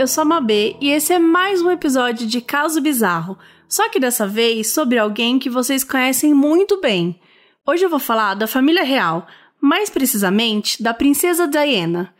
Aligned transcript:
eu 0.00 0.06
sou 0.06 0.22
a 0.22 0.24
Mabê 0.24 0.76
e 0.80 0.88
esse 0.88 1.12
é 1.12 1.18
mais 1.18 1.60
um 1.60 1.70
episódio 1.70 2.26
de 2.26 2.40
Caso 2.40 2.80
Bizarro, 2.80 3.36
só 3.68 3.86
que 3.90 4.00
dessa 4.00 4.26
vez 4.26 4.72
sobre 4.72 4.96
alguém 4.96 5.38
que 5.38 5.50
vocês 5.50 5.84
conhecem 5.84 6.32
muito 6.32 6.80
bem. 6.80 7.20
Hoje 7.66 7.84
eu 7.84 7.90
vou 7.90 7.98
falar 7.98 8.32
da 8.32 8.46
família 8.46 8.82
real, 8.82 9.26
mais 9.60 9.90
precisamente 9.90 10.82
da 10.82 10.94
princesa 10.94 11.46
Diana, 11.46 12.14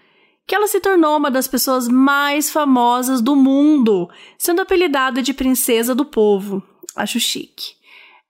que 0.47 0.55
ela 0.55 0.67
se 0.67 0.79
tornou 0.79 1.17
uma 1.17 1.31
das 1.31 1.49
pessoas 1.49 1.89
mais 1.89 2.51
famosas 2.51 3.23
do 3.23 3.35
mundo, 3.35 4.11
sendo 4.37 4.61
apelidada 4.61 5.23
de 5.23 5.33
princesa 5.33 5.95
do 5.95 6.05
povo. 6.05 6.63
Acho 6.95 7.19
chique. 7.19 7.77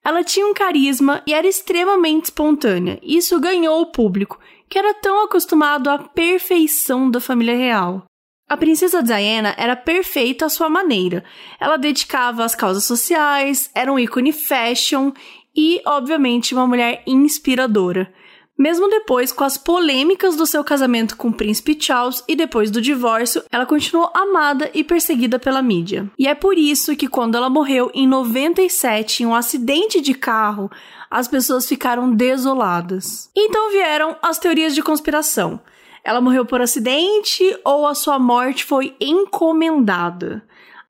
Ela 0.05 0.23
tinha 0.23 0.47
um 0.47 0.55
carisma 0.55 1.25
e 1.27 1.35
era 1.35 1.49
extremamente 1.49 2.27
espontânea. 2.27 3.01
Isso 3.03 3.41
ganhou 3.41 3.81
o 3.81 3.91
público, 3.91 4.39
que 4.69 4.79
era 4.79 4.95
tão 4.95 5.25
acostumado 5.25 5.91
à 5.91 5.99
perfeição 5.99 7.11
da 7.11 7.19
família 7.19 7.57
real. 7.57 8.07
A 8.51 8.57
princesa 8.57 9.01
Diana 9.01 9.55
era 9.57 9.77
perfeita 9.77 10.47
à 10.47 10.49
sua 10.49 10.69
maneira. 10.69 11.23
Ela 11.61 11.77
dedicava 11.77 12.45
às 12.45 12.53
causas 12.53 12.83
sociais, 12.83 13.71
era 13.73 13.93
um 13.93 13.97
ícone 13.97 14.33
fashion 14.33 15.13
e, 15.57 15.81
obviamente, 15.87 16.53
uma 16.53 16.67
mulher 16.67 17.01
inspiradora. 17.07 18.13
Mesmo 18.59 18.89
depois, 18.89 19.31
com 19.31 19.45
as 19.45 19.57
polêmicas 19.57 20.35
do 20.35 20.47
seu 20.47 20.65
casamento 20.65 21.17
com 21.17 21.29
o 21.29 21.33
príncipe 21.33 21.79
Charles 21.81 22.25
e 22.27 22.35
depois 22.35 22.73
do 22.73 22.83
divórcio, 22.83 23.41
ela 23.53 23.65
continuou 23.65 24.11
amada 24.13 24.69
e 24.75 24.83
perseguida 24.83 25.39
pela 25.39 25.63
mídia. 25.63 26.11
E 26.19 26.27
é 26.27 26.35
por 26.35 26.59
isso 26.59 26.97
que 26.97 27.07
quando 27.07 27.37
ela 27.37 27.49
morreu 27.49 27.89
em 27.95 28.05
97 28.05 29.23
em 29.23 29.27
um 29.27 29.35
acidente 29.35 30.01
de 30.01 30.13
carro, 30.13 30.69
as 31.09 31.29
pessoas 31.29 31.69
ficaram 31.69 32.13
desoladas. 32.13 33.31
Então 33.35 33.71
vieram 33.71 34.17
as 34.21 34.41
teorias 34.41 34.75
de 34.75 34.83
conspiração. 34.83 35.61
Ela 36.05 36.21
morreu 36.21 36.45
por 36.45 36.61
acidente 36.61 37.45
ou 37.65 37.87
a 37.87 37.95
sua 37.95 38.19
morte 38.19 38.65
foi 38.65 38.95
encomendada? 39.01 40.43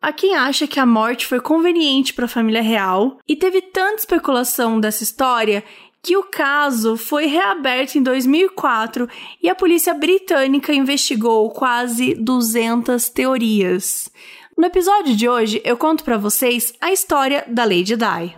Há 0.03 0.13
quem 0.13 0.35
acha 0.35 0.67
que 0.67 0.81
a 0.81 0.87
morte 0.87 1.27
foi 1.27 1.41
conveniente 1.41 2.15
para 2.15 2.25
a 2.25 2.29
família 2.29 2.63
real 2.63 3.19
e 3.29 3.37
teve 3.37 3.61
tanta 3.61 3.97
especulação 3.97 4.81
dessa 4.81 5.03
história 5.03 5.63
que 6.03 6.17
o 6.17 6.23
caso 6.23 6.97
foi 6.97 7.27
reaberto 7.27 7.99
em 7.99 8.03
2004 8.03 9.09
e 9.43 9.49
a 9.49 9.55
polícia 9.55 9.93
britânica 9.93 10.73
investigou 10.73 11.51
quase 11.51 12.15
200 12.15 13.11
teorias. 13.11 14.11
No 14.57 14.67
episódio 14.67 15.15
de 15.15 15.29
hoje, 15.29 15.61
eu 15.65 15.77
conto 15.77 16.05
para 16.05 16.17
vocês 16.17 16.73
a 16.81 16.91
história 16.91 17.45
da 17.49 17.65
Lady 17.65 17.97
Di. 17.97 18.35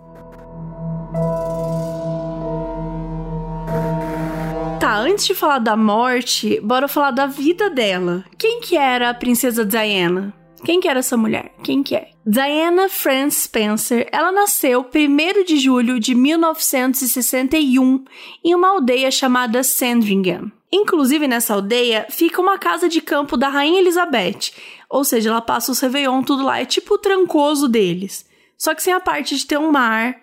Tá, 4.92 4.98
antes 4.98 5.24
de 5.24 5.34
falar 5.34 5.58
da 5.58 5.74
morte, 5.74 6.60
bora 6.60 6.86
falar 6.86 7.12
da 7.12 7.24
vida 7.24 7.70
dela. 7.70 8.22
Quem 8.36 8.60
que 8.60 8.76
era 8.76 9.08
a 9.08 9.14
princesa 9.14 9.64
Diana? 9.64 10.34
Quem 10.66 10.80
que 10.80 10.86
era 10.86 10.98
essa 10.98 11.16
mulher? 11.16 11.50
Quem 11.64 11.82
que 11.82 11.96
é? 11.96 12.10
Diana 12.26 12.90
Frances 12.90 13.44
Spencer, 13.44 14.06
ela 14.12 14.30
nasceu 14.30 14.84
1 14.84 15.44
de 15.44 15.56
julho 15.56 15.98
de 15.98 16.14
1961 16.14 18.04
em 18.44 18.54
uma 18.54 18.68
aldeia 18.68 19.10
chamada 19.10 19.62
Sandringham. 19.62 20.52
Inclusive 20.70 21.26
nessa 21.26 21.54
aldeia 21.54 22.06
fica 22.10 22.42
uma 22.42 22.58
casa 22.58 22.86
de 22.86 23.00
campo 23.00 23.34
da 23.34 23.48
Rainha 23.48 23.80
Elizabeth, 23.80 24.52
ou 24.90 25.04
seja, 25.04 25.30
ela 25.30 25.40
passa 25.40 25.72
os 25.72 25.80
Réveillon 25.80 26.22
tudo 26.22 26.44
lá, 26.44 26.60
é 26.60 26.66
tipo 26.66 26.96
o 26.96 26.98
trancoso 26.98 27.66
deles. 27.66 28.26
Só 28.58 28.74
que 28.74 28.82
sem 28.82 28.92
a 28.92 29.00
parte 29.00 29.38
de 29.38 29.46
ter 29.46 29.56
um 29.56 29.72
mar 29.72 30.20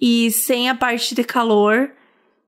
e 0.00 0.30
sem 0.30 0.70
a 0.70 0.76
parte 0.76 1.08
de 1.08 1.16
ter 1.16 1.24
calor. 1.24 1.90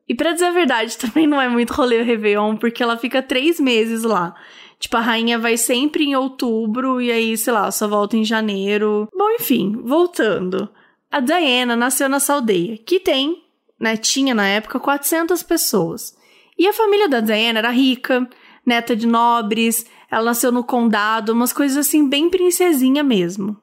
E 0.08 0.14
para 0.14 0.32
dizer 0.32 0.46
a 0.46 0.52
verdade, 0.52 0.96
também 0.98 1.26
não 1.26 1.40
é 1.40 1.48
muito 1.48 1.72
rolê 1.72 2.02
Réveillon, 2.02 2.56
porque 2.56 2.82
ela 2.82 2.96
fica 2.96 3.22
três 3.22 3.58
meses 3.58 4.02
lá. 4.02 4.34
Tipo, 4.78 4.96
a 4.96 5.00
rainha 5.00 5.38
vai 5.38 5.56
sempre 5.56 6.04
em 6.04 6.14
outubro 6.14 7.00
e 7.00 7.10
aí, 7.10 7.36
sei 7.36 7.52
lá, 7.52 7.70
só 7.70 7.88
volta 7.88 8.16
em 8.16 8.24
janeiro. 8.24 9.08
Bom, 9.16 9.30
enfim, 9.30 9.80
voltando. 9.82 10.68
A 11.10 11.20
Diana 11.20 11.76
nasceu 11.76 12.08
nessa 12.08 12.34
aldeia, 12.34 12.76
que 12.76 13.00
tem, 13.00 13.42
né, 13.80 13.96
tinha 13.96 14.34
na 14.34 14.46
época 14.46 14.80
400 14.80 15.42
pessoas. 15.42 16.14
E 16.58 16.66
a 16.66 16.72
família 16.72 17.08
da 17.08 17.20
Diana 17.20 17.60
era 17.60 17.70
rica, 17.70 18.28
neta 18.66 18.94
de 18.94 19.06
nobres, 19.06 19.86
ela 20.10 20.24
nasceu 20.24 20.52
no 20.52 20.62
condado, 20.62 21.32
umas 21.32 21.52
coisas 21.52 21.76
assim 21.76 22.08
bem 22.08 22.28
princesinha 22.28 23.02
mesmo. 23.02 23.56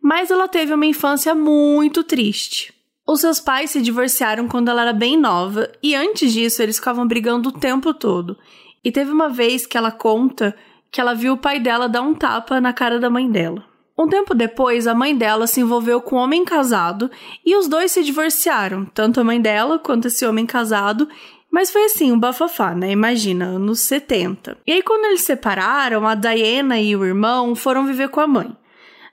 Mas 0.00 0.30
ela 0.30 0.48
teve 0.48 0.72
uma 0.72 0.86
infância 0.86 1.34
muito 1.34 2.04
triste. 2.04 2.72
Os 3.08 3.22
seus 3.22 3.40
pais 3.40 3.70
se 3.70 3.80
divorciaram 3.80 4.46
quando 4.46 4.68
ela 4.68 4.82
era 4.82 4.92
bem 4.92 5.16
nova 5.16 5.72
e 5.82 5.94
antes 5.94 6.30
disso 6.30 6.62
eles 6.62 6.76
ficavam 6.76 7.08
brigando 7.08 7.48
o 7.48 7.52
tempo 7.52 7.94
todo. 7.94 8.36
E 8.84 8.92
teve 8.92 9.10
uma 9.10 9.30
vez 9.30 9.66
que 9.66 9.78
ela 9.78 9.90
conta 9.90 10.54
que 10.92 11.00
ela 11.00 11.14
viu 11.14 11.32
o 11.32 11.38
pai 11.38 11.58
dela 11.58 11.88
dar 11.88 12.02
um 12.02 12.14
tapa 12.14 12.60
na 12.60 12.70
cara 12.70 12.98
da 12.98 13.08
mãe 13.08 13.30
dela. 13.30 13.64
Um 13.98 14.06
tempo 14.06 14.34
depois, 14.34 14.86
a 14.86 14.94
mãe 14.94 15.16
dela 15.16 15.46
se 15.46 15.58
envolveu 15.58 16.02
com 16.02 16.16
um 16.16 16.18
homem 16.18 16.44
casado 16.44 17.10
e 17.46 17.56
os 17.56 17.66
dois 17.66 17.92
se 17.92 18.04
divorciaram, 18.04 18.84
tanto 18.84 19.22
a 19.22 19.24
mãe 19.24 19.40
dela 19.40 19.78
quanto 19.78 20.08
esse 20.08 20.26
homem 20.26 20.44
casado. 20.44 21.08
Mas 21.50 21.70
foi 21.70 21.86
assim, 21.86 22.12
um 22.12 22.20
bafafá, 22.20 22.74
né? 22.74 22.90
Imagina, 22.90 23.46
anos 23.46 23.80
70. 23.80 24.58
E 24.66 24.72
aí, 24.72 24.82
quando 24.82 25.06
eles 25.06 25.20
se 25.20 25.28
separaram, 25.28 26.06
a 26.06 26.14
Diana 26.14 26.78
e 26.78 26.94
o 26.94 27.06
irmão 27.06 27.56
foram 27.56 27.86
viver 27.86 28.10
com 28.10 28.20
a 28.20 28.26
mãe. 28.26 28.54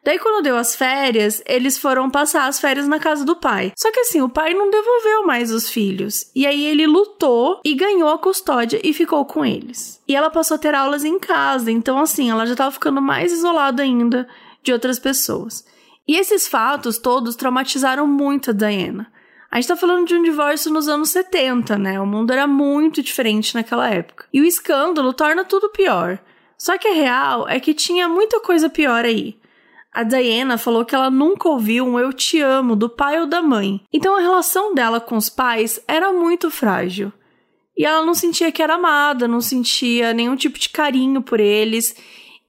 Daí, 0.05 0.19
quando 0.19 0.43
deu 0.43 0.55
as 0.55 0.75
férias, 0.75 1.41
eles 1.47 1.79
foram 1.79 2.11
passar 2.11 2.45
as 2.47 2.59
férias 2.59 2.87
na 2.87 2.99
casa 2.99 3.25
do 3.25 3.35
pai. 3.35 3.73
Só 3.75 3.91
que 3.91 4.01
assim, 4.01 4.21
o 4.21 4.29
pai 4.29 4.53
não 4.53 4.69
devolveu 4.69 5.25
mais 5.25 5.51
os 5.51 5.67
filhos. 5.67 6.29
E 6.35 6.45
aí 6.45 6.63
ele 6.63 6.85
lutou 6.85 7.59
e 7.65 7.73
ganhou 7.73 8.09
a 8.09 8.19
custódia 8.19 8.79
e 8.83 8.93
ficou 8.93 9.25
com 9.25 9.43
eles. 9.43 9.99
E 10.07 10.15
ela 10.15 10.29
passou 10.29 10.55
a 10.55 10.59
ter 10.59 10.75
aulas 10.75 11.03
em 11.03 11.17
casa, 11.17 11.71
então 11.71 11.97
assim, 11.97 12.29
ela 12.29 12.45
já 12.45 12.55
tava 12.55 12.69
ficando 12.69 13.01
mais 13.01 13.33
isolada 13.33 13.81
ainda 13.81 14.27
de 14.61 14.71
outras 14.71 14.99
pessoas. 14.99 15.65
E 16.07 16.15
esses 16.15 16.47
fatos 16.47 16.99
todos 16.99 17.35
traumatizaram 17.35 18.05
muito 18.05 18.51
a 18.51 18.53
Diana. 18.53 19.11
A 19.49 19.55
gente 19.55 19.69
tá 19.69 19.75
falando 19.75 20.05
de 20.05 20.13
um 20.13 20.21
divórcio 20.21 20.71
nos 20.71 20.87
anos 20.87 21.09
70, 21.09 21.79
né? 21.79 21.99
O 21.99 22.05
mundo 22.05 22.31
era 22.31 22.45
muito 22.45 23.01
diferente 23.01 23.55
naquela 23.55 23.89
época. 23.89 24.25
E 24.31 24.39
o 24.39 24.45
escândalo 24.45 25.13
torna 25.13 25.43
tudo 25.43 25.69
pior. 25.69 26.19
Só 26.55 26.77
que 26.77 26.87
a 26.87 26.93
real 26.93 27.49
é 27.49 27.59
que 27.59 27.73
tinha 27.73 28.07
muita 28.07 28.39
coisa 28.39 28.69
pior 28.69 29.03
aí. 29.03 29.35
A 29.95 30.03
Diana 30.03 30.57
falou 30.57 30.83
que 30.83 30.93
ela 30.93 31.09
nunca 31.09 31.47
ouviu 31.47 31.87
um 31.87 31.97
eu 31.97 32.11
te 32.11 32.41
amo 32.41 32.75
do 32.75 32.89
pai 32.89 33.17
ou 33.17 33.25
da 33.25 33.41
mãe. 33.41 33.79
Então 33.93 34.17
a 34.17 34.19
relação 34.19 34.75
dela 34.75 34.99
com 34.99 35.15
os 35.15 35.29
pais 35.29 35.81
era 35.87 36.11
muito 36.11 36.51
frágil. 36.51 37.13
E 37.77 37.85
ela 37.85 38.05
não 38.05 38.13
sentia 38.13 38.51
que 38.51 38.61
era 38.61 38.75
amada, 38.75 39.25
não 39.25 39.39
sentia 39.39 40.13
nenhum 40.13 40.35
tipo 40.35 40.59
de 40.59 40.67
carinho 40.67 41.21
por 41.21 41.39
eles, 41.39 41.95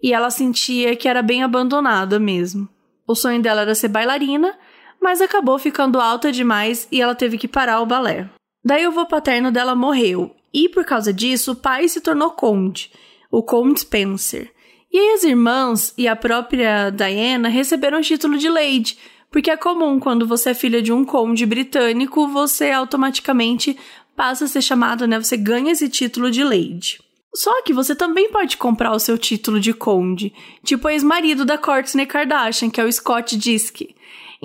e 0.03 0.13
ela 0.13 0.29
sentia 0.29 0.97
que 0.97 1.09
era 1.09 1.23
bem 1.23 1.45
abandonada 1.45 2.19
mesmo. 2.19 2.69
O 3.07 3.15
sonho 3.15 3.41
dela 3.41 3.61
era 3.61 3.77
ser 3.77 3.89
bailarina, 3.89 4.59
mas 5.01 5.21
acabou 5.21 5.57
ficando 5.57 6.01
alta 6.01 6.33
demais 6.33 6.89
e 6.91 7.01
ela 7.01 7.15
teve 7.15 7.39
que 7.39 7.47
parar 7.47 7.81
o 7.81 7.87
balé. 7.87 8.29
Daí 8.65 8.85
o 8.85 8.89
avô 8.91 9.07
paterno 9.07 9.53
dela 9.53 9.77
morreu, 9.77 10.35
e 10.53 10.69
por 10.69 10.85
causa 10.85 11.13
disso 11.13 11.53
o 11.53 11.57
pai 11.57 11.87
se 11.87 12.01
tornou 12.01 12.33
conde, 12.33 12.91
o 13.31 13.41
Conde 13.41 13.79
Spencer. 13.79 14.53
E 14.99 15.13
as 15.13 15.25
irmãs 15.25 15.93
e 15.99 16.09
a 16.09 16.17
própria 16.17 16.89
Diana 16.89 17.51
receberam 17.51 17.99
o 17.99 18.03
título 18.03 18.39
de 18.39 18.49
Lady, 18.49 18.97
porque 19.31 19.51
é 19.51 19.57
comum 19.57 20.01
quando 20.01 20.27
você 20.27 20.49
é 20.49 20.55
filha 20.55 20.81
de 20.81 20.91
um 20.91 21.05
conde 21.05 21.45
britânico, 21.45 22.27
você 22.29 22.71
automaticamente 22.71 23.77
passa 24.17 24.47
a 24.47 24.49
ser 24.49 24.63
chamada, 24.63 25.07
né? 25.07 25.21
Você 25.21 25.37
ganha 25.37 25.71
esse 25.71 25.91
título 25.91 26.31
de 26.31 26.43
Lady. 26.43 26.99
Só 27.35 27.61
que 27.61 27.75
você 27.75 27.95
também 27.95 28.31
pode 28.33 28.57
comprar 28.57 28.91
o 28.91 28.99
seu 28.99 29.19
título 29.19 29.61
de 29.61 29.75
conde, 29.75 30.33
tipo 30.65 30.89
o 30.89 30.91
ex-marido 30.91 31.45
da 31.45 31.59
Kourtney 31.59 32.07
Kardashian, 32.07 32.71
que 32.71 32.81
é 32.81 32.85
o 32.85 32.91
Scott 32.91 33.37
Disick. 33.37 33.95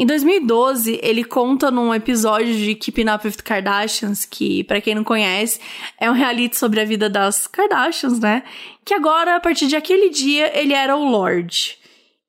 Em 0.02 0.06
2012, 0.08 1.00
ele 1.04 1.24
conta 1.24 1.70
num 1.70 1.94
episódio 1.94 2.56
de 2.56 2.74
Keeping 2.74 3.08
Up 3.08 3.24
with 3.24 3.36
Kardashians, 3.44 4.26
que, 4.26 4.64
para 4.64 4.82
quem 4.82 4.96
não 4.96 5.04
conhece, 5.04 5.60
é 6.00 6.10
um 6.10 6.14
reality 6.16 6.58
sobre 6.58 6.82
a 6.82 6.86
vida 6.86 7.08
das 7.08 7.46
Kardashians, 7.46 8.20
né? 8.20 8.42
Que 8.84 8.96
agora, 8.96 9.36
a 9.36 9.40
partir 9.40 9.68
de 9.68 9.76
aquele 9.76 10.10
dia, 10.10 10.60
ele 10.60 10.74
era 10.74 10.98
o 10.98 11.08
Lorde. 11.08 11.78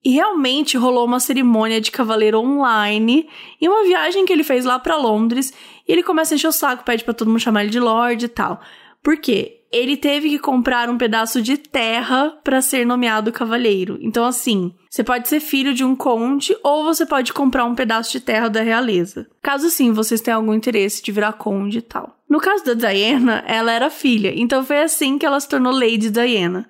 E 0.04 0.10
realmente 0.10 0.76
rolou 0.76 1.06
uma 1.06 1.18
cerimônia 1.18 1.80
de 1.80 1.90
cavaleiro 1.90 2.40
online 2.40 3.26
e 3.58 3.66
uma 3.66 3.84
viagem 3.84 4.26
que 4.26 4.34
ele 4.34 4.44
fez 4.44 4.66
lá 4.66 4.78
para 4.78 4.98
Londres. 4.98 5.54
E 5.88 5.92
ele 5.92 6.02
começa 6.02 6.34
a 6.34 6.36
encher 6.36 6.48
o 6.48 6.52
saco, 6.52 6.84
pede 6.84 7.02
para 7.02 7.14
todo 7.14 7.28
mundo 7.28 7.40
chamar 7.40 7.62
ele 7.62 7.70
de 7.70 7.80
Lorde 7.80 8.26
e 8.26 8.28
tal. 8.28 8.60
Por 9.02 9.16
quê? 9.16 9.62
ele 9.72 9.96
teve 9.96 10.28
que 10.28 10.38
comprar 10.38 10.90
um 10.90 10.98
pedaço 10.98 11.40
de 11.40 11.56
terra 11.56 12.38
para 12.44 12.60
ser 12.60 12.84
nomeado 12.84 13.32
cavaleiro. 13.32 13.98
Então, 14.02 14.22
assim, 14.26 14.74
você 14.90 15.02
pode 15.02 15.28
ser 15.28 15.40
filho 15.40 15.72
de 15.72 15.82
um 15.82 15.96
conde 15.96 16.54
ou 16.62 16.84
você 16.84 17.06
pode 17.06 17.32
comprar 17.32 17.64
um 17.64 17.74
pedaço 17.74 18.12
de 18.12 18.20
terra 18.20 18.48
da 18.48 18.60
realeza. 18.60 19.26
Caso 19.42 19.70
sim, 19.70 19.90
vocês 19.90 20.20
tenham 20.20 20.40
algum 20.40 20.52
interesse 20.52 21.02
de 21.02 21.10
virar 21.10 21.32
conde 21.32 21.78
e 21.78 21.82
tal. 21.82 22.18
No 22.28 22.38
caso 22.38 22.64
da 22.64 22.74
Diana, 22.74 23.42
ela 23.46 23.72
era 23.72 23.88
filha, 23.88 24.32
então 24.36 24.62
foi 24.62 24.80
assim 24.80 25.16
que 25.16 25.24
ela 25.24 25.40
se 25.40 25.48
tornou 25.48 25.72
Lady 25.72 26.10
Diana. 26.10 26.68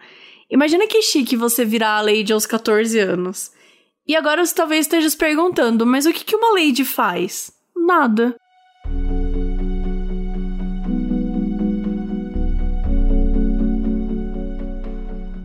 Imagina 0.49 0.87
que 0.87 1.03
chique 1.03 1.35
você 1.35 1.65
virar 1.65 1.97
a 1.97 2.03
Lady 2.03 2.33
aos 2.33 2.47
14 2.47 2.99
anos. 3.01 3.51
E 4.07 4.15
agora 4.15 4.45
você 4.45 4.55
talvez 4.55 4.87
esteja 4.87 5.11
se 5.11 5.17
perguntando, 5.17 5.85
mas 5.85 6.07
o 6.07 6.13
que 6.13 6.37
uma 6.37 6.53
Lady 6.53 6.85
faz? 6.85 7.53
Nada. 7.77 8.37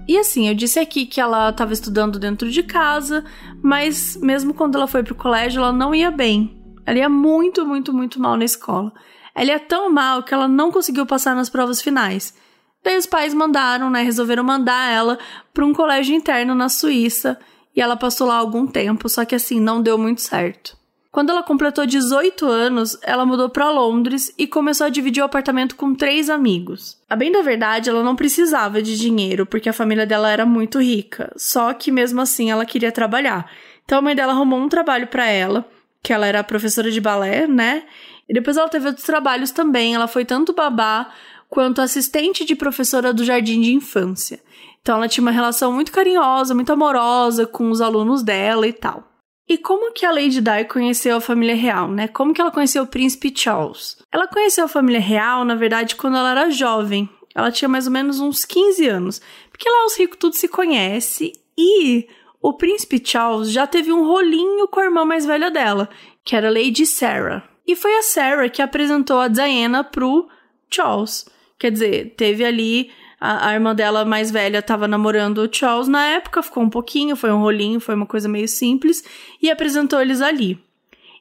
E 0.08 0.18
assim, 0.18 0.48
eu 0.48 0.56
disse 0.56 0.80
aqui 0.80 1.06
que 1.06 1.20
ela 1.20 1.50
estava 1.50 1.74
estudando 1.74 2.18
dentro 2.18 2.50
de 2.50 2.64
casa, 2.64 3.26
mas 3.62 4.16
mesmo 4.16 4.54
quando 4.54 4.76
ela 4.76 4.88
foi 4.88 5.04
pro 5.04 5.14
colégio, 5.14 5.60
ela 5.60 5.74
não 5.74 5.94
ia 5.94 6.10
bem. 6.10 6.64
Ela 6.86 7.00
ia 7.00 7.10
muito, 7.10 7.66
muito, 7.66 7.94
muito 7.94 8.22
mal 8.22 8.38
na 8.38 8.46
escola. 8.46 8.94
Ela 9.36 9.52
ia 9.52 9.60
tão 9.60 9.92
mal 9.92 10.24
que 10.24 10.34
ela 10.34 10.48
não 10.48 10.72
conseguiu 10.72 11.06
passar 11.06 11.36
nas 11.36 11.50
provas 11.50 11.82
finais. 11.82 12.34
Daí 12.82 12.96
os 12.96 13.06
pais 13.06 13.34
mandaram, 13.34 13.90
né, 13.90 14.02
resolveram 14.02 14.46
mandar 14.46 14.90
ela 14.90 15.20
para 15.54 15.66
um 15.66 15.74
colégio 15.74 16.16
interno 16.16 16.56
na 16.56 16.70
Suíça, 16.70 17.38
e 17.76 17.82
ela 17.82 17.98
passou 17.98 18.28
lá 18.28 18.38
algum 18.38 18.66
tempo, 18.66 19.10
só 19.10 19.26
que 19.26 19.36
assim, 19.36 19.60
não 19.60 19.82
deu 19.82 19.98
muito 19.98 20.22
certo. 20.22 20.77
Quando 21.18 21.32
ela 21.32 21.42
completou 21.42 21.84
18 21.84 22.46
anos, 22.46 22.96
ela 23.02 23.26
mudou 23.26 23.50
para 23.50 23.72
Londres 23.72 24.32
e 24.38 24.46
começou 24.46 24.86
a 24.86 24.90
dividir 24.92 25.24
o 25.24 25.26
apartamento 25.26 25.76
com 25.76 25.96
três 25.96 26.30
amigos. 26.30 26.96
A 27.10 27.16
bem 27.16 27.32
da 27.32 27.42
verdade, 27.42 27.90
ela 27.90 28.04
não 28.04 28.16
precisava 28.16 28.84
de 28.84 28.96
dinheiro 28.96 29.44
porque 29.44 29.68
a 29.68 29.74
família 29.74 30.06
dela 30.06 30.30
era 30.30 30.46
muito 30.46 30.80
rica, 30.80 31.34
só 31.36 31.74
que 31.74 31.92
mesmo 31.92 32.22
assim 32.22 32.52
ela 32.52 32.68
queria 32.68 32.92
trabalhar. 32.92 33.50
Então 33.84 33.98
a 33.98 34.02
mãe 34.04 34.16
dela 34.16 34.32
arrumou 34.32 34.60
um 34.60 34.70
trabalho 34.70 35.08
para 35.08 35.26
ela, 35.26 35.68
que 36.04 36.14
ela 36.14 36.28
era 36.28 36.44
professora 36.44 36.92
de 36.92 37.02
balé, 37.02 37.48
né? 37.48 37.86
E 38.30 38.34
depois 38.36 38.56
ela 38.56 38.70
teve 38.70 38.86
outros 38.86 39.08
trabalhos 39.08 39.50
também. 39.50 39.96
Ela 39.96 40.08
foi 40.08 40.24
tanto 40.24 40.54
babá 40.54 41.12
quanto 41.50 41.82
assistente 41.82 42.46
de 42.46 42.56
professora 42.56 43.12
do 43.12 43.26
jardim 43.26 43.60
de 43.60 43.74
infância. 43.74 44.40
Então 44.84 44.98
ela 44.98 45.08
tinha 45.08 45.24
uma 45.24 45.32
relação 45.32 45.74
muito 45.74 45.92
carinhosa, 45.92 46.54
muito 46.54 46.72
amorosa 46.72 47.48
com 47.48 47.72
os 47.72 47.82
alunos 47.82 48.22
dela 48.22 48.68
e 48.68 48.74
tal. 48.74 49.17
E 49.50 49.58
como 49.58 49.94
que 49.94 50.06
a 50.06 50.12
Lady 50.12 50.42
Di 50.42 50.66
conheceu 50.66 51.18
a 51.18 51.22
família 51.22 51.56
real, 51.56 51.90
né? 51.90 52.08
Como 52.08 52.34
que 52.34 52.42
ela 52.42 52.52
conheceu 52.52 52.84
o 52.84 52.88
príncipe 52.88 53.34
Charles? 53.34 53.98
Ela 54.12 54.28
conheceu 54.28 54.66
a 54.66 54.70
família 54.70 55.00
real, 55.00 55.46
na 55.46 55.56
verdade, 55.56 55.96
quando 55.96 56.18
ela 56.18 56.32
era 56.32 56.50
jovem. 56.50 57.10
Ela 57.34 57.52
tinha 57.52 57.70
mais 57.70 57.88
ou 57.88 57.94
menos 57.94 58.20
uns 58.20 58.44
15 58.44 58.88
anos. 58.88 59.22
Porque 59.50 59.70
lá 59.70 59.86
os 59.86 59.98
ricos 59.98 60.18
tudo 60.20 60.36
se 60.36 60.48
conhece 60.50 61.32
e 61.58 62.08
o 62.42 62.54
príncipe 62.54 63.02
Charles 63.04 63.52
já 63.52 63.66
teve 63.66 63.92
um 63.92 64.06
rolinho 64.06 64.68
com 64.68 64.80
a 64.80 64.86
irmã 64.86 65.06
mais 65.06 65.26
velha 65.26 65.50
dela, 65.50 65.90
que 66.26 66.36
era 66.36 66.52
Lady 66.52 66.86
Sarah. 66.86 67.48
E 67.66 67.76
foi 67.76 67.96
a 67.98 68.04
Sarah 68.04 68.50
que 68.50 68.62
apresentou 68.62 69.20
a 69.20 69.28
Diana 69.28 69.84
pro 69.84 70.28
Charles. 70.70 71.26
Quer 71.58 71.72
dizer, 71.72 72.16
teve 72.16 72.44
ali 72.44 72.92
a, 73.20 73.50
a, 73.50 73.54
irmã 73.54 73.74
dela 73.74 74.06
mais 74.06 74.30
velha 74.30 74.60
estava 74.60 74.88
namorando 74.88 75.40
o 75.40 75.50
Charles 75.52 75.88
na 75.88 76.06
época, 76.06 76.44
ficou 76.44 76.64
um 76.64 76.70
pouquinho, 76.70 77.16
foi 77.16 77.32
um 77.32 77.40
rolinho, 77.40 77.80
foi 77.80 77.96
uma 77.96 78.06
coisa 78.06 78.30
meio 78.30 78.48
simples, 78.48 79.04
e 79.42 79.50
apresentou 79.50 80.00
eles 80.00 80.22
ali. 80.22 80.60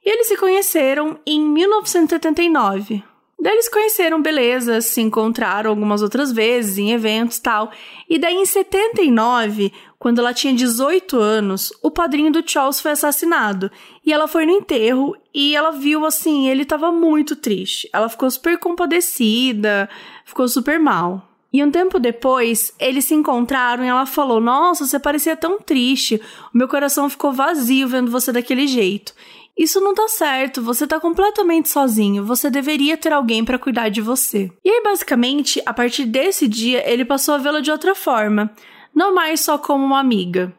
E 0.04 0.10
eles 0.10 0.28
se 0.28 0.36
conheceram 0.36 1.18
em 1.26 1.40
1979. 1.40 3.02
Daí 3.38 3.52
eles 3.52 3.68
conheceram, 3.68 4.22
beleza, 4.22 4.80
se 4.80 5.00
encontraram 5.00 5.68
algumas 5.68 6.00
outras 6.00 6.32
vezes 6.32 6.78
em 6.78 6.92
eventos 6.92 7.38
tal. 7.38 7.70
E 8.08 8.18
daí 8.18 8.34
em 8.34 8.46
79, 8.46 9.72
quando 9.98 10.20
ela 10.20 10.32
tinha 10.32 10.54
18 10.54 11.18
anos, 11.18 11.70
o 11.82 11.90
padrinho 11.90 12.32
do 12.32 12.48
Charles 12.48 12.80
foi 12.80 12.92
assassinado. 12.92 13.70
E 14.04 14.12
ela 14.12 14.26
foi 14.26 14.46
no 14.46 14.52
enterro 14.52 15.14
e 15.34 15.54
ela 15.54 15.70
viu 15.70 16.06
assim, 16.06 16.48
ele 16.48 16.64
tava 16.64 16.90
muito 16.90 17.36
triste. 17.36 17.88
Ela 17.92 18.08
ficou 18.08 18.30
super 18.30 18.58
compadecida, 18.58 19.88
ficou 20.24 20.48
super 20.48 20.80
mal. 20.80 21.35
E 21.52 21.62
um 21.62 21.70
tempo 21.70 21.98
depois, 21.98 22.72
eles 22.78 23.04
se 23.04 23.14
encontraram 23.14 23.84
e 23.84 23.88
ela 23.88 24.06
falou: 24.06 24.40
Nossa, 24.40 24.86
você 24.86 24.98
parecia 24.98 25.36
tão 25.36 25.60
triste. 25.60 26.20
O 26.52 26.58
meu 26.58 26.68
coração 26.68 27.08
ficou 27.08 27.32
vazio 27.32 27.88
vendo 27.88 28.10
você 28.10 28.32
daquele 28.32 28.66
jeito. 28.66 29.14
Isso 29.56 29.80
não 29.80 29.94
tá 29.94 30.06
certo, 30.06 30.60
você 30.60 30.86
tá 30.86 31.00
completamente 31.00 31.70
sozinho, 31.70 32.22
você 32.22 32.50
deveria 32.50 32.94
ter 32.94 33.10
alguém 33.10 33.42
para 33.42 33.58
cuidar 33.58 33.88
de 33.88 34.02
você. 34.02 34.52
E 34.62 34.68
aí, 34.68 34.82
basicamente, 34.82 35.62
a 35.64 35.72
partir 35.72 36.04
desse 36.04 36.46
dia, 36.46 36.86
ele 36.86 37.06
passou 37.06 37.34
a 37.34 37.38
vê-la 37.38 37.60
de 37.60 37.70
outra 37.70 37.94
forma, 37.94 38.50
não 38.94 39.14
mais 39.14 39.40
só 39.40 39.56
como 39.56 39.82
uma 39.82 39.98
amiga. 39.98 40.54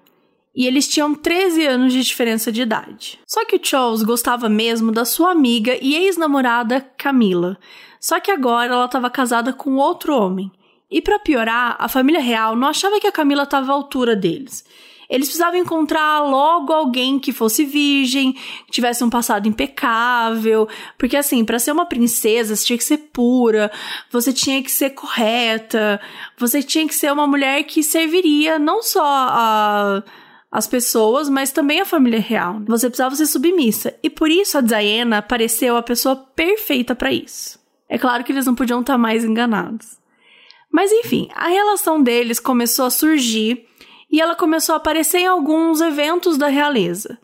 E 0.55 0.65
eles 0.65 0.87
tinham 0.87 1.13
13 1.13 1.67
anos 1.67 1.93
de 1.93 2.01
diferença 2.01 2.51
de 2.51 2.63
idade. 2.63 3.19
Só 3.27 3.45
que 3.45 3.57
o 3.57 3.59
Charles 3.61 4.01
gostava 4.01 4.49
mesmo 4.49 4.91
da 4.91 5.05
sua 5.05 5.29
amiga 5.29 5.77
e 5.79 5.95
ex-namorada 5.95 6.81
Camila. 6.97 7.59
Só 7.99 8.19
que 8.19 8.31
agora 8.31 8.73
ela 8.73 8.85
estava 8.85 9.11
casada 9.11 9.53
com 9.53 9.75
outro 9.75 10.17
homem. 10.19 10.51
E 10.89 11.01
para 11.01 11.19
piorar, 11.19 11.75
a 11.79 11.89
família 11.89 12.21
real 12.21 12.55
não 12.55 12.67
achava 12.67 12.99
que 12.99 13.07
a 13.07 13.11
Camila 13.11 13.43
estava 13.43 13.71
à 13.71 13.75
altura 13.75 14.15
deles. 14.15 14.63
Eles 15.09 15.27
precisavam 15.27 15.59
encontrar 15.59 16.19
logo 16.19 16.73
alguém 16.73 17.17
que 17.17 17.31
fosse 17.31 17.63
virgem, 17.63 18.33
que 18.33 18.71
tivesse 18.71 19.03
um 19.03 19.09
passado 19.09 19.47
impecável, 19.47 20.67
porque 20.97 21.15
assim, 21.15 21.45
para 21.45 21.59
ser 21.59 21.71
uma 21.71 21.85
princesa, 21.85 22.55
você 22.55 22.65
tinha 22.65 22.77
que 22.77 22.83
ser 22.83 22.97
pura, 23.13 23.71
você 24.11 24.33
tinha 24.33 24.61
que 24.61 24.71
ser 24.71 24.89
correta, 24.89 25.99
você 26.37 26.61
tinha 26.61 26.85
que 26.85 26.93
ser 26.93 27.11
uma 27.11 27.25
mulher 27.25 27.63
que 27.63 27.81
serviria 27.81 28.59
não 28.59 28.83
só 28.83 29.05
a 29.05 30.03
as 30.49 30.65
pessoas, 30.65 31.29
mas 31.29 31.51
também 31.51 31.81
a 31.81 31.85
família 31.85 32.21
real. 32.21 32.61
Você 32.67 32.89
precisava 32.89 33.13
ser 33.15 33.25
submissa. 33.25 33.93
E 34.01 34.09
por 34.09 34.29
isso 34.31 34.57
a 34.57 34.61
Diana 34.61 35.21
pareceu 35.21 35.75
a 35.75 35.83
pessoa 35.83 36.15
perfeita 36.15 36.95
para 36.95 37.11
isso. 37.11 37.59
É 37.89 37.97
claro 37.97 38.23
que 38.23 38.31
eles 38.31 38.45
não 38.45 38.55
podiam 38.55 38.79
estar 38.79 38.97
mais 38.97 39.25
enganados. 39.25 39.96
Mas 40.71 40.91
enfim, 40.91 41.29
a 41.33 41.47
relação 41.47 42.01
deles 42.01 42.39
começou 42.39 42.85
a 42.85 42.89
surgir 42.89 43.65
e 44.11 44.21
ela 44.21 44.35
começou 44.35 44.73
a 44.73 44.77
aparecer 44.77 45.19
em 45.19 45.27
alguns 45.27 45.81
eventos 45.81 46.37
da 46.37 46.47
realeza. 46.47 47.17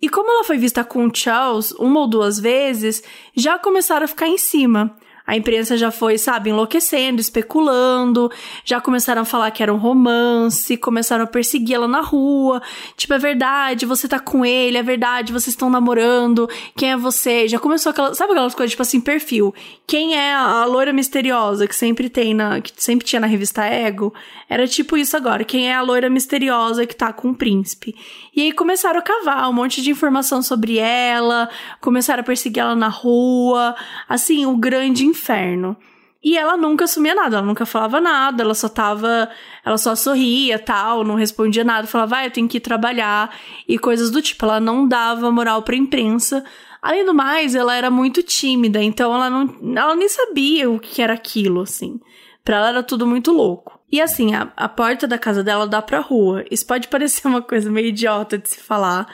E 0.00 0.08
como 0.08 0.30
ela 0.30 0.44
foi 0.44 0.56
vista 0.56 0.84
com 0.84 1.12
Charles 1.12 1.72
uma 1.72 2.00
ou 2.00 2.06
duas 2.06 2.38
vezes, 2.38 3.02
já 3.34 3.58
começaram 3.58 4.04
a 4.04 4.08
ficar 4.08 4.28
em 4.28 4.38
cima. 4.38 4.96
A 5.28 5.36
imprensa 5.36 5.76
já 5.76 5.90
foi, 5.90 6.16
sabe, 6.16 6.48
enlouquecendo, 6.48 7.20
especulando, 7.20 8.32
já 8.64 8.80
começaram 8.80 9.20
a 9.20 9.24
falar 9.26 9.50
que 9.50 9.62
era 9.62 9.70
um 9.70 9.76
romance, 9.76 10.74
começaram 10.78 11.24
a 11.24 11.26
persegui 11.26 11.74
ela 11.74 11.86
na 11.86 12.00
rua. 12.00 12.62
Tipo, 12.96 13.12
é 13.12 13.18
verdade, 13.18 13.84
você 13.84 14.08
tá 14.08 14.18
com 14.18 14.42
ele, 14.42 14.78
é 14.78 14.82
verdade, 14.82 15.30
vocês 15.30 15.48
estão 15.48 15.68
namorando, 15.68 16.48
quem 16.74 16.92
é 16.92 16.96
você? 16.96 17.46
Já 17.46 17.58
começou 17.58 17.90
aquela, 17.90 18.14
sabe 18.14 18.32
aquelas 18.32 18.54
coisas, 18.54 18.70
tipo 18.70 18.80
assim, 18.80 19.02
perfil. 19.02 19.54
Quem 19.86 20.16
é 20.16 20.32
a, 20.32 20.62
a 20.62 20.64
loira 20.64 20.94
misteriosa 20.94 21.66
que 21.66 21.76
sempre 21.76 22.08
tem 22.08 22.32
na, 22.32 22.62
que 22.62 22.72
sempre 22.82 23.06
tinha 23.06 23.20
na 23.20 23.26
revista 23.26 23.66
Ego? 23.66 24.14
Era 24.48 24.66
tipo 24.66 24.96
isso 24.96 25.14
agora, 25.14 25.44
quem 25.44 25.68
é 25.68 25.74
a 25.74 25.82
loira 25.82 26.08
misteriosa 26.08 26.86
que 26.86 26.96
tá 26.96 27.12
com 27.12 27.32
o 27.32 27.34
príncipe. 27.34 27.94
E 28.34 28.40
aí 28.40 28.52
começaram 28.52 28.98
a 28.98 29.02
cavar 29.02 29.50
um 29.50 29.52
monte 29.52 29.82
de 29.82 29.90
informação 29.90 30.40
sobre 30.40 30.78
ela, 30.78 31.50
começaram 31.82 32.22
a 32.22 32.24
perseguir 32.24 32.62
ela 32.62 32.74
na 32.74 32.88
rua, 32.88 33.76
assim, 34.08 34.46
o 34.46 34.56
grande 34.56 35.04
inferno. 35.18 35.76
E 36.22 36.36
ela 36.36 36.56
nunca 36.56 36.84
assumia 36.84 37.14
nada, 37.14 37.36
ela 37.36 37.46
nunca 37.46 37.64
falava 37.64 38.00
nada, 38.00 38.42
ela 38.42 38.54
só 38.54 38.68
tava. 38.68 39.28
Ela 39.64 39.78
só 39.78 39.94
sorria 39.94 40.58
tal, 40.58 41.04
não 41.04 41.14
respondia 41.14 41.62
nada, 41.62 41.86
falava, 41.86 42.10
vai, 42.10 42.24
ah, 42.24 42.26
eu 42.26 42.30
tenho 42.30 42.48
que 42.48 42.56
ir 42.56 42.60
trabalhar 42.60 43.34
e 43.68 43.78
coisas 43.78 44.10
do 44.10 44.20
tipo. 44.20 44.44
Ela 44.44 44.58
não 44.58 44.88
dava 44.88 45.30
moral 45.30 45.62
pra 45.62 45.76
imprensa. 45.76 46.44
Além 46.82 47.04
do 47.04 47.14
mais, 47.14 47.54
ela 47.54 47.74
era 47.74 47.90
muito 47.90 48.22
tímida, 48.22 48.82
então 48.82 49.14
ela 49.14 49.30
não. 49.30 49.76
Ela 49.76 49.94
nem 49.94 50.08
sabia 50.08 50.68
o 50.70 50.80
que 50.80 51.00
era 51.02 51.12
aquilo, 51.12 51.60
assim. 51.62 52.00
Pra 52.44 52.56
ela 52.56 52.68
era 52.70 52.82
tudo 52.82 53.06
muito 53.06 53.32
louco. 53.32 53.78
E 53.90 54.00
assim, 54.00 54.34
a, 54.34 54.52
a 54.56 54.68
porta 54.68 55.06
da 55.06 55.18
casa 55.18 55.42
dela 55.42 55.66
dá 55.66 55.80
pra 55.80 56.00
rua. 56.00 56.44
Isso 56.50 56.66
pode 56.66 56.88
parecer 56.88 57.26
uma 57.26 57.42
coisa 57.42 57.70
meio 57.70 57.88
idiota 57.88 58.36
de 58.36 58.48
se 58.48 58.60
falar, 58.60 59.06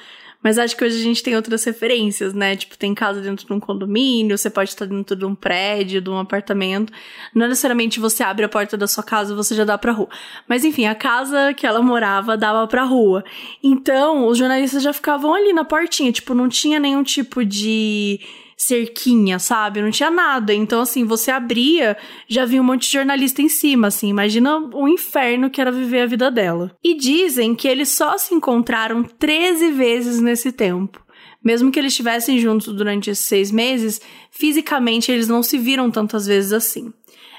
mas 0.44 0.58
acho 0.58 0.76
que 0.76 0.84
hoje 0.84 1.00
a 1.00 1.02
gente 1.02 1.22
tem 1.22 1.34
outras 1.34 1.64
referências, 1.64 2.34
né? 2.34 2.54
Tipo, 2.54 2.76
tem 2.76 2.94
casa 2.94 3.22
dentro 3.22 3.46
de 3.46 3.52
um 3.54 3.58
condomínio, 3.58 4.36
você 4.36 4.50
pode 4.50 4.68
estar 4.68 4.84
dentro 4.84 5.16
de 5.16 5.24
um 5.24 5.34
prédio, 5.34 6.02
de 6.02 6.10
um 6.10 6.18
apartamento. 6.18 6.92
Não 7.34 7.48
necessariamente 7.48 7.98
você 7.98 8.22
abre 8.22 8.44
a 8.44 8.48
porta 8.48 8.76
da 8.76 8.86
sua 8.86 9.02
casa 9.02 9.34
você 9.34 9.54
já 9.54 9.64
dá 9.64 9.78
pra 9.78 9.92
rua. 9.92 10.10
Mas 10.46 10.62
enfim, 10.62 10.84
a 10.84 10.94
casa 10.94 11.54
que 11.54 11.66
ela 11.66 11.80
morava 11.80 12.36
dava 12.36 12.66
pra 12.68 12.84
rua. 12.84 13.24
Então, 13.62 14.26
os 14.26 14.36
jornalistas 14.36 14.82
já 14.82 14.92
ficavam 14.92 15.32
ali 15.32 15.54
na 15.54 15.64
portinha, 15.64 16.12
tipo, 16.12 16.34
não 16.34 16.46
tinha 16.46 16.78
nenhum 16.78 17.02
tipo 17.02 17.42
de 17.42 18.20
cerquinha, 18.56 19.38
sabe? 19.38 19.80
Não 19.80 19.90
tinha 19.90 20.10
nada. 20.10 20.52
Então, 20.52 20.80
assim, 20.80 21.04
você 21.04 21.30
abria, 21.30 21.96
já 22.28 22.44
vinha 22.44 22.62
um 22.62 22.64
monte 22.64 22.86
de 22.86 22.92
jornalista 22.92 23.42
em 23.42 23.48
cima, 23.48 23.88
assim. 23.88 24.08
Imagina 24.08 24.58
o 24.58 24.88
inferno 24.88 25.50
que 25.50 25.60
era 25.60 25.72
viver 25.72 26.02
a 26.02 26.06
vida 26.06 26.30
dela. 26.30 26.74
E 26.82 26.94
dizem 26.94 27.54
que 27.54 27.68
eles 27.68 27.88
só 27.90 28.16
se 28.18 28.34
encontraram 28.34 29.02
13 29.02 29.70
vezes 29.72 30.20
nesse 30.20 30.52
tempo. 30.52 31.02
Mesmo 31.42 31.70
que 31.70 31.78
eles 31.78 31.92
estivessem 31.92 32.38
juntos 32.38 32.72
durante 32.74 33.10
esses 33.10 33.26
seis 33.26 33.50
meses, 33.50 34.00
fisicamente 34.30 35.12
eles 35.12 35.28
não 35.28 35.42
se 35.42 35.58
viram 35.58 35.90
tantas 35.90 36.26
vezes 36.26 36.52
assim. 36.52 36.90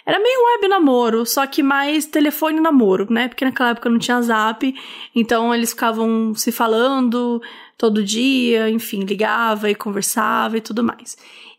Era 0.06 0.20
meio 0.20 0.40
web 0.46 0.68
namoro, 0.68 1.26
só 1.26 1.48
que 1.48 1.64
mais 1.64 2.06
telefone 2.06 2.60
namoro, 2.60 3.08
né? 3.10 3.28
Porque 3.28 3.44
naquela 3.44 3.72
época 3.72 3.90
não 3.90 3.98
tinha 3.98 4.22
zap, 4.22 4.76
então 5.16 5.54
eles 5.54 5.72
ficavam 5.72 6.36
se 6.36 6.52
falando, 6.52 7.42
todo 7.77 8.03
dia, 8.03 8.70
enfim, 8.70 9.01
ligava 9.01 9.70
e 9.70 9.75
conversava 9.75 10.58
e 10.58 10.62
tudo 10.62 10.84
mais. 10.84 11.17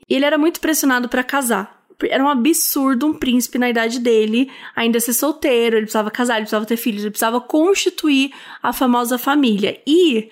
E 0.08 0.14
ele 0.14 0.24
era 0.24 0.38
muito 0.38 0.60
pressionado 0.60 1.08
para 1.08 1.24
casar. 1.24 1.76
Era 2.02 2.22
um 2.22 2.28
absurdo 2.28 3.06
um 3.06 3.14
príncipe 3.14 3.58
na 3.58 3.70
idade 3.70 3.98
dele 3.98 4.50
ainda 4.74 5.00
ser 5.00 5.14
solteiro, 5.14 5.76
ele 5.76 5.86
precisava 5.86 6.10
casar, 6.10 6.34
ele 6.34 6.42
precisava 6.42 6.66
ter 6.66 6.76
filhos, 6.76 7.02
ele 7.02 7.10
precisava 7.10 7.40
constituir 7.40 8.32
a 8.62 8.72
famosa 8.72 9.16
família. 9.16 9.80
E 9.86 10.30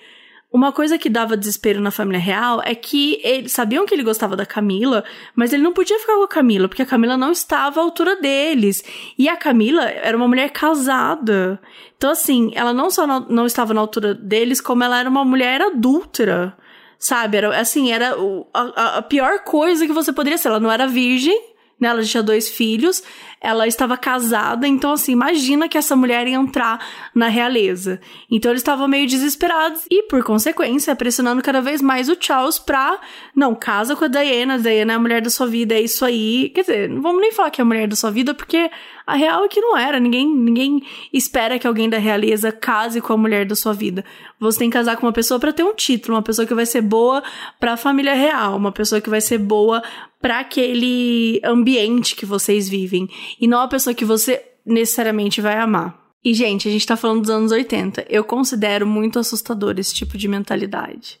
Uma 0.55 0.71
coisa 0.71 0.97
que 0.97 1.09
dava 1.09 1.35
desespero 1.35 1.81
na 1.81 1.91
família 1.91 2.17
real 2.17 2.61
é 2.63 2.73
que 2.73 3.19
eles 3.25 3.51
sabiam 3.51 3.85
que 3.85 3.93
ele 3.93 4.03
gostava 4.03 4.37
da 4.37 4.45
Camila, 4.45 5.03
mas 5.35 5.51
ele 5.51 5.61
não 5.61 5.73
podia 5.73 5.99
ficar 5.99 6.15
com 6.15 6.23
a 6.23 6.29
Camila, 6.29 6.69
porque 6.69 6.81
a 6.81 6.85
Camila 6.85 7.17
não 7.17 7.33
estava 7.33 7.81
à 7.81 7.83
altura 7.83 8.15
deles. 8.21 8.81
E 9.19 9.27
a 9.27 9.35
Camila 9.35 9.83
era 9.83 10.15
uma 10.15 10.29
mulher 10.29 10.49
casada. 10.51 11.59
Então, 11.97 12.09
assim, 12.09 12.53
ela 12.55 12.71
não 12.71 12.89
só 12.89 13.05
não, 13.05 13.19
não 13.27 13.45
estava 13.45 13.73
na 13.73 13.81
altura 13.81 14.13
deles, 14.13 14.61
como 14.61 14.81
ela 14.81 14.97
era 14.97 15.09
uma 15.09 15.25
mulher 15.25 15.61
adúltera. 15.61 16.55
Sabe? 16.97 17.35
Era 17.35 17.59
assim, 17.59 17.91
era 17.91 18.15
a, 18.53 18.99
a 18.99 19.01
pior 19.01 19.39
coisa 19.39 19.85
que 19.85 19.91
você 19.91 20.13
poderia 20.13 20.37
ser. 20.37 20.47
Ela 20.47 20.61
não 20.61 20.71
era 20.71 20.87
virgem, 20.87 21.37
né? 21.77 21.89
Ela 21.89 22.01
tinha 22.01 22.23
dois 22.23 22.47
filhos, 22.47 23.03
ela 23.41 23.67
estava 23.67 23.97
casada, 23.97 24.67
então 24.67 24.91
assim, 24.91 25.11
imagina 25.11 25.69
que 25.69 25.77
essa 25.77 25.95
mulher 25.95 26.27
ia 26.27 26.35
entrar 26.35 26.79
na 27.13 27.27
realeza. 27.27 27.99
Então 28.29 28.51
eles 28.51 28.61
estavam 28.61 28.87
meio 28.87 29.07
desesperados 29.07 29.83
e, 29.89 30.03
por 30.03 30.23
consequência, 30.23 30.95
pressionando 30.95 31.41
cada 31.41 31.61
vez 31.61 31.81
mais 31.81 32.09
o 32.09 32.17
Charles 32.19 32.57
pra, 32.57 32.99
não, 33.35 33.53
casa 33.53 33.95
com 33.95 34.05
a 34.05 34.07
Diana, 34.07 34.55
a 34.55 34.57
Diana 34.57 34.93
é 34.93 34.95
a 34.95 34.99
mulher 34.99 35.21
da 35.21 35.29
sua 35.29 35.47
vida, 35.47 35.75
é 35.75 35.81
isso 35.81 36.03
aí. 36.03 36.49
Quer 36.53 36.61
dizer, 36.61 36.89
não 36.89 37.01
vamos 37.01 37.21
nem 37.21 37.31
falar 37.31 37.49
que 37.51 37.61
é 37.61 37.63
a 37.63 37.65
mulher 37.65 37.87
da 37.87 37.95
sua 37.95 38.11
vida, 38.11 38.33
porque 38.33 38.69
a 39.05 39.15
real 39.15 39.45
é 39.45 39.47
que 39.47 39.61
não 39.61 39.77
era. 39.77 39.99
Ninguém, 39.99 40.27
ninguém 40.27 40.81
espera 41.13 41.59
que 41.59 41.67
alguém 41.67 41.89
da 41.89 41.97
realeza 41.97 42.51
case 42.51 42.99
com 43.01 43.13
a 43.13 43.17
mulher 43.17 43.45
da 43.45 43.55
sua 43.55 43.73
vida. 43.73 44.03
Você 44.39 44.59
tem 44.59 44.69
que 44.69 44.77
casar 44.77 44.97
com 44.97 45.05
uma 45.05 45.13
pessoa 45.13 45.39
para 45.39 45.53
ter 45.53 45.63
um 45.63 45.73
título, 45.73 46.15
uma 46.15 46.23
pessoa 46.23 46.47
que 46.47 46.53
vai 46.53 46.65
ser 46.65 46.81
boa 46.81 47.23
para 47.59 47.73
a 47.73 47.77
família 47.77 48.13
real, 48.13 48.55
uma 48.55 48.71
pessoa 48.71 48.99
que 48.99 49.09
vai 49.09 49.21
ser 49.21 49.37
boa 49.37 49.81
para 50.21 50.39
aquele 50.39 51.39
ambiente 51.43 52.15
que 52.15 52.25
vocês 52.25 52.67
vivem 52.67 53.07
e 53.39 53.47
não 53.47 53.61
a 53.61 53.67
pessoa 53.67 53.93
que 53.93 54.05
você 54.05 54.43
necessariamente 54.65 55.41
vai 55.41 55.57
amar. 55.57 55.97
E 56.23 56.33
gente, 56.33 56.67
a 56.67 56.71
gente 56.71 56.87
tá 56.87 56.97
falando 56.97 57.21
dos 57.21 57.29
anos 57.29 57.51
80. 57.51 58.05
Eu 58.09 58.23
considero 58.23 58.87
muito 58.87 59.19
assustador 59.19 59.75
esse 59.77 59.93
tipo 59.93 60.17
de 60.17 60.27
mentalidade 60.27 61.19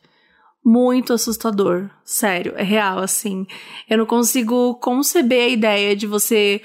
muito 0.65 1.13
assustador. 1.13 1.91
Sério, 2.03 2.53
é 2.57 2.63
real, 2.63 2.97
assim. 2.97 3.45
Eu 3.87 3.99
não 3.99 4.05
consigo 4.07 4.73
conceber 4.75 5.43
a 5.45 5.49
ideia 5.49 5.95
de 5.95 6.07
você 6.07 6.59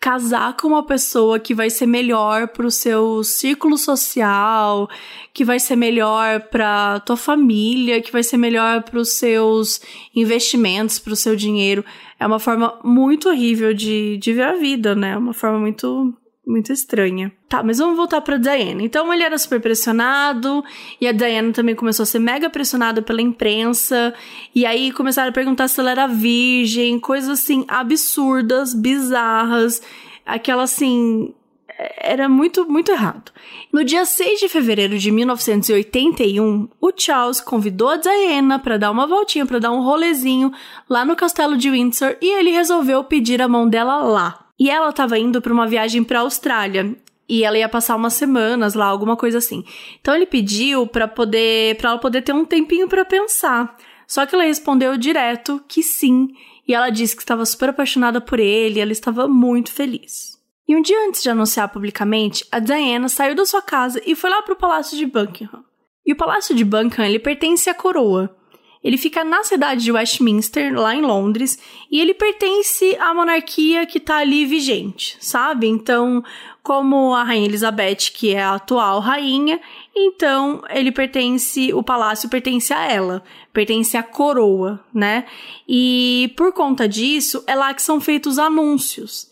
casar 0.00 0.56
com 0.56 0.68
uma 0.68 0.86
pessoa 0.86 1.38
que 1.38 1.54
vai 1.54 1.68
ser 1.68 1.86
melhor 1.86 2.48
pro 2.48 2.70
seu 2.70 3.22
círculo 3.24 3.76
social, 3.76 4.88
que 5.34 5.44
vai 5.44 5.58
ser 5.58 5.76
melhor 5.76 6.40
pra 6.48 7.00
tua 7.00 7.16
família, 7.16 8.00
que 8.00 8.12
vai 8.12 8.22
ser 8.22 8.36
melhor 8.36 8.82
pros 8.84 9.14
seus 9.14 9.80
investimentos, 10.14 10.98
pro 10.98 11.16
seu 11.16 11.36
dinheiro. 11.36 11.84
É 12.18 12.26
uma 12.26 12.38
forma 12.38 12.78
muito 12.82 13.28
horrível 13.28 13.74
de, 13.74 14.16
de 14.18 14.32
ver 14.32 14.42
a 14.42 14.54
vida, 14.54 14.94
né? 14.94 15.16
Uma 15.16 15.32
forma 15.32 15.58
muito 15.58 16.14
muito 16.46 16.72
estranha. 16.72 17.32
Tá, 17.48 17.62
mas 17.62 17.78
vamos 17.78 17.96
voltar 17.96 18.20
pra 18.20 18.36
Diana. 18.36 18.82
Então 18.82 19.12
ele 19.12 19.24
era 19.24 19.36
super 19.36 19.60
pressionado, 19.60 20.64
e 21.00 21.08
a 21.08 21.12
Diana 21.12 21.52
também 21.52 21.74
começou 21.74 22.04
a 22.04 22.06
ser 22.06 22.20
mega 22.20 22.48
pressionada 22.48 23.02
pela 23.02 23.20
imprensa, 23.20 24.14
e 24.54 24.64
aí 24.64 24.92
começaram 24.92 25.30
a 25.30 25.32
perguntar 25.32 25.66
se 25.66 25.80
ela 25.80 25.90
era 25.90 26.06
virgem, 26.06 27.00
coisas 27.00 27.28
assim 27.30 27.64
absurdas, 27.66 28.72
bizarras, 28.72 29.82
aquela 30.24 30.62
assim. 30.62 31.34
Era 31.78 32.28
muito, 32.28 32.66
muito 32.70 32.90
errado. 32.90 33.30
No 33.70 33.84
dia 33.84 34.04
6 34.04 34.40
de 34.40 34.48
fevereiro 34.48 34.98
de 34.98 35.10
1981, 35.10 36.68
o 36.80 36.90
Charles 36.96 37.40
convidou 37.40 37.90
a 37.90 37.96
Diana 37.96 38.58
para 38.58 38.78
dar 38.78 38.90
uma 38.90 39.06
voltinha, 39.06 39.44
para 39.44 39.58
dar 39.58 39.72
um 39.72 39.82
rolezinho 39.82 40.50
lá 40.88 41.04
no 41.04 41.14
castelo 41.14 41.56
de 41.56 41.70
Windsor 41.70 42.16
e 42.20 42.38
ele 42.38 42.50
resolveu 42.50 43.04
pedir 43.04 43.42
a 43.42 43.48
mão 43.48 43.68
dela 43.68 43.98
lá. 43.98 44.46
E 44.58 44.70
ela 44.70 44.88
estava 44.88 45.18
indo 45.18 45.42
para 45.42 45.52
uma 45.52 45.66
viagem 45.66 46.02
para 46.02 46.20
a 46.20 46.22
Austrália 46.22 46.96
e 47.28 47.44
ela 47.44 47.58
ia 47.58 47.68
passar 47.68 47.96
umas 47.96 48.14
semanas 48.14 48.72
lá, 48.72 48.86
alguma 48.86 49.16
coisa 49.16 49.38
assim. 49.38 49.62
Então 50.00 50.14
ele 50.14 50.26
pediu 50.26 50.86
para 50.86 51.06
poder, 51.06 51.76
para 51.76 51.90
ela 51.90 51.98
poder 51.98 52.22
ter 52.22 52.32
um 52.32 52.46
tempinho 52.46 52.88
para 52.88 53.04
pensar. 53.04 53.76
Só 54.06 54.24
que 54.24 54.34
ela 54.34 54.44
respondeu 54.44 54.96
direto 54.96 55.62
que 55.68 55.82
sim, 55.82 56.28
e 56.66 56.72
ela 56.72 56.90
disse 56.90 57.14
que 57.14 57.22
estava 57.22 57.44
super 57.44 57.70
apaixonada 57.70 58.20
por 58.20 58.38
ele, 58.38 58.80
ela 58.80 58.92
estava 58.92 59.28
muito 59.28 59.72
feliz. 59.72 60.35
E 60.68 60.74
um 60.74 60.82
dia 60.82 61.06
antes 61.06 61.22
de 61.22 61.30
anunciar 61.30 61.68
publicamente, 61.68 62.44
a 62.50 62.58
Diana 62.58 63.08
saiu 63.08 63.34
da 63.34 63.44
sua 63.46 63.62
casa 63.62 64.02
e 64.04 64.16
foi 64.16 64.30
lá 64.30 64.42
para 64.42 64.52
o 64.52 64.56
Palácio 64.56 64.96
de 64.96 65.06
Buckingham. 65.06 65.64
E 66.04 66.12
o 66.12 66.16
Palácio 66.16 66.54
de 66.54 66.64
Buckingham 66.64 67.06
ele 67.06 67.18
pertence 67.20 67.70
à 67.70 67.74
coroa. 67.74 68.34
Ele 68.82 68.96
fica 68.96 69.24
na 69.24 69.42
cidade 69.42 69.82
de 69.82 69.90
Westminster, 69.90 70.72
lá 70.72 70.94
em 70.94 71.02
Londres, 71.02 71.58
e 71.90 72.00
ele 72.00 72.14
pertence 72.14 72.96
à 73.00 73.12
monarquia 73.12 73.84
que 73.84 73.98
está 73.98 74.18
ali 74.18 74.44
vigente, 74.44 75.16
sabe? 75.20 75.66
Então, 75.66 76.22
como 76.62 77.12
a 77.12 77.24
rainha 77.24 77.46
Elizabeth, 77.46 78.12
que 78.14 78.34
é 78.34 78.42
a 78.42 78.54
atual 78.54 79.00
rainha, 79.00 79.60
então 79.94 80.62
ele 80.68 80.92
pertence, 80.92 81.72
o 81.72 81.82
palácio 81.82 82.28
pertence 82.28 82.72
a 82.72 82.84
ela, 82.84 83.24
pertence 83.52 83.96
à 83.96 84.02
coroa, 84.02 84.78
né? 84.94 85.26
E 85.68 86.32
por 86.36 86.52
conta 86.52 86.88
disso, 86.88 87.42
é 87.46 87.54
lá 87.54 87.74
que 87.74 87.82
são 87.82 88.00
feitos 88.00 88.38
anúncios. 88.38 89.28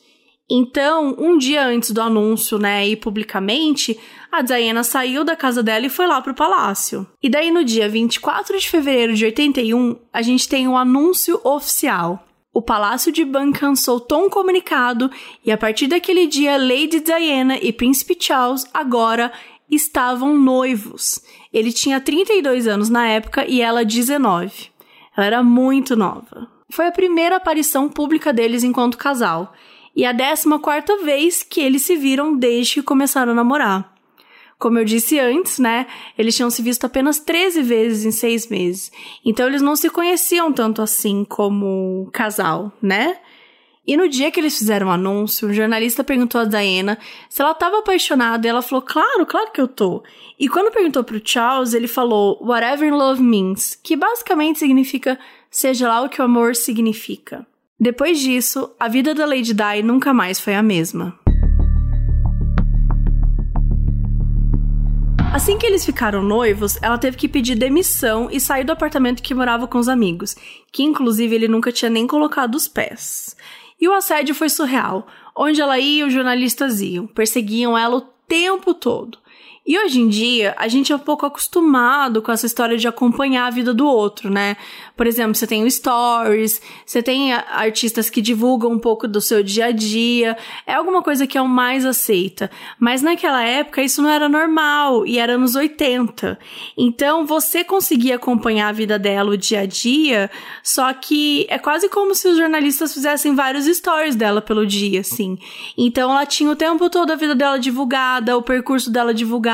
Então, 0.51 1.17
um 1.19 1.39
dia 1.39 1.67
antes 1.67 1.91
do 1.91 2.03
anúncio, 2.03 2.59
né, 2.59 2.87
e 2.87 2.97
publicamente, 2.97 3.99
a 4.31 4.43
Diana 4.43 4.85
saiu 4.85 5.25
da 5.25 5.35
casa 5.35 5.63
dela 5.63 5.87
e 5.87 5.91
foi 5.91 6.07
lá 6.07 6.21
pro 6.21 6.35
palácio. 6.35 7.07
E 7.23 7.31
daí 7.31 7.51
no 7.51 7.65
dia 7.65 7.89
24 7.89 8.59
de 8.59 8.69
fevereiro 8.69 9.15
de 9.15 9.25
81, 9.25 9.97
a 10.13 10.21
gente 10.21 10.49
tem 10.49 10.69
um 10.69 10.77
anúncio 10.77 11.41
oficial. 11.43 12.27
O 12.53 12.63
Palácio 12.63 13.11
de 13.11 13.25
Buckingham 13.25 13.75
soltou 13.75 14.27
um 14.27 14.31
comunicado 14.31 15.11
e 15.45 15.51
a 15.51 15.59
partir 15.59 15.89
daquele 15.89 16.27
dia 16.27 16.57
Lady 16.57 17.01
Diana 17.01 17.59
e 17.59 17.73
Príncipe 17.73 18.17
Charles 18.19 18.65
agora 18.73 19.33
estavam 19.69 20.39
noivos. 20.39 21.21
Ele 21.53 21.73
tinha 21.73 22.01
32 22.01 22.69
anos 22.69 22.89
na 22.89 23.09
época 23.09 23.45
e 23.45 23.61
ela 23.61 23.85
19. 23.85 24.71
Ela 25.17 25.27
era 25.27 25.43
muito 25.43 25.97
nova. 25.97 26.49
Foi 26.71 26.87
a 26.87 26.93
primeira 26.93 27.37
aparição 27.37 27.89
pública 27.89 28.33
deles 28.33 28.63
enquanto 28.63 28.99
casal 28.99 29.53
e 29.95 30.05
a 30.05 30.13
14 30.13 30.59
quarta 30.61 30.97
vez 30.99 31.43
que 31.43 31.61
eles 31.61 31.83
se 31.83 31.97
viram 31.97 32.37
desde 32.37 32.75
que 32.75 32.83
começaram 32.83 33.33
a 33.33 33.35
namorar. 33.35 33.95
Como 34.59 34.79
eu 34.79 34.85
disse 34.85 35.19
antes, 35.19 35.59
né? 35.59 35.87
Eles 36.17 36.35
tinham 36.35 36.51
se 36.51 36.63
visto 36.63 36.85
apenas 36.85 37.19
13 37.19 37.63
vezes 37.63 38.05
em 38.05 38.11
seis 38.11 38.49
meses. 38.49 38.91
Então 39.25 39.47
eles 39.47 39.61
não 39.61 39.77
se 39.77 39.91
conheciam 39.91 40.53
tanto 40.53 40.81
assim 40.81 41.25
como 41.25 42.09
casal, 42.13 42.73
né? 42.81 43.19
E 43.87 43.97
no 43.97 44.09
dia 44.09 44.31
que 44.31 44.41
eles 44.41 44.57
fizeram 44.57 44.87
o 44.87 44.91
anúncio, 44.91 45.49
um 45.49 45.53
jornalista 45.53 46.03
perguntou 46.03 46.41
a 46.41 46.45
Diana 46.47 46.99
se 47.29 47.43
ela 47.43 47.51
estava 47.51 47.81
apaixonada 47.81 48.47
e 48.47 48.51
ela 48.51 48.63
falou: 48.63 48.81
Claro, 48.81 49.27
claro 49.27 49.53
que 49.53 49.61
eu 49.61 49.69
tô. 49.69 50.03
E 50.39 50.49
quando 50.49 50.73
perguntou 50.73 51.05
pro 51.05 51.21
Charles, 51.23 51.75
ele 51.75 51.87
falou: 51.87 52.39
Whatever 52.43 52.95
love 52.95 53.23
means, 53.23 53.79
que 53.83 53.95
basicamente 53.95 54.59
significa 54.59 55.19
seja 55.51 55.87
lá 55.89 56.01
o 56.03 56.09
que 56.09 56.21
o 56.21 56.25
amor 56.25 56.57
significa. 56.57 57.47
Depois 57.79 58.21
disso, 58.21 58.73
a 58.79 58.89
vida 58.89 59.15
da 59.15 59.27
Lady 59.27 59.53
Di 59.53 59.83
nunca 59.83 60.15
mais 60.15 60.39
foi 60.39 60.55
a 60.55 60.63
mesma. 60.63 61.19
Assim 65.33 65.59
que 65.59 65.67
eles 65.67 65.85
ficaram 65.85 66.23
noivos, 66.23 66.81
ela 66.81 66.97
teve 66.97 67.17
que 67.17 67.29
pedir 67.29 67.57
demissão 67.57 68.29
e 68.31 68.39
sair 68.39 68.63
do 68.63 68.71
apartamento 68.71 69.21
que 69.21 69.35
morava 69.35 69.67
com 69.67 69.79
os 69.79 69.89
amigos, 69.89 70.37
que 70.73 70.85
inclusive 70.85 71.35
ele 71.35 71.49
nunca 71.49 71.73
tinha 71.73 71.91
nem 71.91 72.07
colocado 72.07 72.55
os 72.55 72.69
pés. 72.69 73.37
E 73.81 73.89
o 73.89 73.93
assédio 73.93 74.37
foi 74.37 74.49
surreal. 74.49 75.09
Onde 75.37 75.61
ela 75.61 75.77
ia, 75.77 76.07
os 76.07 76.13
jornalistas 76.13 76.81
iam, 76.81 77.09
perseguiam 77.09 77.77
ela 77.77 77.97
o 77.97 78.03
tempo 78.29 78.73
todo. 78.73 79.19
E 79.67 79.79
hoje 79.79 79.99
em 79.99 80.09
dia, 80.11 80.55
a 80.59 80.69
gente 80.69 80.93
é 80.93 80.97
um 80.97 80.99
pouco 80.99 81.25
acostumado 81.25 82.21
com 82.21 82.31
essa 82.31 82.45
história 82.45 82.77
de 82.77 82.87
acompanhar 82.87 83.47
a 83.47 83.51
vida 83.51 83.73
do 83.73 83.87
outro, 83.87 84.29
né? 84.29 84.59
Por 84.95 85.07
exemplo, 85.07 85.35
você 85.35 85.47
tem 85.47 85.65
o 85.65 85.71
Stories, 85.71 86.61
você 86.85 87.03
tem 87.03 87.33
artistas 87.33 88.11
que 88.11 88.21
divulgam 88.21 88.71
um 88.71 88.79
pouco 88.79 89.09
do 89.09 89.23
seu 89.23 89.43
dia 89.43 89.67
a 89.67 89.71
dia, 89.71 90.37
é 90.67 90.75
alguma 90.75 91.03
coisa 91.03 91.27
que 91.27 91.39
é 91.39 91.41
o 91.41 91.49
mais 91.49 91.87
aceita. 91.87 92.51
Mas 92.79 93.01
naquela 93.01 93.43
época 93.43 93.83
isso 93.83 94.03
não 94.03 94.11
era 94.11 94.29
normal 94.29 95.07
e 95.07 95.19
era 95.19 95.33
anos 95.33 95.55
80. 95.55 96.39
Então 96.77 97.25
você 97.25 97.65
conseguia 97.65 98.17
acompanhar 98.17 98.69
a 98.69 98.73
vida 98.73 98.99
dela, 98.99 99.31
o 99.31 99.37
dia 99.37 99.61
a 99.61 99.67
dia, 99.67 100.31
só 100.63 100.93
que 100.93 101.47
é 101.49 101.59
quase 101.59 101.89
como 101.89 102.15
se 102.15 102.29
os 102.29 102.37
jornalistas 102.37 102.93
fizessem 102.93 103.35
vários 103.35 103.65
stories 103.65 104.15
dela 104.15 104.43
pelo 104.43 104.67
dia, 104.67 105.01
assim. 105.01 105.39
Então 105.75 106.11
ela 106.11 106.27
tinha 106.27 106.51
o 106.51 106.57
tempo 106.57 106.91
todo 106.91 107.13
a 107.13 107.17
vida 107.17 107.35
dela 107.35 107.59
divulgada, 107.59 108.37
o 108.37 108.43
percurso 108.43 108.91
dela 108.91 109.15
divulgado 109.15 109.54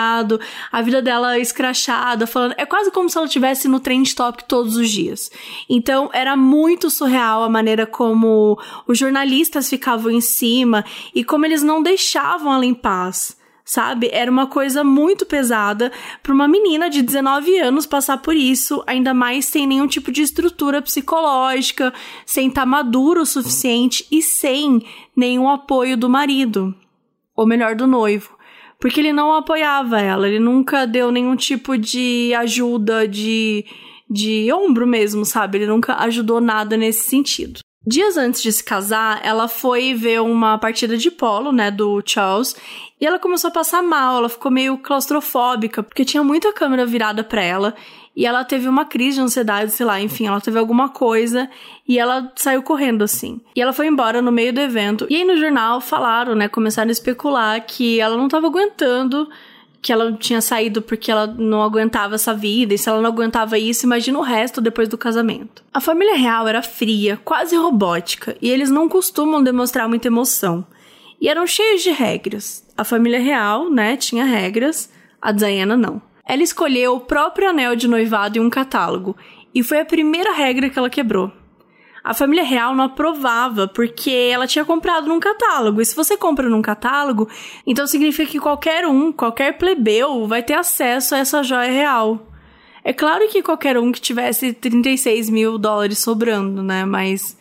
a 0.73 0.83
vida 0.83 1.03
dela 1.03 1.39
escrachada, 1.39 2.27
falando. 2.27 2.55
É 2.57 2.65
quase 2.65 2.91
como 2.91 3.09
se 3.09 3.17
ela 3.17 3.27
estivesse 3.27 3.69
no 3.69 3.81
trend 3.81 4.15
top 4.15 4.45
todos 4.45 4.77
os 4.77 4.91
dias. 4.91 5.31
Então 5.69 6.11
era 6.13 6.37
muito 6.37 6.91
surreal 6.91 7.43
a 7.43 7.49
maneira 7.49 7.87
como 7.87 8.59
os 8.87 8.99
jornalistas 8.99 9.69
ficavam 9.69 10.11
em 10.11 10.21
cima 10.21 10.85
e 11.15 11.25
como 11.25 11.47
eles 11.47 11.63
não 11.63 11.83
deixavam 11.83 12.53
ela 12.53 12.65
em 12.65 12.75
paz 12.75 13.39
sabe? 13.71 14.11
Era 14.13 14.29
uma 14.29 14.49
coisa 14.49 14.83
muito 14.83 15.25
pesada 15.25 15.93
para 16.25 16.33
uma 16.35 16.49
menina 16.49 16.91
de 16.91 17.03
19 17.03 17.57
anos 17.61 17.87
passar 17.87 18.19
por 18.19 18.35
isso, 18.35 18.83
ainda 18.85 19.15
mais 19.15 19.45
sem 19.45 19.65
nenhum 19.65 19.87
tipo 19.87 20.11
de 20.11 20.23
estrutura 20.23 20.83
psicológica, 20.83 21.95
sem 22.27 22.49
estar 22.49 22.63
tá 22.63 22.67
maduro 22.67 23.23
o 23.23 23.27
suficiente 23.27 24.05
e 24.11 24.21
sem 24.23 24.85
nenhum 25.15 25.49
apoio 25.49 25.97
do 25.97 26.09
marido, 26.09 26.75
ou 27.37 27.47
melhor, 27.47 27.77
do 27.77 27.87
noivo. 27.87 28.37
Porque 28.81 29.01
ele 29.01 29.13
não 29.13 29.35
apoiava 29.35 30.01
ela, 30.01 30.27
ele 30.27 30.39
nunca 30.39 30.87
deu 30.87 31.13
nenhum 31.13 31.37
tipo 31.37 31.77
de 31.77 32.33
ajuda, 32.35 33.07
de, 33.07 33.65
de 34.09 34.51
ombro 34.53 34.87
mesmo, 34.87 35.25
sabe? 35.25 35.59
Ele 35.59 35.67
nunca 35.67 35.97
ajudou 35.97 36.41
nada 36.41 36.77
nesse 36.77 37.09
sentido. 37.09 37.61
Dias 37.87 38.17
antes 38.17 38.43
de 38.43 38.53
se 38.53 38.63
casar, 38.63 39.21
ela 39.25 39.49
foi 39.49 39.95
ver 39.95 40.21
uma 40.21 40.59
partida 40.59 40.97
de 40.97 41.11
polo, 41.11 41.51
né, 41.51 41.71
do 41.71 42.03
Charles, 42.05 42.55
e 43.01 43.07
ela 43.07 43.19
começou 43.19 43.49
a 43.49 43.53
passar 43.53 43.83
mal, 43.83 44.19
ela 44.19 44.29
ficou 44.29 44.51
meio 44.51 44.77
claustrofóbica, 44.79 45.83
porque 45.83 46.05
tinha 46.05 46.23
muita 46.23 46.53
câmera 46.53 46.85
virada 46.85 47.25
para 47.25 47.43
ela, 47.43 47.75
e 48.15 48.27
ela 48.27 48.45
teve 48.45 48.69
uma 48.69 48.85
crise 48.85 49.17
de 49.17 49.23
ansiedade, 49.23 49.71
sei 49.71 49.87
lá, 49.87 50.01
enfim, 50.01 50.27
ela 50.27 50.41
teve 50.41 50.59
alguma 50.59 50.89
coisa 50.89 51.49
e 51.87 51.99
ela 51.99 52.33
saiu 52.37 52.63
correndo 52.63 53.03
assim. 53.03 53.41
E 53.55 53.63
ela 53.63 53.73
foi 53.73 53.87
embora 53.87 54.21
no 54.21 54.33
meio 54.33 54.53
do 54.53 54.61
evento. 54.61 55.07
E 55.09 55.17
aí 55.17 55.25
no 55.25 55.37
jornal 55.37 55.81
falaram, 55.81 56.35
né, 56.35 56.49
começaram 56.49 56.89
a 56.89 56.93
especular 56.93 57.61
que 57.65 58.01
ela 58.01 58.17
não 58.17 58.29
tava 58.29 58.49
aguentando 58.49 59.29
que 59.83 59.93
ela 59.93 60.13
tinha 60.13 60.41
saído 60.41 60.83
porque 60.83 61.11
ela 61.11 61.27
não 61.27 61.63
aguentava 61.63 62.15
essa 62.15 62.35
vida, 62.35 62.75
e 62.75 62.79
se 62.79 62.89
ela 62.89 63.01
não 63.01 63.09
aguentava 63.09 63.59
isso, 63.59 63.87
imagina 63.87 64.19
o 64.19 64.23
resto 64.23 64.61
depois 64.61 64.89
do 64.89 64.99
casamento. 64.99 65.63
A 65.73 65.81
família 65.81 66.17
real 66.17 66.47
era 66.47 66.63
fria, 66.63 67.19
quase 67.25 67.57
robótica, 67.57 68.37
e 68.43 68.51
eles 68.51 68.71
não 68.71 68.89
costumam 68.89 69.43
demonstrar 69.43 69.89
muita 69.89 70.09
emoção. 70.09 70.67
E 71.21 71.29
eram 71.29 71.47
cheios 71.47 71.83
de 71.83 71.91
regras. 71.91 72.67
A 72.77 72.85
família 72.85 73.21
real, 73.21 73.71
né, 73.71 73.97
tinha 73.97 74.25
regras, 74.25 74.91
a 75.21 75.33
Diana 75.33 75.77
não. 75.77 76.01
Ela 76.31 76.43
escolheu 76.43 76.95
o 76.95 77.01
próprio 77.01 77.49
anel 77.49 77.75
de 77.75 77.89
noivado 77.89 78.39
em 78.39 78.41
um 78.41 78.51
catálogo, 78.51 79.17
e 79.55 79.63
foi 79.63 79.81
a 79.81 79.85
primeira 79.85 80.33
regra 80.33 80.71
que 80.71 80.79
ela 80.79 80.91
quebrou 80.91 81.33
a 82.03 82.15
família 82.15 82.45
real 82.45 82.75
não 82.75 82.85
aprovava 82.85 83.69
porque 83.69 84.11
ela 84.11 84.47
tinha 84.47 84.65
comprado 84.65 85.09
num 85.09 85.21
catálogo. 85.21 85.81
E 85.81 85.85
se 85.85 85.95
você 85.95 86.17
compra 86.17 86.49
num 86.49 86.63
catálogo, 86.63 87.29
então 87.67 87.87
significa 87.87 88.31
que 88.31 88.41
qualquer 88.41 88.87
um, 88.87 89.13
qualquer 89.13 89.59
plebeu, 89.59 90.27
vai 90.27 90.43
ter 90.43 90.55
acesso 90.55 91.15
a 91.15 91.19
essa 91.19 91.43
joia 91.43 91.71
real. 91.71 92.27
É 92.83 92.93
claro 92.93 93.29
que 93.29 93.43
qualquer 93.43 93.77
um 93.79 93.93
que 93.93 94.01
tivesse 94.01 94.55
36 94.55 95.29
mil 95.29 95.59
dólares 95.59 95.99
sobrando, 95.99 96.63
né? 96.63 96.87
Mas 96.87 97.37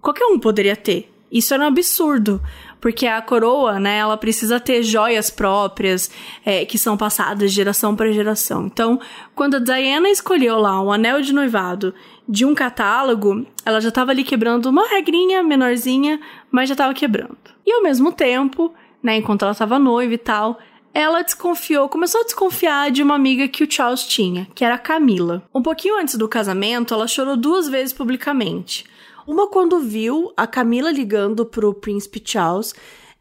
qualquer 0.00 0.26
um 0.26 0.38
poderia 0.38 0.76
ter. 0.76 1.12
Isso 1.30 1.52
era 1.52 1.64
um 1.64 1.66
absurdo, 1.66 2.40
porque 2.80 3.06
a 3.06 3.20
coroa, 3.20 3.80
né, 3.80 3.98
ela 3.98 4.16
precisa 4.16 4.60
ter 4.60 4.82
joias 4.82 5.30
próprias 5.30 6.10
é, 6.44 6.64
que 6.64 6.78
são 6.78 6.96
passadas 6.96 7.50
de 7.50 7.56
geração 7.56 7.96
para 7.96 8.12
geração. 8.12 8.66
Então, 8.66 9.00
quando 9.34 9.56
a 9.56 9.58
Diana 9.58 10.08
escolheu 10.08 10.58
lá 10.58 10.80
um 10.80 10.92
anel 10.92 11.20
de 11.20 11.32
noivado 11.32 11.94
de 12.28 12.44
um 12.44 12.54
catálogo, 12.54 13.46
ela 13.64 13.80
já 13.80 13.88
estava 13.88 14.10
ali 14.10 14.24
quebrando 14.24 14.66
uma 14.66 14.88
regrinha 14.88 15.42
menorzinha, 15.42 16.20
mas 16.50 16.68
já 16.68 16.74
estava 16.74 16.92
quebrando. 16.94 17.36
E 17.64 17.72
ao 17.72 17.82
mesmo 17.82 18.12
tempo, 18.12 18.74
né, 19.02 19.16
enquanto 19.16 19.42
ela 19.42 19.52
estava 19.52 19.78
noiva 19.78 20.14
e 20.14 20.18
tal, 20.18 20.58
ela 20.92 21.20
desconfiou, 21.20 21.90
começou 21.90 22.22
a 22.22 22.24
desconfiar 22.24 22.90
de 22.90 23.02
uma 23.02 23.14
amiga 23.14 23.46
que 23.46 23.62
o 23.62 23.70
Charles 23.70 24.04
tinha, 24.04 24.48
que 24.54 24.64
era 24.64 24.76
a 24.76 24.78
Camila. 24.78 25.42
Um 25.54 25.60
pouquinho 25.60 26.00
antes 26.00 26.14
do 26.14 26.26
casamento, 26.26 26.94
ela 26.94 27.06
chorou 27.06 27.36
duas 27.36 27.68
vezes 27.68 27.92
publicamente. 27.92 28.86
Uma 29.26 29.48
quando 29.48 29.80
viu 29.80 30.32
a 30.36 30.46
Camila 30.46 30.90
ligando 30.90 31.44
pro 31.44 31.74
príncipe 31.74 32.22
Charles. 32.24 32.74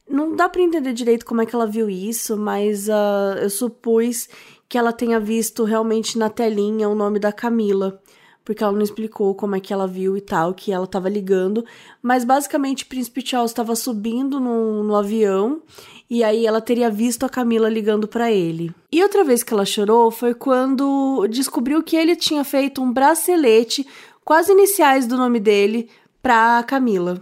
Não 0.07 0.35
dá 0.35 0.47
para 0.47 0.61
entender 0.61 0.93
direito 0.93 1.25
como 1.25 1.41
é 1.41 1.45
que 1.47 1.55
ela 1.55 1.65
viu 1.65 1.89
isso, 1.89 2.37
mas 2.37 2.87
uh, 2.87 3.39
eu 3.41 3.49
supus 3.49 4.29
que 4.69 4.77
ela 4.77 4.93
tenha 4.93 5.19
visto 5.19 5.63
realmente 5.63 6.17
na 6.17 6.29
telinha 6.29 6.87
o 6.87 6.93
nome 6.93 7.17
da 7.17 7.31
Camila 7.31 7.99
porque 8.45 8.63
ela 8.63 8.71
não 8.71 8.83
explicou 8.83 9.33
como 9.33 9.55
é 9.55 9.59
que 9.59 9.73
ela 9.73 9.87
viu 9.87 10.15
e 10.15 10.21
tal, 10.21 10.53
que 10.53 10.71
ela 10.71 10.85
tava 10.85 11.09
ligando. 11.09 11.65
Mas 11.99 12.23
basicamente 12.23 12.83
o 12.83 12.87
Príncipe 12.87 13.25
Charles 13.25 13.49
estava 13.49 13.75
subindo 13.75 14.39
no, 14.39 14.83
no 14.83 14.95
avião 14.95 15.63
e 16.07 16.23
aí 16.23 16.45
ela 16.45 16.61
teria 16.61 16.91
visto 16.91 17.25
a 17.25 17.29
Camila 17.29 17.67
ligando 17.67 18.07
para 18.07 18.31
ele. 18.31 18.71
E 18.91 19.01
outra 19.01 19.23
vez 19.23 19.41
que 19.41 19.51
ela 19.51 19.65
chorou 19.65 20.11
foi 20.11 20.35
quando 20.35 21.25
descobriu 21.27 21.81
que 21.81 21.95
ele 21.95 22.15
tinha 22.15 22.43
feito 22.43 22.83
um 22.83 22.93
bracelete 22.93 23.85
as 24.33 24.49
iniciais 24.49 25.07
do 25.07 25.17
nome 25.17 25.39
dele 25.39 25.89
pra 26.21 26.63
Camila. 26.63 27.21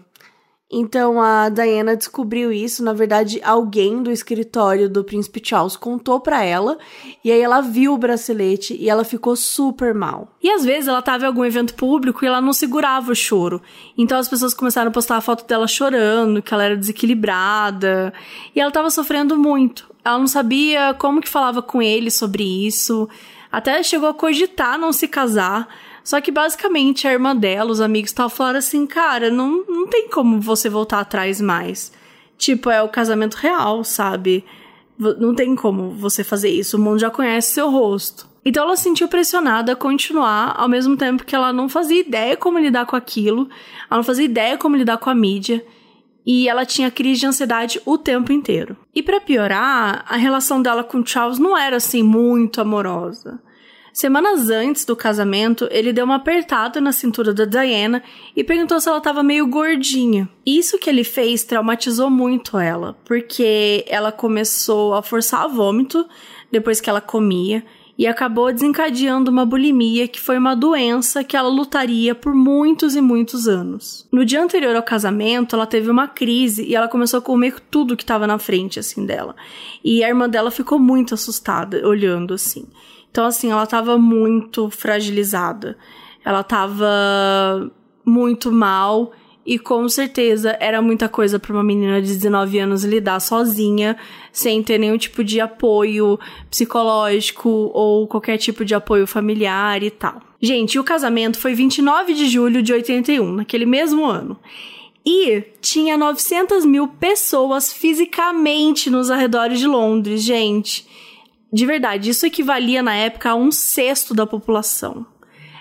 Então 0.76 1.22
a 1.22 1.50
Diana 1.50 1.96
descobriu 1.96 2.52
isso, 2.52 2.84
na 2.84 2.94
verdade, 2.94 3.40
alguém 3.44 4.02
do 4.02 4.10
escritório 4.10 4.90
do 4.90 5.04
príncipe 5.04 5.40
Charles 5.44 5.76
contou 5.76 6.20
para 6.20 6.44
ela, 6.44 6.80
e 7.24 7.32
aí 7.32 7.40
ela 7.40 7.62
viu 7.62 7.94
o 7.94 7.98
bracelete 7.98 8.76
e 8.76 8.90
ela 8.90 9.04
ficou 9.04 9.36
super 9.36 9.94
mal. 9.94 10.30
E 10.42 10.50
às 10.50 10.66
vezes 10.66 10.88
ela 10.88 11.04
tava 11.04 11.26
em 11.26 11.28
algum 11.28 11.46
evento 11.46 11.76
público 11.76 12.26
e 12.26 12.28
ela 12.28 12.42
não 12.42 12.52
segurava 12.52 13.12
o 13.12 13.16
choro. 13.16 13.62
Então 13.96 14.18
as 14.18 14.28
pessoas 14.28 14.56
começaram 14.56 14.90
a 14.90 14.92
postar 14.92 15.18
a 15.18 15.22
foto 15.22 15.46
dela 15.46 15.68
chorando, 15.68 16.42
que 16.42 16.52
ela 16.52 16.64
era 16.64 16.76
desequilibrada, 16.76 18.12
e 18.56 18.60
ela 18.60 18.72
tava 18.72 18.90
sofrendo 18.90 19.38
muito. 19.38 19.94
Ela 20.04 20.18
não 20.18 20.28
sabia 20.28 20.96
como 20.96 21.22
que 21.22 21.30
falava 21.30 21.62
com 21.62 21.84
ele 21.84 22.10
sobre 22.10 22.66
isso, 22.66 23.08
até 23.52 23.84
chegou 23.84 24.10
a 24.10 24.14
cogitar 24.16 24.80
não 24.80 24.92
se 24.92 25.08
casar 25.08 25.68
só 26.04 26.20
que 26.20 26.32
basicamente 26.32 27.08
a 27.08 27.14
irmã 27.14 27.36
dela, 27.36 27.72
os 27.72 27.80
amigos 27.80 28.12
tal, 28.12 28.30
falaram 28.30 28.60
assim: 28.60 28.86
cara, 28.86 29.30
não, 29.30 29.64
não 29.68 29.88
tem 29.88 30.10
como 30.10 30.40
você 30.40 30.70
voltar 30.70 31.00
atrás 31.00 31.40
mais. 31.40 31.92
Tipo, 32.38 32.70
é 32.70 32.82
o 32.82 32.90
casamento 32.90 33.36
real, 33.36 33.84
sabe? 33.84 34.44
Não 34.98 35.34
tem 35.34 35.56
como 35.56 35.92
você 35.92 36.24
fazer 36.24 36.50
isso. 36.50 36.78
O 36.78 36.80
mundo 36.80 37.00
já 37.00 37.10
conhece 37.10 37.54
seu 37.54 37.70
rosto. 37.70 38.28
Então 38.46 38.64
ela 38.64 38.76
se 38.76 38.84
sentiu 38.84 39.08
pressionada 39.08 39.72
a 39.72 39.76
continuar, 39.76 40.54
ao 40.58 40.68
mesmo 40.68 40.98
tempo 40.98 41.24
que 41.24 41.36
ela 41.36 41.54
não 41.54 41.70
fazia 41.70 42.02
ideia 42.02 42.36
como 42.36 42.60
lidar 42.60 42.86
com 42.86 42.96
aquilo, 42.96 43.48
ela 43.90 43.98
não 43.98 44.04
fazia 44.04 44.26
ideia 44.26 44.58
como 44.58 44.76
lidar 44.76 44.98
com 44.98 45.10
a 45.10 45.16
mídia, 45.16 45.66
e 46.26 46.50
ela 46.50 46.66
tinha 46.66 46.92
crise 46.92 47.22
de 47.22 47.28
ansiedade 47.28 47.82
o 47.86 47.98
tempo 47.98 48.34
inteiro. 48.34 48.76
E 48.94 49.02
para 49.02 49.22
piorar, 49.22 50.06
a 50.08 50.18
relação 50.18 50.62
dela 50.62 50.84
com 50.84 51.06
Charles 51.06 51.40
não 51.40 51.58
era 51.58 51.78
assim 51.78 52.04
muito 52.04 52.60
amorosa. 52.60 53.42
Semanas 53.94 54.50
antes 54.50 54.86
do 54.86 54.96
casamento, 54.96 55.68
ele 55.70 55.94
deu 55.94 56.04
uma 56.04 56.16
apertada 56.16 56.82
na 56.82 56.92
cintura 56.92 57.32
da 57.32 57.46
Diana 57.46 58.02
e 58.36 58.44
perguntou 58.44 58.82
se 58.82 58.90
ela 58.90 58.98
estava 58.98 59.22
meio 59.22 59.46
gordinha. 59.46 60.28
Isso 60.44 60.80
que 60.80 60.90
ele 60.90 61.04
fez 61.04 61.44
traumatizou 61.44 62.10
muito 62.10 62.58
ela, 62.58 62.98
porque 63.06 63.86
ela 63.88 64.12
começou 64.12 64.96
a 64.96 65.04
forçar 65.04 65.48
vômito 65.48 66.08
depois 66.52 66.82
que 66.82 66.90
ela 66.90 67.00
comia 67.00 67.64
e 67.96 68.08
acabou 68.08 68.52
desencadeando 68.52 69.30
uma 69.30 69.46
bulimia 69.46 70.08
que 70.08 70.20
foi 70.20 70.40
uma 70.40 70.56
doença 70.56 71.24
que 71.24 71.38
ela 71.38 71.50
lutaria 71.50 72.16
por 72.16 72.34
muitos 72.34 72.96
e 72.96 73.02
muitos 73.02 73.48
anos. 73.48 74.08
No 74.12 74.26
dia 74.26 74.42
anterior 74.42 74.76
ao 74.76 74.82
casamento, 74.82 75.56
ela 75.56 75.68
teve 75.68 75.92
uma 75.92 76.08
crise 76.08 76.66
e 76.66 76.76
ela 76.76 76.88
começou 76.88 77.20
a 77.20 77.22
comer 77.22 77.60
tudo 77.70 77.96
que 77.96 78.02
estava 78.02 78.26
na 78.26 78.40
frente 78.40 78.80
assim 78.80 79.06
dela. 79.06 79.36
E 79.84 80.04
a 80.04 80.08
irmã 80.10 80.28
dela 80.28 80.50
ficou 80.50 80.80
muito 80.80 81.14
assustada 81.14 81.88
olhando 81.88 82.34
assim. 82.34 82.66
Então, 83.14 83.28
assim, 83.28 83.52
ela 83.52 83.68
tava 83.68 83.96
muito 83.96 84.72
fragilizada. 84.72 85.78
Ela 86.26 86.42
tava 86.42 87.72
muito 88.04 88.52
mal. 88.52 89.12
E 89.46 89.60
com 89.60 89.88
certeza 89.88 90.58
era 90.60 90.82
muita 90.82 91.08
coisa 91.08 91.38
para 91.38 91.54
uma 91.54 91.64
menina 91.64 92.02
de 92.02 92.08
19 92.08 92.58
anos 92.58 92.84
lidar 92.84 93.20
sozinha, 93.20 93.96
sem 94.32 94.64
ter 94.64 94.80
nenhum 94.80 94.98
tipo 94.98 95.24
de 95.24 95.40
apoio 95.40 96.18
psicológico 96.50 97.50
ou 97.72 98.08
qualquer 98.08 98.38
tipo 98.38 98.66
de 98.66 98.74
apoio 98.74 99.06
familiar 99.06 99.84
e 99.84 99.92
tal. 99.92 100.20
Gente, 100.42 100.80
o 100.80 100.84
casamento 100.84 101.38
foi 101.38 101.54
29 101.54 102.16
de 102.16 102.26
julho 102.28 102.64
de 102.64 102.74
81, 102.74 103.32
naquele 103.32 103.68
mesmo 103.68 104.06
ano. 104.06 104.40
E 105.06 105.44
tinha 105.62 105.98
900 106.00 106.66
mil 106.66 106.88
pessoas 106.88 107.72
fisicamente 107.72 108.90
nos 108.90 109.12
arredores 109.12 109.60
de 109.60 109.68
Londres, 109.68 110.24
gente 110.24 110.92
de 111.54 111.66
verdade, 111.68 112.10
isso 112.10 112.26
equivalia 112.26 112.82
na 112.82 112.96
época 112.96 113.30
a 113.30 113.36
um 113.36 113.52
sexto 113.52 114.16
da 114.16 114.26
população. 114.26 115.06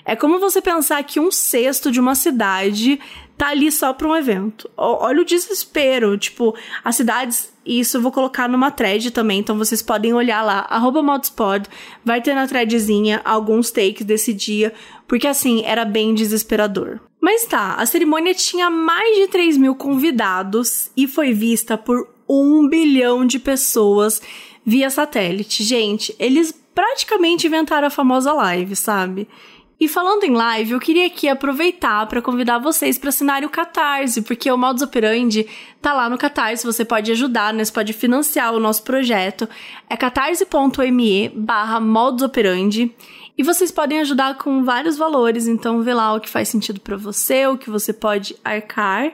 É 0.05 0.17
como 0.17 0.39
você 0.39 0.61
pensar 0.61 1.03
que 1.05 1.21
um 1.21 1.31
sexto 1.31 1.91
de 1.93 2.01
uma 2.01 2.15
cidade 2.15 2.99
tá 3.37 3.49
ali 3.49 3.71
só 3.71 3.93
para 3.93 4.09
um 4.09 4.17
evento. 4.17 4.71
Olha 4.77 5.21
o 5.21 5.25
desespero. 5.25 6.17
Tipo, 6.17 6.57
as 6.83 6.97
cidades. 6.97 7.53
Isso 7.65 7.97
eu 7.97 8.01
vou 8.01 8.11
colocar 8.11 8.49
numa 8.49 8.73
thread 8.73 9.13
também, 9.13 9.39
então 9.39 9.57
vocês 9.57 9.81
podem 9.81 10.13
olhar 10.13 10.43
lá, 10.43 10.67
arroba 10.69 11.01
modspod, 11.01 11.69
vai 12.05 12.21
ter 12.21 12.35
na 12.35 12.49
threadzinha 12.49 13.21
alguns 13.25 13.71
takes 13.71 14.05
desse 14.05 14.35
dia, 14.35 14.75
porque 15.07 15.29
assim, 15.29 15.63
era 15.65 15.85
bem 15.85 16.13
desesperador. 16.13 16.99
Mas 17.21 17.45
tá, 17.45 17.75
a 17.75 17.87
cerimônia 17.87 18.35
tinha 18.35 18.69
mais 18.69 19.17
de 19.17 19.29
3 19.29 19.57
mil 19.59 19.77
convidados 19.77 20.91
e 20.97 21.07
foi 21.07 21.33
vista 21.33 21.79
por 21.79 22.09
um 22.29 22.69
bilhão 22.69 23.25
de 23.25 23.39
pessoas 23.39 24.21
via 24.65 24.91
satélite. 24.91 25.63
Gente, 25.63 26.15
eles 26.19 26.53
praticamente 26.75 27.47
inventaram 27.47 27.89
a 27.89 27.91
famosa 27.91 28.33
live, 28.33 28.75
sabe? 28.75 29.29
E 29.83 29.89
falando 29.89 30.23
em 30.23 30.31
live, 30.31 30.73
eu 30.73 30.79
queria 30.79 31.07
aqui 31.07 31.29
aproveitar 31.29 32.07
para 32.07 32.23
convidar 32.23 32.59
vocês 32.59 32.99
para 32.99 33.09
assinarem 33.09 33.49
o 33.49 33.51
Catarse, 33.51 34.23
porque 34.23 34.49
o 34.49 34.57
Modus 34.57 34.83
Operandi 34.83 35.45
tá 35.81 35.93
lá 35.93 36.09
no 36.09 36.17
Catarse, 36.17 36.65
você 36.65 36.85
pode 36.85 37.11
ajudar, 37.11 37.53
né? 37.53 37.65
Você 37.65 37.73
pode 37.73 37.93
financiar 37.93 38.55
o 38.55 38.61
nosso 38.61 38.85
projeto. 38.85 39.49
É 39.91 39.97
catarse.me 39.97 41.31
barra. 41.31 41.81
E 43.37 43.43
vocês 43.43 43.73
podem 43.73 43.99
ajudar 44.01 44.39
com 44.39 44.63
vários 44.63 44.97
valores, 44.97 45.49
então 45.49 45.83
vê 45.83 45.93
lá 45.93 46.15
o 46.15 46.21
que 46.21 46.29
faz 46.29 46.49
sentido 46.49 46.79
para 46.79 46.97
você, 46.97 47.49
o 47.49 47.59
que 47.59 47.69
você 47.69 47.93
pode 47.93 48.37
arcar 48.45 49.13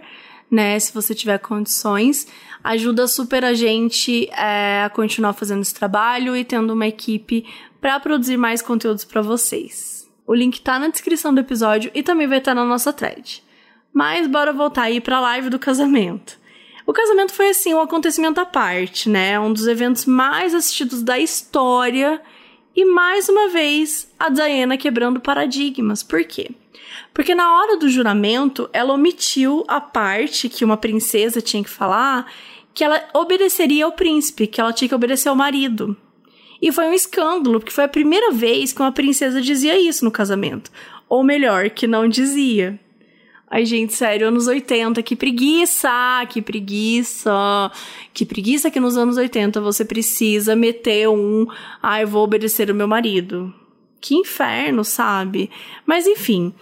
né? 0.50 0.78
Se 0.78 0.92
você 0.92 1.14
tiver 1.14 1.38
condições, 1.38 2.26
ajuda 2.62 3.06
super 3.06 3.44
a 3.44 3.54
gente 3.54 4.28
é, 4.30 4.84
a 4.84 4.90
continuar 4.90 5.32
fazendo 5.32 5.62
esse 5.62 5.74
trabalho 5.74 6.36
e 6.36 6.44
tendo 6.44 6.72
uma 6.72 6.86
equipe 6.86 7.46
para 7.80 8.00
produzir 8.00 8.36
mais 8.36 8.60
conteúdos 8.60 9.04
para 9.04 9.22
vocês. 9.22 10.08
O 10.26 10.34
link 10.34 10.60
tá 10.60 10.78
na 10.78 10.88
descrição 10.88 11.32
do 11.32 11.40
episódio 11.40 11.90
e 11.94 12.02
também 12.02 12.26
vai 12.26 12.38
estar 12.38 12.50
tá 12.50 12.54
na 12.54 12.64
nossa 12.64 12.92
thread. 12.92 13.42
Mas 13.92 14.26
bora 14.26 14.52
voltar 14.52 14.82
aí 14.82 15.00
para 15.00 15.16
a 15.16 15.20
live 15.20 15.50
do 15.50 15.58
casamento. 15.58 16.38
O 16.86 16.92
casamento 16.92 17.32
foi 17.32 17.50
assim 17.50 17.74
um 17.74 17.80
acontecimento 17.80 18.40
à 18.40 18.46
parte, 18.46 19.08
né? 19.08 19.38
Um 19.38 19.52
dos 19.52 19.66
eventos 19.66 20.04
mais 20.06 20.54
assistidos 20.54 21.02
da 21.02 21.18
história 21.18 22.20
e 22.78 22.84
mais 22.84 23.28
uma 23.28 23.48
vez 23.48 24.08
a 24.16 24.28
Diana 24.28 24.76
quebrando 24.76 25.18
paradigmas. 25.18 26.04
Por 26.04 26.22
quê? 26.22 26.48
Porque 27.12 27.34
na 27.34 27.58
hora 27.58 27.76
do 27.76 27.88
juramento, 27.88 28.70
ela 28.72 28.94
omitiu 28.94 29.64
a 29.66 29.80
parte 29.80 30.48
que 30.48 30.64
uma 30.64 30.76
princesa 30.76 31.40
tinha 31.40 31.64
que 31.64 31.68
falar, 31.68 32.32
que 32.72 32.84
ela 32.84 33.02
obedeceria 33.12 33.84
ao 33.84 33.90
príncipe, 33.90 34.46
que 34.46 34.60
ela 34.60 34.72
tinha 34.72 34.88
que 34.88 34.94
obedecer 34.94 35.28
ao 35.28 35.34
marido. 35.34 35.96
E 36.62 36.70
foi 36.70 36.84
um 36.84 36.92
escândalo, 36.92 37.58
porque 37.58 37.72
foi 37.72 37.82
a 37.82 37.88
primeira 37.88 38.30
vez 38.30 38.72
que 38.72 38.80
uma 38.80 38.92
princesa 38.92 39.42
dizia 39.42 39.76
isso 39.76 40.04
no 40.04 40.12
casamento. 40.12 40.70
Ou 41.08 41.24
melhor, 41.24 41.70
que 41.70 41.88
não 41.88 42.08
dizia. 42.08 42.78
Ai, 43.50 43.64
gente, 43.64 43.94
sério, 43.94 44.28
anos 44.28 44.46
80, 44.46 45.02
que 45.02 45.16
preguiça, 45.16 45.90
que 46.28 46.42
preguiça, 46.42 47.70
que 48.12 48.26
preguiça 48.26 48.70
que 48.70 48.78
nos 48.78 48.96
anos 48.96 49.16
80 49.16 49.58
você 49.60 49.86
precisa 49.86 50.54
meter 50.54 51.08
um, 51.08 51.46
ah, 51.82 52.00
eu 52.02 52.06
vou 52.06 52.22
obedecer 52.22 52.70
o 52.70 52.74
meu 52.74 52.86
marido. 52.86 53.52
Que 54.00 54.14
inferno, 54.14 54.84
sabe? 54.84 55.50
Mas 55.86 56.06
enfim, 56.06 56.52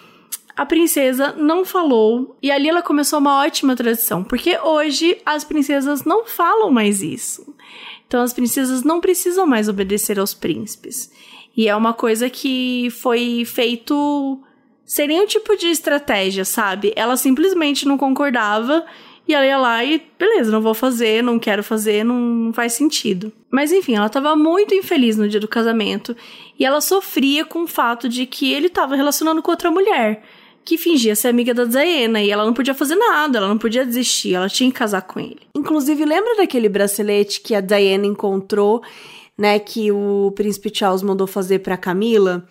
a 0.57 0.64
princesa 0.64 1.33
não 1.33 1.64
falou 1.64 2.37
e 2.40 2.53
ali 2.53 2.68
ela 2.68 2.83
começou 2.83 3.18
uma 3.18 3.40
ótima 3.40 3.75
tradição, 3.75 4.22
porque 4.22 4.57
hoje 4.59 5.18
as 5.27 5.42
princesas 5.42 6.05
não 6.05 6.25
falam 6.25 6.70
mais 6.70 7.03
isso. 7.03 7.55
Então 8.07 8.22
as 8.22 8.33
princesas 8.33 8.85
não 8.85 9.01
precisam 9.01 9.44
mais 9.44 9.68
obedecer 9.68 10.20
aos 10.20 10.33
príncipes. 10.33 11.11
E 11.57 11.68
é 11.68 11.75
uma 11.75 11.92
coisa 11.92 12.31
que 12.31 12.88
foi 12.90 13.44
feito 13.44 14.40
sem 14.87 15.09
nenhum 15.09 15.27
tipo 15.27 15.57
de 15.57 15.66
estratégia, 15.66 16.44
sabe? 16.44 16.92
Ela 16.94 17.16
simplesmente 17.16 17.87
não 17.87 17.99
concordava 17.99 18.87
e 19.29 19.35
ela 19.35 19.44
ia 19.44 19.59
lá 19.59 19.85
e, 19.85 20.01
beleza, 20.16 20.53
não 20.53 20.61
vou 20.62 20.72
fazer, 20.72 21.22
não 21.22 21.38
quero 21.38 21.64
fazer, 21.64 22.05
não, 22.05 22.53
faz 22.55 22.75
sentido. 22.75 23.33
Mas 23.51 23.72
enfim, 23.72 23.96
ela 23.96 24.07
estava 24.07 24.37
muito 24.37 24.75
infeliz 24.75 25.16
no 25.16 25.29
dia 25.29 25.40
do 25.40 25.49
casamento 25.49 26.16
e 26.59 26.64
ela 26.64 26.81
sofria 26.81 27.44
com 27.44 27.64
o 27.64 27.66
fato 27.66 28.09
de 28.09 28.25
que 28.25 28.53
ele 28.53 28.68
estava 28.68 28.94
relacionando 28.94 29.42
com 29.42 29.51
outra 29.51 29.70
mulher 29.70 30.22
que 30.64 30.77
fingia 30.77 31.14
ser 31.14 31.29
amiga 31.29 31.55
da 31.55 31.64
Diana 31.64 32.20
e 32.20 32.29
ela 32.29 32.44
não 32.44 32.53
podia 32.53 32.75
fazer 32.75 32.96
nada, 32.96 33.38
ela 33.38 33.46
não 33.46 33.57
podia 33.57 33.87
desistir, 33.87 34.35
ela 34.35 34.49
tinha 34.49 34.68
que 34.68 34.77
casar 34.77 35.03
com 35.03 35.20
ele. 35.20 35.38
Inclusive, 35.55 36.05
lembra 36.05 36.37
daquele 36.37 36.68
bracelete 36.68 37.40
que 37.40 37.55
a 37.55 37.61
Diana 37.61 38.05
encontrou, 38.05 38.83
né, 39.38 39.61
que 39.61 39.92
o 39.92 40.33
príncipe 40.35 40.72
Charles 40.75 41.03
mandou 41.03 41.29
fazer 41.29 41.61
para 41.61 41.77
Camila? 41.77 42.44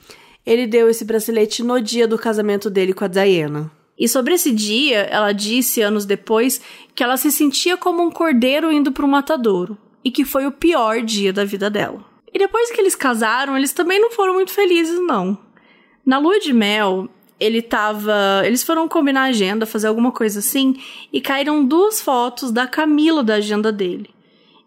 Ele 0.46 0.68
deu 0.68 0.90
esse 0.90 1.04
bracelete 1.04 1.64
no 1.64 1.82
dia 1.82 2.08
do 2.08 2.18
casamento 2.18 2.70
dele 2.70 2.94
com 2.94 3.04
a 3.04 3.08
Diana. 3.08 3.72
E 3.98 4.08
sobre 4.08 4.34
esse 4.34 4.52
dia, 4.52 5.00
ela 5.04 5.32
disse 5.32 5.82
anos 5.82 6.06
depois 6.06 6.62
que 6.94 7.04
ela 7.04 7.18
se 7.18 7.32
sentia 7.32 7.78
como 7.78 8.04
um 8.04 8.12
cordeiro 8.12 8.72
indo 8.72 8.92
para 8.92 9.06
um 9.06 9.10
matadouro 9.10 9.78
e 10.04 10.12
que 10.12 10.26
foi 10.26 10.46
o 10.46 10.52
pior 10.52 11.02
dia 11.02 11.32
da 11.32 11.46
vida 11.46 11.70
dela. 11.70 12.04
E 12.34 12.38
depois 12.38 12.70
que 12.70 12.82
eles 12.82 12.96
casaram, 12.96 13.58
eles 13.58 13.72
também 13.72 14.00
não 14.00 14.12
foram 14.12 14.34
muito 14.34 14.52
felizes, 14.52 15.00
não. 15.00 15.38
Na 16.06 16.20
lua 16.20 16.40
de 16.40 16.52
mel, 16.52 17.10
ele 17.40 17.62
tava. 17.62 18.44
Eles 18.46 18.62
foram 18.62 18.88
combinar 18.88 19.22
a 19.22 19.30
agenda, 19.30 19.66
fazer 19.66 19.88
alguma 19.88 20.12
coisa 20.12 20.40
assim, 20.40 20.76
e 21.12 21.22
caíram 21.22 21.66
duas 21.66 22.02
fotos 22.02 22.52
da 22.52 22.68
Camila 22.68 23.24
da 23.24 23.36
agenda 23.36 23.72
dele. 23.72 24.10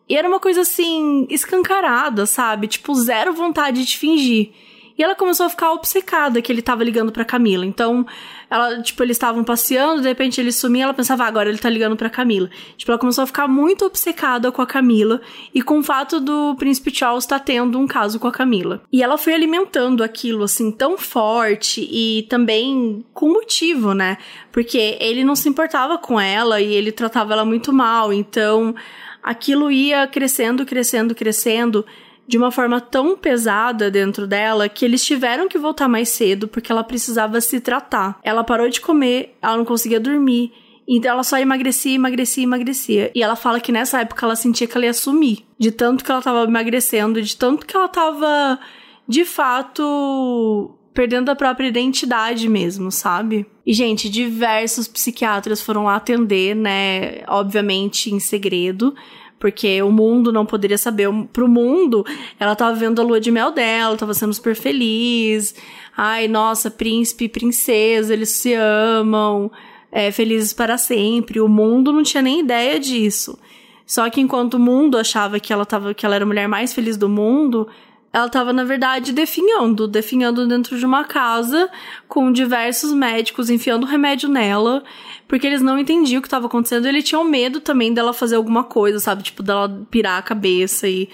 E 0.08 0.16
era 0.16 0.26
uma 0.26 0.40
coisa 0.40 0.62
assim, 0.62 1.26
escancarada, 1.28 2.24
sabe? 2.24 2.66
Tipo, 2.66 2.94
zero 2.94 3.34
vontade 3.34 3.84
de 3.84 3.98
fingir. 3.98 4.50
E 4.98 5.02
ela 5.02 5.14
começou 5.14 5.46
a 5.46 5.48
ficar 5.48 5.70
obcecada 5.72 6.42
que 6.42 6.50
ele 6.50 6.60
tava 6.60 6.82
ligando 6.82 7.12
pra 7.12 7.24
Camila. 7.24 7.64
Então, 7.64 8.04
ela, 8.50 8.82
tipo, 8.82 9.00
eles 9.04 9.16
estavam 9.16 9.44
passeando, 9.44 10.02
de 10.02 10.08
repente 10.08 10.40
ele 10.40 10.50
sumia, 10.50 10.82
ela 10.82 10.94
pensava, 10.94 11.22
ah, 11.22 11.28
agora 11.28 11.48
ele 11.48 11.58
tá 11.58 11.70
ligando 11.70 11.96
pra 11.96 12.10
Camila. 12.10 12.50
Tipo, 12.76 12.90
ela 12.90 12.98
começou 12.98 13.22
a 13.22 13.26
ficar 13.26 13.46
muito 13.46 13.84
obcecada 13.84 14.50
com 14.50 14.60
a 14.60 14.66
Camila 14.66 15.20
e 15.54 15.62
com 15.62 15.78
o 15.78 15.82
fato 15.84 16.18
do 16.18 16.56
príncipe 16.56 16.92
Charles 16.92 17.22
estar 17.22 17.38
tá 17.38 17.44
tendo 17.44 17.78
um 17.78 17.86
caso 17.86 18.18
com 18.18 18.26
a 18.26 18.32
Camila. 18.32 18.82
E 18.92 19.00
ela 19.00 19.16
foi 19.16 19.34
alimentando 19.34 20.02
aquilo, 20.02 20.42
assim, 20.42 20.72
tão 20.72 20.98
forte 20.98 21.88
e 21.88 22.26
também 22.28 23.04
com 23.14 23.28
motivo, 23.28 23.94
né? 23.94 24.18
Porque 24.50 24.96
ele 25.00 25.22
não 25.22 25.36
se 25.36 25.48
importava 25.48 25.96
com 25.96 26.18
ela 26.20 26.60
e 26.60 26.74
ele 26.74 26.90
tratava 26.90 27.34
ela 27.34 27.44
muito 27.44 27.72
mal. 27.72 28.12
Então, 28.12 28.74
aquilo 29.22 29.70
ia 29.70 30.08
crescendo, 30.08 30.66
crescendo, 30.66 31.14
crescendo 31.14 31.86
de 32.28 32.36
uma 32.36 32.50
forma 32.50 32.78
tão 32.78 33.16
pesada 33.16 33.90
dentro 33.90 34.26
dela 34.26 34.68
que 34.68 34.84
eles 34.84 35.02
tiveram 35.02 35.48
que 35.48 35.56
voltar 35.56 35.88
mais 35.88 36.10
cedo 36.10 36.46
porque 36.46 36.70
ela 36.70 36.84
precisava 36.84 37.40
se 37.40 37.58
tratar. 37.58 38.20
Ela 38.22 38.44
parou 38.44 38.68
de 38.68 38.82
comer, 38.82 39.34
ela 39.40 39.56
não 39.56 39.64
conseguia 39.64 39.98
dormir. 39.98 40.52
Então 40.86 41.10
ela 41.10 41.22
só 41.22 41.38
emagrecia, 41.38 41.94
emagrecia, 41.94 42.44
emagrecia. 42.44 43.10
E 43.14 43.22
ela 43.22 43.34
fala 43.34 43.58
que 43.58 43.72
nessa 43.72 44.02
época 44.02 44.26
ela 44.26 44.36
sentia 44.36 44.66
que 44.66 44.76
ela 44.76 44.84
ia 44.84 44.92
sumir. 44.92 45.46
De 45.58 45.72
tanto 45.72 46.04
que 46.04 46.10
ela 46.10 46.20
tava 46.20 46.44
emagrecendo, 46.44 47.22
de 47.22 47.34
tanto 47.34 47.64
que 47.66 47.74
ela 47.74 47.88
tava, 47.88 48.58
de 49.06 49.24
fato, 49.24 50.78
perdendo 50.92 51.30
a 51.30 51.36
própria 51.36 51.68
identidade 51.68 52.46
mesmo, 52.46 52.92
sabe? 52.92 53.46
E, 53.64 53.72
gente, 53.72 54.08
diversos 54.08 54.86
psiquiatras 54.86 55.62
foram 55.62 55.84
lá 55.84 55.96
atender, 55.96 56.54
né? 56.54 57.22
Obviamente 57.26 58.12
em 58.12 58.20
segredo 58.20 58.94
porque 59.38 59.82
o 59.82 59.90
mundo 59.90 60.32
não 60.32 60.44
poderia 60.44 60.78
saber. 60.78 61.08
Pro 61.32 61.48
mundo, 61.48 62.04
ela 62.38 62.56
tava 62.56 62.74
vendo 62.74 63.00
a 63.00 63.04
lua 63.04 63.20
de 63.20 63.30
mel 63.30 63.52
dela, 63.52 63.96
tava 63.96 64.14
sendo 64.14 64.34
super 64.34 64.54
feliz. 64.54 65.54
Ai, 65.96 66.28
nossa, 66.28 66.70
príncipe 66.70 67.24
e 67.24 67.28
princesa, 67.28 68.12
eles 68.12 68.30
se 68.30 68.54
amam, 68.54 69.50
é, 69.90 70.10
felizes 70.10 70.52
para 70.52 70.78
sempre. 70.78 71.40
O 71.40 71.48
mundo 71.48 71.92
não 71.92 72.02
tinha 72.02 72.22
nem 72.22 72.40
ideia 72.40 72.78
disso. 72.78 73.38
Só 73.86 74.10
que 74.10 74.20
enquanto 74.20 74.54
o 74.54 74.58
mundo 74.58 74.98
achava 74.98 75.40
que 75.40 75.52
ela, 75.52 75.64
tava, 75.64 75.94
que 75.94 76.04
ela 76.04 76.14
era 76.14 76.24
a 76.24 76.26
mulher 76.26 76.46
mais 76.46 76.74
feliz 76.74 76.96
do 76.96 77.08
mundo, 77.08 77.66
ela 78.12 78.26
estava, 78.26 78.52
na 78.52 78.64
verdade, 78.64 79.12
definhando, 79.12 79.86
definhando 79.86 80.46
dentro 80.48 80.78
de 80.78 80.86
uma 80.86 81.04
casa 81.04 81.70
com 82.06 82.32
diversos 82.32 82.92
médicos 82.92 83.50
enfiando 83.50 83.84
remédio 83.84 84.28
nela, 84.28 84.82
porque 85.26 85.46
eles 85.46 85.60
não 85.60 85.78
entendiam 85.78 86.18
o 86.18 86.22
que 86.22 86.26
estava 86.26 86.46
acontecendo. 86.46 86.86
Ele 86.86 87.02
tinha 87.02 87.22
medo 87.22 87.60
também 87.60 87.92
dela 87.92 88.14
fazer 88.14 88.36
alguma 88.36 88.64
coisa, 88.64 88.98
sabe? 88.98 89.22
Tipo, 89.22 89.42
dela 89.42 89.86
pirar 89.90 90.18
a 90.18 90.22
cabeça 90.22 90.88
e 90.88 91.08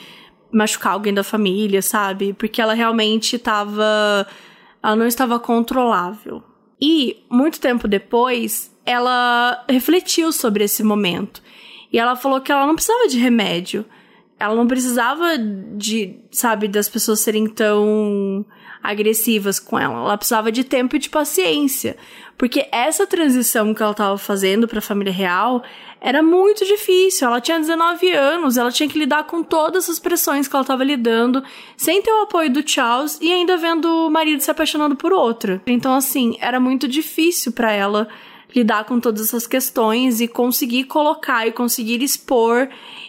machucar 0.53 0.93
alguém 0.93 1.13
da 1.13 1.25
família, 1.25 1.83
sabe? 1.83 2.33
Porque 2.33 2.63
ela 2.63 2.75
realmente 2.75 3.37
estava. 3.37 4.27
Ela 4.81 4.95
não 4.95 5.07
estava 5.07 5.41
controlável. 5.41 6.45
E, 6.81 7.25
muito 7.29 7.61
tempo 7.61 7.89
depois, 7.89 8.73
ela 8.87 9.65
refletiu 9.69 10.31
sobre 10.31 10.65
esse 10.65 10.85
momento. 10.85 11.43
E 11.93 11.99
ela 11.99 12.15
falou 12.15 12.41
que 12.41 12.53
ela 12.53 12.67
não 12.67 12.75
precisava 12.75 13.09
de 13.09 13.19
remédio 13.19 13.85
ela 14.45 14.55
não 14.55 14.67
precisava 14.67 15.37
de, 15.39 16.19
sabe, 16.31 16.69
das 16.69 16.89
pessoas 16.89 17.21
serem 17.21 17.47
tão 17.47 18.45
agressivas 18.83 19.59
com 19.59 19.79
ela. 19.79 19.95
Ela 19.95 20.19
precisava 20.19 20.53
de 20.53 20.63
tempo 20.63 20.95
e 20.95 20.99
de 20.99 21.09
paciência. 21.09 21.97
Porque 22.37 22.69
essa 22.71 23.07
transição 23.07 23.73
que 23.73 23.83
ela 23.83 23.93
estava 23.93 24.19
fazendo 24.19 24.69
para 24.69 24.79
a 24.79 24.83
família 24.83 25.13
real 25.13 25.63
era 26.01 26.23
muito 26.23 26.67
difícil. 26.67 27.27
Ela 27.27 27.41
tinha 27.41 27.59
19 27.59 28.13
anos, 28.13 28.59
ela 28.59 28.71
tinha 28.71 28.89
que 28.89 28.99
lidar 28.99 29.25
com 29.25 29.43
todas 29.43 29.89
as 29.89 29.99
pressões 29.99 30.47
que 30.47 30.55
ela 30.55 30.63
estava 30.63 30.85
lidando, 30.85 31.43
sem 31.77 32.03
ter 32.03 32.11
o 32.11 32.23
apoio 32.23 32.53
do 32.53 32.69
Charles 32.69 33.19
e 33.23 33.33
ainda 33.33 33.57
vendo 33.57 33.87
o 33.87 34.11
marido 34.11 34.43
se 34.43 34.51
apaixonando 34.51 34.97
por 34.97 35.13
outra. 35.13 35.63
Então, 35.67 35.95
assim, 35.95 36.37
era 36.41 36.61
muito 36.61 36.87
difícil 36.87 37.53
para 37.53 37.73
ela 37.73 38.07
lidar 38.55 38.85
com 38.85 39.01
todas 39.01 39.29
essas 39.29 39.47
questões 39.47 40.21
e 40.21 40.29
conseguir 40.29 40.85
colocar 40.85 41.47
e 41.47 41.53
conseguir 41.53 42.03
expor 42.03 42.69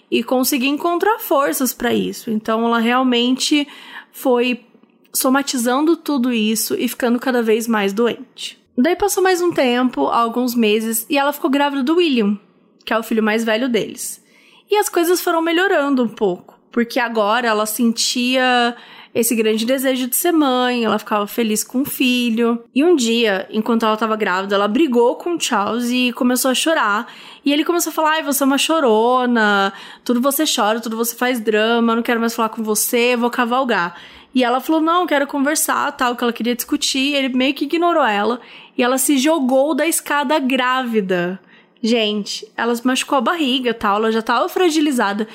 e 0.10 0.24
conseguir 0.24 0.68
encontrar 0.68 1.20
forças 1.20 1.74
para 1.74 1.94
isso. 1.94 2.30
Então 2.30 2.66
ela 2.66 2.80
realmente 2.80 3.68
foi 4.12 4.66
somatizando 5.14 5.96
tudo 5.96 6.32
isso 6.32 6.76
e 6.76 6.88
ficando 6.88 7.20
cada 7.20 7.42
vez 7.42 7.68
mais 7.68 7.94
doente. 7.94 8.60
Daí 8.78 8.96
passou 8.96 9.24
mais 9.24 9.42
um 9.42 9.52
tempo, 9.52 10.08
alguns 10.08 10.54
meses, 10.54 11.06
e 11.10 11.18
ela 11.18 11.32
ficou 11.32 11.50
grávida 11.50 11.82
do 11.82 11.96
William, 11.96 12.38
que 12.84 12.92
é 12.92 13.00
o 13.00 13.04
filho 13.04 13.24
mais 13.24 13.44
velho 13.44 13.70
deles. 13.70 14.24
E 14.70 14.76
as 14.76 14.90
coisas 14.90 15.22
foram 15.22 15.42
melhorando 15.42 16.04
um 16.04 16.10
pouco, 16.10 16.60
porque 16.72 17.00
agora 17.00 17.48
ela 17.48 17.66
sentia 17.66 18.76
esse 19.16 19.34
grande 19.34 19.66
desejo 19.66 20.08
de 20.10 20.16
ser 20.18 20.34
mãe, 20.34 20.84
ela 20.84 21.00
ficava 21.00 21.26
feliz 21.26 21.64
com 21.64 21.84
o 21.84 21.86
filho. 21.86 22.62
E 22.76 22.84
um 22.84 22.98
dia, 22.98 23.48
enquanto 23.50 23.84
ela 23.84 23.94
estava 23.94 24.14
grávida, 24.18 24.56
ela 24.56 24.68
brigou 24.68 25.16
com 25.16 25.36
o 25.36 25.40
Charles 25.40 25.90
e 25.90 26.12
começou 26.12 26.52
a 26.52 26.54
chorar. 26.54 27.08
E 27.46 27.54
ele 27.54 27.64
começou 27.64 27.92
a 27.92 27.94
falar: 27.94 28.12
ai, 28.16 28.24
você 28.24 28.44
é 28.44 28.46
uma 28.46 28.58
chorona, 28.58 29.72
tudo 30.04 30.20
você 30.20 30.44
chora, 30.44 30.82
tudo 30.82 30.98
você 30.98 31.16
faz 31.16 31.40
drama, 31.40 31.96
não 31.96 32.04
quero 32.04 32.20
mais 32.20 32.36
falar 32.36 32.50
com 32.50 32.62
você, 32.62 33.16
vou 33.16 33.30
cavalgar. 33.30 33.96
E 34.34 34.44
ela 34.44 34.60
falou: 34.60 34.82
não, 34.82 35.08
quero 35.08 35.26
conversar, 35.28 35.94
tal, 35.94 36.14
que 36.18 36.22
ela 36.22 36.34
queria 36.34 36.54
discutir. 36.54 37.16
Ele 37.16 37.30
meio 37.30 37.54
que 37.54 37.64
ignorou 37.64 38.04
ela 38.04 38.42
e 38.78 38.84
ela 38.84 38.98
se 38.98 39.18
jogou 39.18 39.74
da 39.74 39.88
escada 39.88 40.38
grávida. 40.40 41.40
Gente, 41.82 42.46
ela 42.58 42.74
machucou 42.84 43.18
a 43.18 43.22
barriga 43.22 43.74
tal, 43.74 43.98
ela 43.98 44.12
já 44.12 44.22
tava 44.22 44.50
fragilizada 44.50 45.26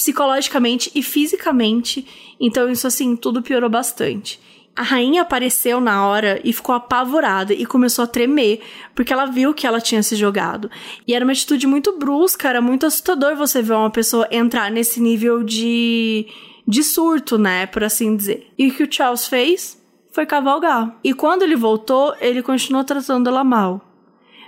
psicologicamente 0.00 0.90
e 0.94 1.02
fisicamente, 1.02 2.06
então 2.40 2.70
isso 2.70 2.86
assim, 2.86 3.14
tudo 3.14 3.42
piorou 3.42 3.68
bastante. 3.68 4.40
A 4.74 4.82
rainha 4.82 5.20
apareceu 5.20 5.78
na 5.78 6.06
hora 6.06 6.40
e 6.42 6.54
ficou 6.54 6.74
apavorada 6.74 7.52
e 7.52 7.66
começou 7.66 8.04
a 8.04 8.08
tremer, 8.08 8.62
porque 8.94 9.12
ela 9.12 9.26
viu 9.26 9.52
que 9.52 9.66
ela 9.66 9.78
tinha 9.78 10.02
se 10.02 10.16
jogado. 10.16 10.70
E 11.06 11.12
era 11.12 11.22
uma 11.22 11.32
atitude 11.32 11.66
muito 11.66 11.98
brusca, 11.98 12.48
era 12.48 12.62
muito 12.62 12.86
assustador 12.86 13.36
você 13.36 13.60
ver 13.60 13.74
uma 13.74 13.90
pessoa 13.90 14.26
entrar 14.30 14.70
nesse 14.70 15.02
nível 15.02 15.42
de 15.42 16.26
de 16.66 16.82
surto, 16.82 17.36
né, 17.36 17.66
por 17.66 17.84
assim 17.84 18.16
dizer. 18.16 18.46
E 18.56 18.68
o 18.68 18.74
que 18.74 18.84
o 18.84 18.90
Charles 18.90 19.26
fez 19.26 19.76
foi 20.12 20.24
cavalgar. 20.24 20.96
E 21.04 21.12
quando 21.12 21.42
ele 21.42 21.56
voltou, 21.56 22.14
ele 22.20 22.42
continuou 22.42 22.84
tratando 22.84 23.28
ela 23.28 23.44
mal. 23.44 23.84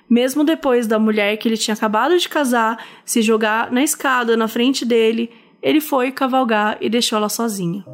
Mesmo 0.09 0.45
depois 0.45 0.87
da 0.87 0.99
mulher 0.99 1.37
que 1.37 1.49
ele 1.49 1.57
tinha 1.57 1.75
acabado 1.75 2.19
de 2.19 2.29
casar 2.29 2.79
se 3.03 3.23
jogar 3.23 3.73
na 3.73 3.83
escada 3.83 4.37
na 4.37 4.47
frente 4.47 4.85
dele, 4.85 5.31
ele 5.63 5.81
foi 5.81 6.11
cavalgar 6.11 6.77
e 6.81 6.91
deixou 6.91 7.17
ela 7.17 7.29
sozinha. 7.29 7.85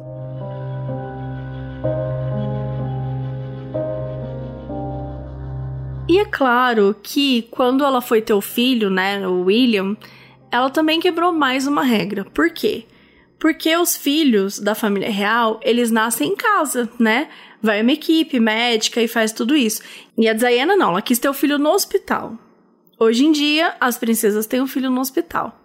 E 6.09 6.17
é 6.17 6.25
claro 6.25 6.95
que 7.03 7.43
quando 7.51 7.85
ela 7.85 8.01
foi 8.01 8.19
ter 8.19 8.33
o 8.33 8.41
filho, 8.41 8.89
né, 8.89 9.27
o 9.27 9.43
William, 9.43 9.95
ela 10.51 10.71
também 10.71 10.99
quebrou 10.99 11.31
mais 11.31 11.67
uma 11.67 11.83
regra. 11.83 12.25
Por 12.25 12.49
quê? 12.49 12.85
Porque 13.37 13.77
os 13.77 13.95
filhos 13.95 14.59
da 14.59 14.73
família 14.73 15.11
real, 15.11 15.59
eles 15.63 15.91
nascem 15.91 16.31
em 16.31 16.35
casa, 16.35 16.89
né? 16.99 17.29
Vai 17.61 17.83
uma 17.83 17.91
equipe 17.91 18.39
médica 18.39 19.01
e 19.01 19.07
faz 19.07 19.31
tudo 19.31 19.55
isso. 19.55 19.83
E 20.17 20.27
a 20.27 20.33
Diana 20.33 20.75
não, 20.75 20.89
ela 20.89 21.01
quis 21.01 21.19
ter 21.19 21.29
o 21.29 21.33
filho 21.33 21.59
no 21.59 21.69
hospital. 21.69 22.33
Hoje 22.99 23.25
em 23.25 23.31
dia, 23.31 23.75
as 23.79 23.97
princesas 23.97 24.47
têm 24.47 24.61
um 24.61 24.67
filho 24.67 24.89
no 24.89 24.99
hospital. 24.99 25.58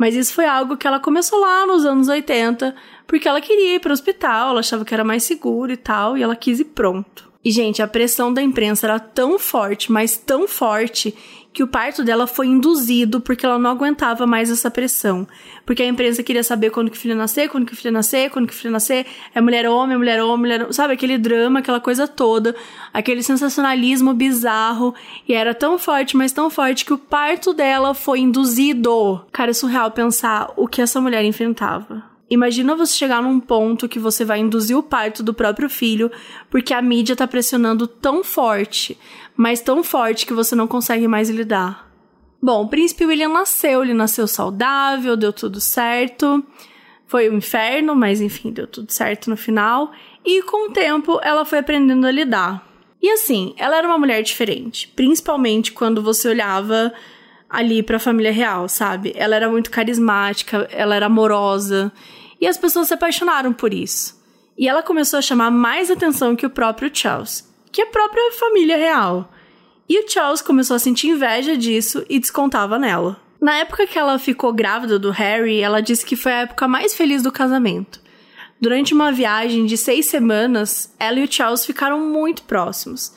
Mas 0.00 0.14
isso 0.14 0.32
foi 0.32 0.46
algo 0.46 0.78
que 0.78 0.86
ela 0.86 0.98
começou 0.98 1.38
lá 1.38 1.66
nos 1.66 1.84
anos 1.84 2.08
80, 2.08 2.74
porque 3.06 3.28
ela 3.28 3.38
queria 3.38 3.74
ir 3.74 3.80
para 3.80 3.90
o 3.90 3.92
hospital, 3.92 4.48
ela 4.48 4.60
achava 4.60 4.82
que 4.82 4.94
era 4.94 5.04
mais 5.04 5.24
seguro 5.24 5.70
e 5.70 5.76
tal, 5.76 6.16
e 6.16 6.22
ela 6.22 6.34
quis 6.34 6.58
ir 6.58 6.64
pronto. 6.64 7.29
E, 7.42 7.50
gente, 7.50 7.80
a 7.80 7.88
pressão 7.88 8.32
da 8.32 8.42
imprensa 8.42 8.86
era 8.86 9.00
tão 9.00 9.38
forte, 9.38 9.90
mas 9.90 10.16
tão 10.16 10.46
forte, 10.46 11.14
que 11.52 11.62
o 11.62 11.66
parto 11.66 12.04
dela 12.04 12.26
foi 12.26 12.46
induzido 12.46 13.20
porque 13.20 13.44
ela 13.44 13.58
não 13.58 13.70
aguentava 13.70 14.26
mais 14.26 14.50
essa 14.50 14.70
pressão. 14.70 15.26
Porque 15.66 15.82
a 15.82 15.86
imprensa 15.86 16.22
queria 16.22 16.44
saber 16.44 16.70
quando 16.70 16.90
que 16.90 16.96
o 16.96 17.00
filho 17.00 17.16
nascer, 17.16 17.48
quando 17.48 17.66
que 17.66 17.72
o 17.72 17.76
filho 17.76 17.92
nascer, 17.92 18.30
quando 18.30 18.46
que 18.46 18.52
o 18.52 18.56
filho 18.56 18.70
nascer, 18.70 19.06
é 19.34 19.40
mulher 19.40 19.68
homem, 19.68 19.94
é 19.94 19.98
mulher 19.98 20.22
homem, 20.22 20.38
mulher, 20.38 20.72
sabe 20.72 20.94
aquele 20.94 21.18
drama, 21.18 21.58
aquela 21.58 21.80
coisa 21.80 22.06
toda, 22.06 22.54
aquele 22.92 23.22
sensacionalismo 23.22 24.14
bizarro, 24.14 24.94
e 25.28 25.34
era 25.34 25.54
tão 25.54 25.78
forte, 25.78 26.16
mas 26.16 26.32
tão 26.32 26.50
forte 26.50 26.84
que 26.84 26.92
o 26.92 26.98
parto 26.98 27.52
dela 27.52 27.94
foi 27.94 28.20
induzido. 28.20 29.20
Cara, 29.32 29.50
é 29.50 29.54
surreal 29.54 29.90
pensar 29.90 30.52
o 30.56 30.68
que 30.68 30.80
essa 30.80 31.00
mulher 31.00 31.24
enfrentava. 31.24 32.09
Imagina 32.30 32.76
você 32.76 32.94
chegar 32.94 33.20
num 33.20 33.40
ponto 33.40 33.88
que 33.88 33.98
você 33.98 34.24
vai 34.24 34.38
induzir 34.38 34.78
o 34.78 34.84
parto 34.84 35.20
do 35.20 35.34
próprio 35.34 35.68
filho 35.68 36.12
porque 36.48 36.72
a 36.72 36.80
mídia 36.80 37.16
tá 37.16 37.26
pressionando 37.26 37.88
tão 37.88 38.22
forte, 38.22 38.96
mas 39.36 39.60
tão 39.60 39.82
forte 39.82 40.24
que 40.24 40.32
você 40.32 40.54
não 40.54 40.68
consegue 40.68 41.08
mais 41.08 41.28
lidar. 41.28 41.90
Bom, 42.40 42.62
o 42.62 42.68
príncipe 42.68 43.04
William 43.04 43.28
nasceu, 43.28 43.82
ele 43.82 43.92
nasceu 43.92 44.28
saudável, 44.28 45.16
deu 45.16 45.32
tudo 45.32 45.60
certo. 45.60 46.42
Foi 47.04 47.28
um 47.28 47.38
inferno, 47.38 47.96
mas 47.96 48.20
enfim, 48.20 48.52
deu 48.52 48.68
tudo 48.68 48.92
certo 48.92 49.28
no 49.28 49.36
final. 49.36 49.90
E 50.24 50.40
com 50.44 50.68
o 50.68 50.72
tempo 50.72 51.18
ela 51.24 51.44
foi 51.44 51.58
aprendendo 51.58 52.06
a 52.06 52.12
lidar. 52.12 52.64
E 53.02 53.10
assim, 53.10 53.54
ela 53.56 53.76
era 53.76 53.88
uma 53.88 53.98
mulher 53.98 54.22
diferente, 54.22 54.86
principalmente 54.94 55.72
quando 55.72 56.00
você 56.00 56.28
olhava 56.28 56.92
ali 57.48 57.82
para 57.82 57.96
a 57.96 58.00
família 58.00 58.30
real, 58.30 58.68
sabe? 58.68 59.12
Ela 59.16 59.34
era 59.34 59.48
muito 59.48 59.70
carismática, 59.70 60.68
ela 60.70 60.94
era 60.94 61.06
amorosa 61.06 61.92
e 62.40 62.46
as 62.46 62.56
pessoas 62.56 62.88
se 62.88 62.94
apaixonaram 62.94 63.52
por 63.52 63.74
isso. 63.74 64.18
E 64.56 64.68
ela 64.68 64.82
começou 64.82 65.18
a 65.18 65.22
chamar 65.22 65.50
mais 65.50 65.90
atenção 65.90 66.34
que 66.34 66.46
o 66.46 66.50
próprio 66.50 66.90
Charles, 66.92 67.48
que 67.70 67.82
é 67.82 67.84
a 67.84 67.90
própria 67.90 68.32
família 68.32 68.76
real. 68.76 69.32
E 69.88 69.98
o 69.98 70.08
Charles 70.08 70.42
começou 70.42 70.76
a 70.76 70.78
sentir 70.78 71.08
inveja 71.08 71.56
disso 71.56 72.04
e 72.08 72.18
descontava 72.18 72.78
nela. 72.78 73.20
Na 73.40 73.56
época 73.56 73.86
que 73.86 73.98
ela 73.98 74.18
ficou 74.18 74.52
grávida 74.52 74.98
do 74.98 75.10
Harry, 75.10 75.60
ela 75.60 75.80
disse 75.80 76.04
que 76.04 76.16
foi 76.16 76.32
a 76.32 76.40
época 76.40 76.68
mais 76.68 76.94
feliz 76.94 77.22
do 77.22 77.32
casamento. 77.32 78.00
Durante 78.60 78.92
uma 78.92 79.10
viagem 79.10 79.64
de 79.64 79.76
seis 79.76 80.06
semanas, 80.06 80.94
ela 80.98 81.18
e 81.18 81.24
o 81.24 81.32
Charles 81.32 81.64
ficaram 81.64 82.00
muito 82.00 82.42
próximos 82.42 83.12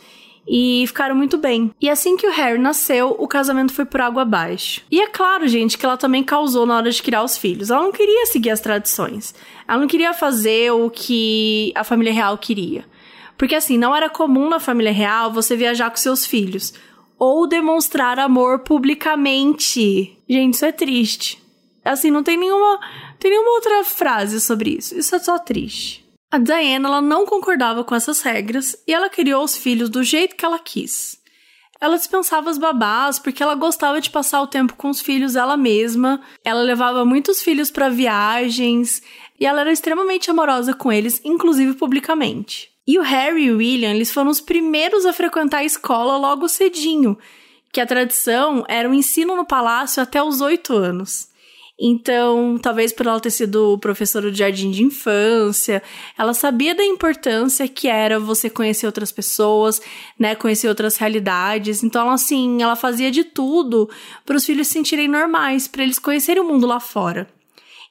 e 0.47 0.83
ficaram 0.87 1.15
muito 1.15 1.37
bem. 1.37 1.71
E 1.79 1.89
assim 1.89 2.17
que 2.17 2.27
o 2.27 2.31
Harry 2.31 2.59
nasceu, 2.59 3.15
o 3.17 3.27
casamento 3.27 3.73
foi 3.73 3.85
por 3.85 4.01
água 4.01 4.23
abaixo. 4.23 4.81
E 4.91 5.01
é 5.01 5.07
claro, 5.07 5.47
gente, 5.47 5.77
que 5.77 5.85
ela 5.85 5.97
também 5.97 6.23
causou 6.23 6.65
na 6.65 6.75
hora 6.75 6.91
de 6.91 7.01
criar 7.01 7.23
os 7.23 7.37
filhos. 7.37 7.71
Ela 7.71 7.83
não 7.83 7.91
queria 7.91 8.25
seguir 8.25 8.49
as 8.49 8.59
tradições. 8.59 9.33
Ela 9.67 9.79
não 9.79 9.87
queria 9.87 10.13
fazer 10.13 10.71
o 10.71 10.89
que 10.89 11.71
a 11.75 11.83
família 11.83 12.13
real 12.13 12.37
queria. 12.37 12.85
Porque 13.37 13.55
assim, 13.55 13.77
não 13.77 13.95
era 13.95 14.09
comum 14.09 14.49
na 14.49 14.59
família 14.59 14.91
real 14.91 15.31
você 15.31 15.55
viajar 15.55 15.89
com 15.89 15.97
seus 15.97 16.25
filhos 16.25 16.73
ou 17.17 17.47
demonstrar 17.47 18.19
amor 18.19 18.59
publicamente. 18.59 20.17
Gente, 20.27 20.55
isso 20.55 20.65
é 20.65 20.71
triste. 20.71 21.41
Assim, 21.83 22.11
não 22.11 22.23
tem 22.23 22.37
nenhuma, 22.37 22.79
tem 23.19 23.31
nenhuma 23.31 23.51
outra 23.51 23.83
frase 23.83 24.39
sobre 24.39 24.77
isso. 24.77 24.97
Isso 24.97 25.15
é 25.15 25.19
só 25.19 25.37
triste. 25.37 26.02
A 26.33 26.39
Diana 26.39 26.89
ela 26.89 26.99
não 26.99 27.27
concordava 27.27 27.83
com 27.83 27.93
essas 27.93 28.21
regras 28.21 28.75
e 28.87 28.91
ela 28.91 29.07
criou 29.07 29.43
os 29.43 29.55
filhos 29.55 29.87
do 29.87 30.01
jeito 30.01 30.35
que 30.35 30.43
ela 30.43 30.57
quis. 30.57 31.21
Ela 31.79 31.95
dispensava 31.95 32.49
as 32.49 32.57
babás 32.57 33.19
porque 33.19 33.43
ela 33.43 33.53
gostava 33.53 34.01
de 34.01 34.09
passar 34.09 34.41
o 34.41 34.47
tempo 34.47 34.73
com 34.73 34.89
os 34.89 34.99
filhos 34.99 35.35
ela 35.35 35.55
mesma. 35.55 36.19
Ela 36.43 36.63
levava 36.63 37.05
muitos 37.05 37.39
filhos 37.39 37.69
para 37.69 37.87
viagens 37.87 39.03
e 39.39 39.45
ela 39.45 39.61
era 39.61 39.71
extremamente 39.71 40.31
amorosa 40.31 40.73
com 40.73 40.91
eles, 40.91 41.21
inclusive 41.23 41.75
publicamente. 41.75 42.71
E 42.87 42.97
o 42.97 43.03
Harry 43.03 43.43
e 43.43 43.51
o 43.51 43.57
William, 43.57 43.91
eles 43.91 44.11
foram 44.11 44.31
os 44.31 44.41
primeiros 44.41 45.05
a 45.05 45.13
frequentar 45.13 45.59
a 45.59 45.63
escola 45.63 46.17
logo 46.17 46.49
cedinho, 46.49 47.15
que 47.71 47.79
a 47.79 47.85
tradição 47.85 48.65
era 48.67 48.89
o 48.89 48.93
ensino 48.95 49.35
no 49.35 49.45
palácio 49.45 50.01
até 50.01 50.23
os 50.23 50.41
oito 50.41 50.73
anos. 50.73 51.31
Então, 51.79 52.57
talvez 52.61 52.93
por 52.93 53.07
ela 53.07 53.19
ter 53.19 53.31
sido 53.31 53.77
professora 53.79 54.31
de 54.31 54.37
jardim 54.37 54.69
de 54.69 54.83
infância, 54.83 55.81
ela 56.17 56.33
sabia 56.33 56.75
da 56.75 56.85
importância 56.85 57.67
que 57.67 57.87
era 57.87 58.19
você 58.19 58.49
conhecer 58.49 58.85
outras 58.85 59.11
pessoas, 59.11 59.81
né, 60.17 60.35
conhecer 60.35 60.67
outras 60.67 60.97
realidades. 60.97 61.83
Então, 61.83 62.09
assim, 62.11 62.61
ela 62.61 62.75
fazia 62.75 63.09
de 63.09 63.23
tudo 63.23 63.89
para 64.23 64.37
os 64.37 64.45
filhos 64.45 64.67
se 64.67 64.73
sentirem 64.73 65.07
normais, 65.07 65.67
para 65.67 65.83
eles 65.83 65.97
conhecerem 65.97 66.43
o 66.43 66.47
mundo 66.47 66.67
lá 66.67 66.79
fora. 66.79 67.27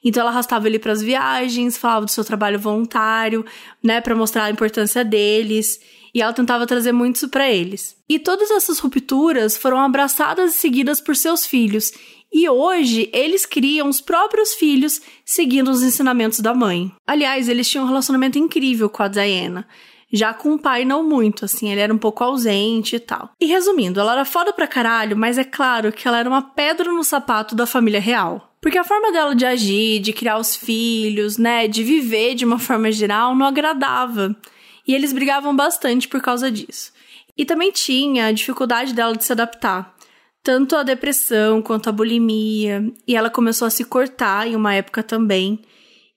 Então 0.03 0.21
ela 0.21 0.31
arrastava 0.31 0.67
ele 0.67 0.79
para 0.79 0.91
as 0.91 1.01
viagens, 1.01 1.77
falava 1.77 2.05
do 2.05 2.11
seu 2.11 2.25
trabalho 2.25 2.59
voluntário, 2.59 3.45
né, 3.81 4.01
para 4.01 4.15
mostrar 4.15 4.45
a 4.45 4.51
importância 4.51 5.03
deles, 5.03 5.79
e 6.13 6.21
ela 6.21 6.33
tentava 6.33 6.67
trazer 6.67 6.91
muito 6.91 7.15
isso 7.15 7.29
para 7.29 7.49
eles. 7.49 7.95
E 8.07 8.19
todas 8.19 8.51
essas 8.51 8.79
rupturas 8.79 9.55
foram 9.55 9.79
abraçadas 9.79 10.53
e 10.53 10.57
seguidas 10.57 10.99
por 10.99 11.15
seus 11.15 11.45
filhos, 11.45 11.93
e 12.33 12.49
hoje 12.49 13.09
eles 13.13 13.45
criam 13.45 13.87
os 13.87 14.01
próprios 14.01 14.55
filhos 14.55 14.99
seguindo 15.23 15.69
os 15.69 15.83
ensinamentos 15.83 16.39
da 16.39 16.53
mãe. 16.53 16.91
Aliás, 17.05 17.47
eles 17.47 17.69
tinham 17.69 17.85
um 17.85 17.87
relacionamento 17.87 18.39
incrível 18.39 18.89
com 18.89 19.03
a 19.03 19.07
Diana. 19.07 19.67
Já 20.11 20.33
com 20.33 20.53
o 20.53 20.59
pai, 20.59 20.83
não 20.83 21.03
muito, 21.03 21.45
assim, 21.45 21.71
ele 21.71 21.81
era 21.81 21.93
um 21.93 21.97
pouco 21.97 22.23
ausente 22.23 22.95
e 22.95 22.99
tal. 22.99 23.31
E 23.39 23.45
resumindo, 23.45 23.99
ela 23.99 24.13
era 24.13 24.25
foda 24.25 24.51
pra 24.51 24.67
caralho, 24.67 25.15
mas 25.17 25.37
é 25.37 25.43
claro 25.43 25.91
que 25.91 26.07
ela 26.07 26.19
era 26.19 26.29
uma 26.29 26.41
pedra 26.41 26.91
no 26.91 27.03
sapato 27.03 27.55
da 27.55 27.65
família 27.65 27.99
real. 27.99 28.51
Porque 28.61 28.77
a 28.77 28.83
forma 28.83 29.11
dela 29.11 29.35
de 29.35 29.45
agir, 29.45 29.99
de 29.99 30.13
criar 30.13 30.37
os 30.37 30.55
filhos, 30.55 31.37
né, 31.37 31.67
de 31.67 31.83
viver 31.83 32.35
de 32.35 32.45
uma 32.45 32.59
forma 32.59 32.91
geral, 32.91 33.35
não 33.35 33.45
agradava. 33.45 34.35
E 34.87 34.93
eles 34.93 35.13
brigavam 35.13 35.55
bastante 35.55 36.07
por 36.07 36.21
causa 36.21 36.51
disso. 36.51 36.91
E 37.35 37.43
também 37.43 37.71
tinha 37.71 38.27
a 38.27 38.31
dificuldade 38.31 38.93
dela 38.93 39.15
de 39.15 39.23
se 39.23 39.31
adaptar 39.31 39.92
tanto 40.43 40.75
a 40.75 40.83
depressão 40.83 41.61
quanto 41.61 41.87
a 41.87 41.91
bulimia, 41.91 42.91
e 43.07 43.15
ela 43.15 43.29
começou 43.29 43.65
a 43.65 43.71
se 43.71 43.85
cortar 43.85 44.45
em 44.45 44.55
uma 44.55 44.73
época 44.73 45.01
também. 45.01 45.61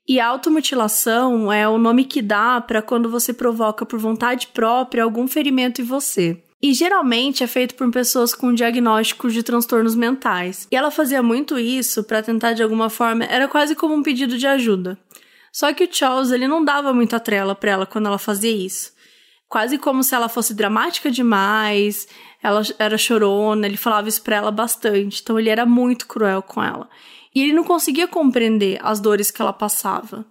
E 0.08 0.20
a 0.20 0.26
automutilação 0.26 1.52
é 1.52 1.68
o 1.68 1.78
nome 1.78 2.04
que 2.04 2.20
dá 2.20 2.60
para 2.60 2.82
quando 2.82 3.08
você 3.08 3.32
provoca 3.32 3.86
por 3.86 3.98
vontade 3.98 4.48
própria 4.48 5.04
algum 5.04 5.26
ferimento 5.28 5.80
em 5.80 5.84
você. 5.84 6.42
E 6.60 6.72
geralmente 6.74 7.44
é 7.44 7.46
feito 7.46 7.74
por 7.74 7.88
pessoas 7.90 8.34
com 8.34 8.52
diagnósticos 8.52 9.32
de 9.32 9.42
transtornos 9.42 9.94
mentais. 9.94 10.66
E 10.70 10.76
ela 10.76 10.90
fazia 10.90 11.22
muito 11.22 11.58
isso 11.58 12.02
para 12.02 12.22
tentar 12.22 12.54
de 12.54 12.62
alguma 12.62 12.90
forma, 12.90 13.24
era 13.24 13.46
quase 13.46 13.74
como 13.74 13.94
um 13.94 14.02
pedido 14.02 14.36
de 14.38 14.46
ajuda. 14.46 14.98
Só 15.52 15.72
que 15.72 15.84
o 15.84 15.88
Charles, 15.90 16.32
ele 16.32 16.48
não 16.48 16.64
dava 16.64 16.92
muita 16.92 17.20
trela 17.20 17.54
para 17.54 17.70
ela 17.70 17.86
quando 17.86 18.06
ela 18.06 18.18
fazia 18.18 18.50
isso. 18.50 18.95
Quase 19.48 19.78
como 19.78 20.02
se 20.02 20.14
ela 20.14 20.28
fosse 20.28 20.54
dramática 20.54 21.10
demais, 21.10 22.08
ela 22.42 22.62
era 22.78 22.98
chorona, 22.98 23.66
ele 23.66 23.76
falava 23.76 24.08
isso 24.08 24.22
pra 24.22 24.36
ela 24.36 24.50
bastante, 24.50 25.22
então 25.22 25.38
ele 25.38 25.48
era 25.48 25.64
muito 25.64 26.06
cruel 26.06 26.42
com 26.42 26.62
ela. 26.62 26.88
E 27.34 27.42
ele 27.42 27.52
não 27.52 27.64
conseguia 27.64 28.08
compreender 28.08 28.78
as 28.82 28.98
dores 28.98 29.30
que 29.30 29.40
ela 29.40 29.52
passava. 29.52 30.24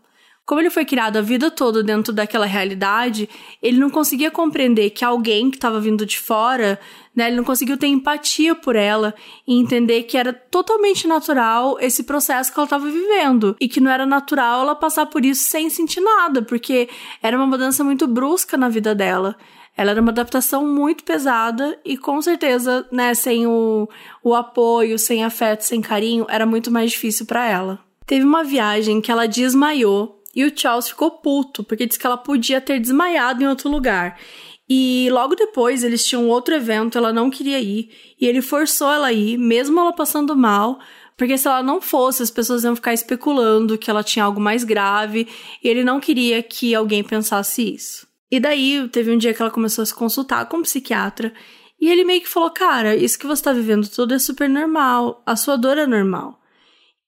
Como 0.46 0.62
ele 0.62 0.70
foi 0.70 0.86
criado 0.86 1.18
a 1.18 1.22
vida 1.22 1.50
toda 1.50 1.82
dentro 1.82 2.14
daquela 2.14 2.46
realidade, 2.46 3.28
ele 3.60 3.80
não 3.80 3.90
conseguia 3.90 4.30
compreender 4.30 4.92
que 4.92 5.04
alguém 5.04 5.50
que 5.50 5.58
estava 5.58 5.80
vindo 5.80 6.06
de 6.06 6.20
fora, 6.20 6.80
né, 7.16 7.28
ele 7.28 7.38
não 7.38 7.44
conseguiu 7.44 7.76
ter 7.78 7.88
empatia 7.88 8.54
por 8.54 8.76
ela 8.76 9.16
e 9.48 9.58
entender 9.58 10.04
que 10.04 10.16
era 10.16 10.32
totalmente 10.32 11.08
natural 11.08 11.78
esse 11.80 12.04
processo 12.04 12.54
que 12.54 12.60
ela 12.60 12.66
estava 12.66 12.88
vivendo 12.88 13.56
e 13.60 13.68
que 13.68 13.80
não 13.80 13.90
era 13.90 14.06
natural 14.06 14.62
ela 14.62 14.76
passar 14.76 15.08
por 15.08 15.26
isso 15.26 15.50
sem 15.50 15.68
sentir 15.68 16.02
nada, 16.02 16.44
porque 16.44 16.90
era 17.24 17.36
uma 17.36 17.48
mudança 17.48 17.84
muito 17.84 18.06
brusca 18.06 18.56
na 18.56 18.70
vida 18.70 18.94
dela. 18.94 19.36
Ela 19.76 19.92
era 19.92 20.02
uma 20.02 20.12
adaptação 20.12 20.66
muito 20.68 21.04
pesada 21.04 21.78
e 21.84 21.98
com 21.98 22.22
certeza, 22.22 22.88
né, 22.92 23.16
sem 23.16 23.48
o, 23.48 23.90
o 24.24 24.36
apoio, 24.36 25.00
sem 25.00 25.24
afeto, 25.24 25.62
sem 25.62 25.82
carinho, 25.82 26.28
era 26.30 26.46
muito 26.46 26.70
mais 26.70 26.92
difícil 26.92 27.26
para 27.26 27.50
ela. 27.50 27.80
Teve 28.06 28.24
uma 28.24 28.44
viagem 28.44 29.02
que 29.02 29.12
ela 29.12 29.28
desmaiou 29.28 30.15
e 30.36 30.44
o 30.44 30.52
Charles 30.56 30.90
ficou 30.90 31.12
puto, 31.12 31.64
porque 31.64 31.86
disse 31.86 32.00
que 32.00 32.06
ela 32.06 32.18
podia 32.18 32.60
ter 32.60 32.80
desmaiado 32.80 33.42
em 33.42 33.48
outro 33.48 33.70
lugar. 33.70 34.20
E 34.68 35.08
logo 35.12 35.36
depois 35.36 35.84
eles 35.84 36.06
tinham 36.06 36.28
outro 36.28 36.56
evento, 36.56 36.98
ela 36.98 37.14
não 37.14 37.30
queria 37.30 37.60
ir, 37.60 37.90
e 38.20 38.26
ele 38.26 38.42
forçou 38.42 38.92
ela 38.92 39.08
a 39.08 39.14
ir, 39.14 39.38
mesmo 39.38 39.80
ela 39.80 39.94
passando 39.94 40.36
mal, 40.36 40.80
porque 41.16 41.38
se 41.38 41.48
ela 41.48 41.64
não 41.64 41.80
fosse, 41.80 42.24
as 42.24 42.32
pessoas 42.32 42.64
iam 42.64 42.76
ficar 42.76 42.94
especulando 42.94 43.78
que 43.78 43.90
ela 43.90 44.04
tinha 44.04 44.26
algo 44.26 44.42
mais 44.42 44.64
grave, 44.64 45.28
e 45.64 45.68
ele 45.70 45.84
não 45.84 46.00
queria 46.00 46.42
que 46.44 46.76
alguém 46.76 47.04
pensasse 47.04 47.76
isso. 47.76 48.08
E 48.30 48.40
daí, 48.40 48.90
teve 48.92 49.12
um 49.12 49.18
dia 49.18 49.34
que 49.34 49.42
ela 49.42 49.52
começou 49.52 49.84
a 49.84 49.86
se 49.86 49.94
consultar 49.94 50.48
com 50.48 50.58
um 50.58 50.64
psiquiatra, 50.64 51.32
e 51.80 51.88
ele 51.88 52.04
meio 52.04 52.22
que 52.22 52.28
falou: 52.28 52.50
Cara, 52.50 52.96
isso 52.96 53.20
que 53.20 53.28
você 53.28 53.44
tá 53.44 53.54
vivendo 53.54 53.88
tudo 53.88 54.14
é 54.14 54.20
super 54.20 54.50
normal, 54.50 55.22
a 55.26 55.36
sua 55.36 55.56
dor 55.56 55.78
é 55.78 55.86
normal. 55.86 56.40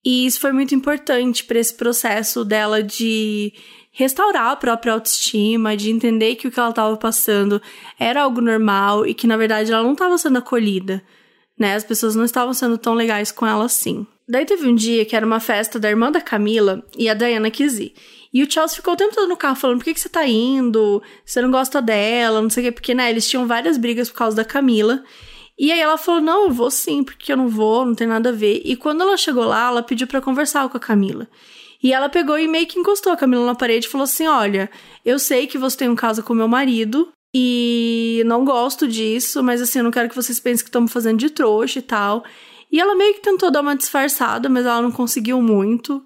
E 0.07 0.25
isso 0.25 0.39
foi 0.39 0.53
muito 0.53 0.73
importante 0.73 1.43
para 1.43 1.59
esse 1.59 1.73
processo 1.73 2.45
dela 2.45 2.81
de 2.81 3.51
restaurar 3.91 4.51
a 4.51 4.55
própria 4.55 4.93
autoestima, 4.93 5.75
de 5.75 5.91
entender 5.91 6.35
que 6.35 6.47
o 6.47 6.51
que 6.51 6.57
ela 6.57 6.69
estava 6.69 6.95
passando 6.95 7.61
era 7.99 8.21
algo 8.21 8.39
normal 8.39 9.05
e 9.05 9.13
que 9.13 9.27
na 9.27 9.35
verdade 9.35 9.69
ela 9.69 9.83
não 9.83 9.91
estava 9.91 10.17
sendo 10.17 10.37
acolhida, 10.37 11.03
né? 11.59 11.75
As 11.75 11.83
pessoas 11.83 12.15
não 12.15 12.23
estavam 12.23 12.53
sendo 12.53 12.77
tão 12.77 12.93
legais 12.93 13.33
com 13.33 13.45
ela 13.45 13.65
assim. 13.65 14.07
Daí 14.29 14.45
teve 14.45 14.65
um 14.65 14.75
dia 14.75 15.03
que 15.03 15.13
era 15.13 15.25
uma 15.25 15.41
festa 15.41 15.77
da 15.77 15.89
irmã 15.89 16.09
da 16.09 16.21
Camila 16.21 16.81
e 16.97 17.09
a 17.09 17.13
Diana 17.13 17.51
quis 17.51 17.77
ir. 17.77 17.93
E 18.33 18.41
o 18.41 18.49
Charles 18.49 18.75
ficou 18.77 18.93
o 18.93 18.97
tempo 18.97 19.13
todo 19.13 19.27
no 19.27 19.35
carro 19.35 19.57
falando: 19.57 19.79
por 19.79 19.83
que, 19.83 19.93
que 19.93 19.99
você 19.99 20.07
tá 20.07 20.25
indo? 20.25 21.03
Você 21.25 21.41
não 21.41 21.51
gosta 21.51 21.81
dela, 21.81 22.41
não 22.41 22.49
sei 22.49 22.63
o 22.63 22.65
quê, 22.67 22.71
porque, 22.71 22.93
né, 22.95 23.09
eles 23.09 23.27
tinham 23.27 23.45
várias 23.45 23.77
brigas 23.77 24.09
por 24.09 24.19
causa 24.19 24.37
da 24.37 24.45
Camila. 24.45 25.03
E 25.57 25.71
aí 25.71 25.79
ela 25.79 25.97
falou: 25.97 26.21
Não, 26.21 26.45
eu 26.45 26.51
vou 26.51 26.69
sim, 26.69 27.03
porque 27.03 27.31
eu 27.31 27.37
não 27.37 27.47
vou, 27.47 27.85
não 27.85 27.95
tem 27.95 28.07
nada 28.07 28.29
a 28.29 28.33
ver. 28.33 28.61
E 28.63 28.75
quando 28.75 29.01
ela 29.01 29.17
chegou 29.17 29.45
lá, 29.45 29.67
ela 29.67 29.83
pediu 29.83 30.07
para 30.07 30.21
conversar 30.21 30.67
com 30.69 30.77
a 30.77 30.79
Camila. 30.79 31.27
E 31.81 31.93
ela 31.93 32.09
pegou 32.09 32.37
e 32.37 32.47
meio 32.47 32.67
que 32.67 32.79
encostou 32.79 33.11
a 33.13 33.17
Camila 33.17 33.45
na 33.45 33.55
parede 33.55 33.87
e 33.87 33.89
falou 33.89 34.05
assim: 34.05 34.27
Olha, 34.27 34.69
eu 35.03 35.17
sei 35.17 35.47
que 35.47 35.57
você 35.57 35.77
tem 35.77 35.89
um 35.89 35.95
caso 35.95 36.23
com 36.23 36.33
meu 36.33 36.47
marido 36.47 37.09
e 37.33 38.23
não 38.25 38.45
gosto 38.45 38.87
disso, 38.87 39.43
mas 39.43 39.61
assim, 39.61 39.79
eu 39.79 39.83
não 39.83 39.91
quero 39.91 40.09
que 40.09 40.15
vocês 40.15 40.39
pensem 40.39 40.63
que 40.63 40.69
estamos 40.69 40.91
fazendo 40.91 41.19
de 41.19 41.29
trouxa 41.29 41.79
e 41.79 41.81
tal. 41.81 42.23
E 42.71 42.79
ela 42.79 42.95
meio 42.95 43.13
que 43.13 43.21
tentou 43.21 43.49
dar 43.51 43.61
uma 43.61 43.75
disfarçada, 43.75 44.49
mas 44.49 44.65
ela 44.65 44.81
não 44.81 44.91
conseguiu 44.91 45.41
muito. 45.41 46.03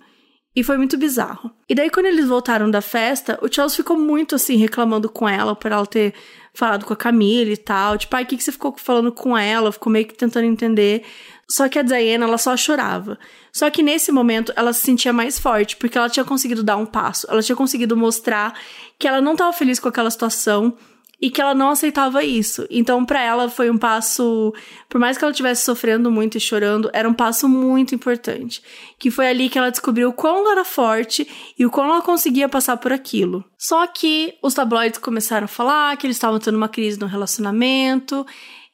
E 0.54 0.64
foi 0.64 0.78
muito 0.78 0.98
bizarro. 0.98 1.50
E 1.70 1.74
daí, 1.74 1.90
quando 1.90 2.08
eles 2.08 2.28
voltaram 2.28 2.70
da 2.70 2.82
festa, 2.82 3.40
o 3.42 3.48
Charles 3.50 3.76
ficou 3.76 3.98
muito 3.98 4.36
assim, 4.36 4.58
reclamando 4.58 5.08
com 5.10 5.28
ela 5.28 5.56
por 5.56 5.72
ela 5.72 5.86
ter 5.86 6.14
falado 6.54 6.86
com 6.86 6.94
a 6.94 6.98
Camila 6.98 7.52
e 7.52 7.58
tal. 7.58 7.98
Tipo, 7.98 8.16
ai, 8.16 8.24
o 8.24 8.26
que, 8.26 8.38
que 8.38 8.44
você 8.44 8.52
ficou 8.52 8.76
falando 8.78 9.12
com 9.12 9.38
ela? 9.38 9.72
Ficou 9.72 9.92
meio 9.92 10.06
que 10.06 10.14
tentando 10.14 10.46
entender. 10.46 11.04
Só 11.50 11.68
que 11.68 11.78
a 11.78 11.82
Diana, 11.82 12.26
ela 12.26 12.38
só 12.38 12.56
chorava. 12.56 13.20
Só 13.52 13.70
que 13.70 13.84
nesse 13.84 14.12
momento, 14.12 14.54
ela 14.56 14.72
se 14.72 14.82
sentia 14.82 15.12
mais 15.12 15.38
forte, 15.38 15.76
porque 15.76 15.98
ela 15.98 16.10
tinha 16.10 16.24
conseguido 16.24 16.64
dar 16.64 16.78
um 16.78 16.86
passo. 16.86 17.28
Ela 17.30 17.42
tinha 17.42 17.56
conseguido 17.56 17.98
mostrar 17.98 18.58
que 18.98 19.08
ela 19.08 19.20
não 19.20 19.34
estava 19.34 19.52
feliz 19.52 19.80
com 19.80 19.90
aquela 19.90 20.10
situação 20.10 20.78
e 21.22 21.30
que 21.30 21.40
ela 21.40 21.54
não 21.54 21.70
aceitava 21.70 22.24
isso. 22.24 22.66
Então, 22.70 23.06
para 23.06 23.22
ela 23.22 23.48
foi 23.48 23.70
um 23.70 23.78
passo, 23.78 24.54
por 24.90 25.00
mais 25.00 25.18
que 25.18 25.24
ela 25.24 25.32
estivesse 25.32 25.64
sofrendo 25.64 26.10
muito 26.10 26.38
e 26.38 26.42
chorando, 26.42 26.90
era 26.94 27.08
um 27.08 27.14
passo 27.14 27.48
muito 27.48 27.94
importante, 27.94 28.64
que 28.98 29.12
foi 29.12 29.28
ali 29.28 29.48
que 29.48 29.58
ela 29.58 29.70
descobriu 29.70 30.10
o 30.10 30.14
quão 30.14 30.40
ela 30.40 30.54
era 30.54 30.66
forte 30.66 31.28
e 31.58 31.66
o 31.66 31.70
quão 31.70 31.86
ela 31.86 32.02
conseguia 32.02 32.50
passar 32.50 32.78
por 32.78 32.92
aquilo. 32.92 33.46
Só 33.58 33.86
que 33.86 34.34
os 34.42 34.56
tabloides 34.56 35.00
começaram 35.00 35.46
a 35.46 35.48
falar 35.48 35.96
que 35.96 36.08
eles 36.08 36.18
estavam 36.18 36.40
tendo 36.40 36.58
uma 36.58 36.70
crise 36.70 37.00
no 37.00 37.06
relacionamento, 37.06 38.26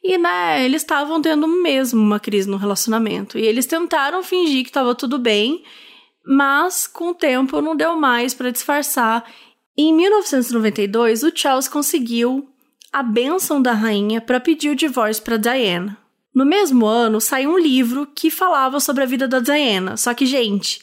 e, 0.04 0.18
né, 0.18 0.64
eles 0.64 0.84
estavam 0.84 1.22
tendo 1.22 1.46
mesmo 1.48 2.02
uma 2.02 2.20
crise 2.20 2.50
no 2.50 2.56
relacionamento. 2.56 3.38
E 3.38 3.42
eles 3.42 3.66
tentaram 3.66 4.24
fingir 4.24 4.64
que 4.64 4.70
estava 4.70 4.96
tudo 4.96 5.20
bem, 5.20 5.64
mas 6.26 6.88
com 6.88 7.10
o 7.10 7.14
tempo 7.14 7.62
não 7.62 7.76
deu 7.76 7.98
mais 7.98 8.34
para 8.34 8.52
disfarçar 8.52 9.26
em 9.78 9.94
1992, 9.94 11.24
o 11.24 11.32
Charles 11.34 11.68
conseguiu 11.68 12.48
a 12.92 13.04
bênção 13.04 13.62
da 13.62 13.74
rainha 13.74 14.20
para 14.20 14.40
pedir 14.40 14.70
o 14.70 14.76
divórcio 14.76 15.24
para 15.24 15.38
Diana. 15.38 15.98
No 16.34 16.46
mesmo 16.46 16.86
ano, 16.86 17.20
saiu 17.20 17.52
um 17.52 17.60
livro 17.60 18.08
que 18.16 18.30
falava 18.30 18.80
sobre 18.80 19.04
a 19.04 19.08
vida 19.08 19.28
da 19.28 19.40
Diana. 19.40 19.98
Só 19.98 20.14
que, 20.14 20.26
gente, 20.26 20.82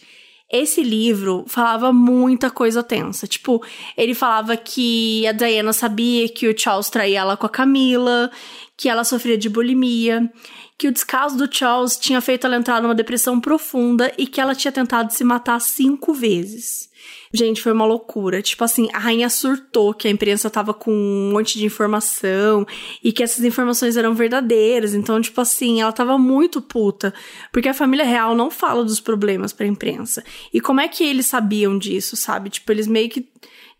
esse 0.51 0.83
livro 0.83 1.45
falava 1.49 1.93
muita 1.93 2.51
coisa 2.51 2.83
tensa. 2.83 3.27
Tipo, 3.27 3.65
ele 3.97 4.15
falava 4.15 4.57
que 4.57 5.27
a 5.27 5.33
Diana 5.33 5.73
sabia 5.73 6.29
que 6.29 6.49
o 6.49 6.57
Charles 6.57 6.91
traía 6.91 7.21
ela 7.21 7.37
com 7.37 7.47
a 7.47 7.51
Camila, 7.51 8.31
que 8.77 8.89
ela 8.89 9.05
sofria 9.05 9.39
de 9.39 9.49
bulimia, 9.49 10.31
que 10.79 10.89
o 10.89 10.93
descaso 10.93 11.37
do 11.37 11.53
Charles 11.53 11.97
tinha 11.97 12.21
feito 12.21 12.47
ela 12.47 12.57
entrar 12.57 12.83
numa 12.83 12.95
depressão 12.95 13.41
profunda 13.41 14.13
e 14.19 14.27
que 14.27 14.41
ela 14.41 14.55
tinha 14.55 14.73
tentado 14.73 15.13
se 15.13 15.25
matar 15.25 15.61
cinco 15.61 16.13
vezes. 16.13 16.89
Gente, 17.37 17.61
foi 17.61 17.73
uma 17.73 17.85
loucura. 17.85 18.41
Tipo 18.41 18.63
assim, 18.63 18.89
a 18.93 18.99
rainha 19.01 19.29
surtou 19.29 19.93
que 19.93 20.07
a 20.07 20.11
imprensa 20.11 20.49
tava 20.49 20.73
com 20.73 20.93
um 20.93 21.33
monte 21.33 21.59
de 21.59 21.67
informação 21.67 22.65
e 23.03 23.11
que 23.11 23.25
essas 23.25 23.45
informações 23.45 23.97
eram 23.97 24.15
verdadeiras. 24.15 24.95
Então, 24.95 25.21
tipo 25.21 25.41
assim, 25.41 25.81
ela 25.81 25.91
tava 25.91 26.17
muito 26.17 26.63
puta. 26.63 27.13
Porque 27.51 27.69
a 27.69 27.75
família 27.75 28.05
real 28.05 28.37
não 28.37 28.53
fala 28.53 28.85
dos 28.85 29.01
problemas 29.01 29.53
pra 29.53 29.67
imprensa. 29.67 30.23
E 30.53 30.61
como 30.61 30.81
é 30.81 30.87
que 30.87 31.03
eles 31.03 31.27
sabiam 31.27 31.77
disso, 31.77 32.17
sabe? 32.17 32.51
Tipo, 32.51 32.71
eles 32.71 32.87
meio 32.87 33.09
que. 33.09 33.29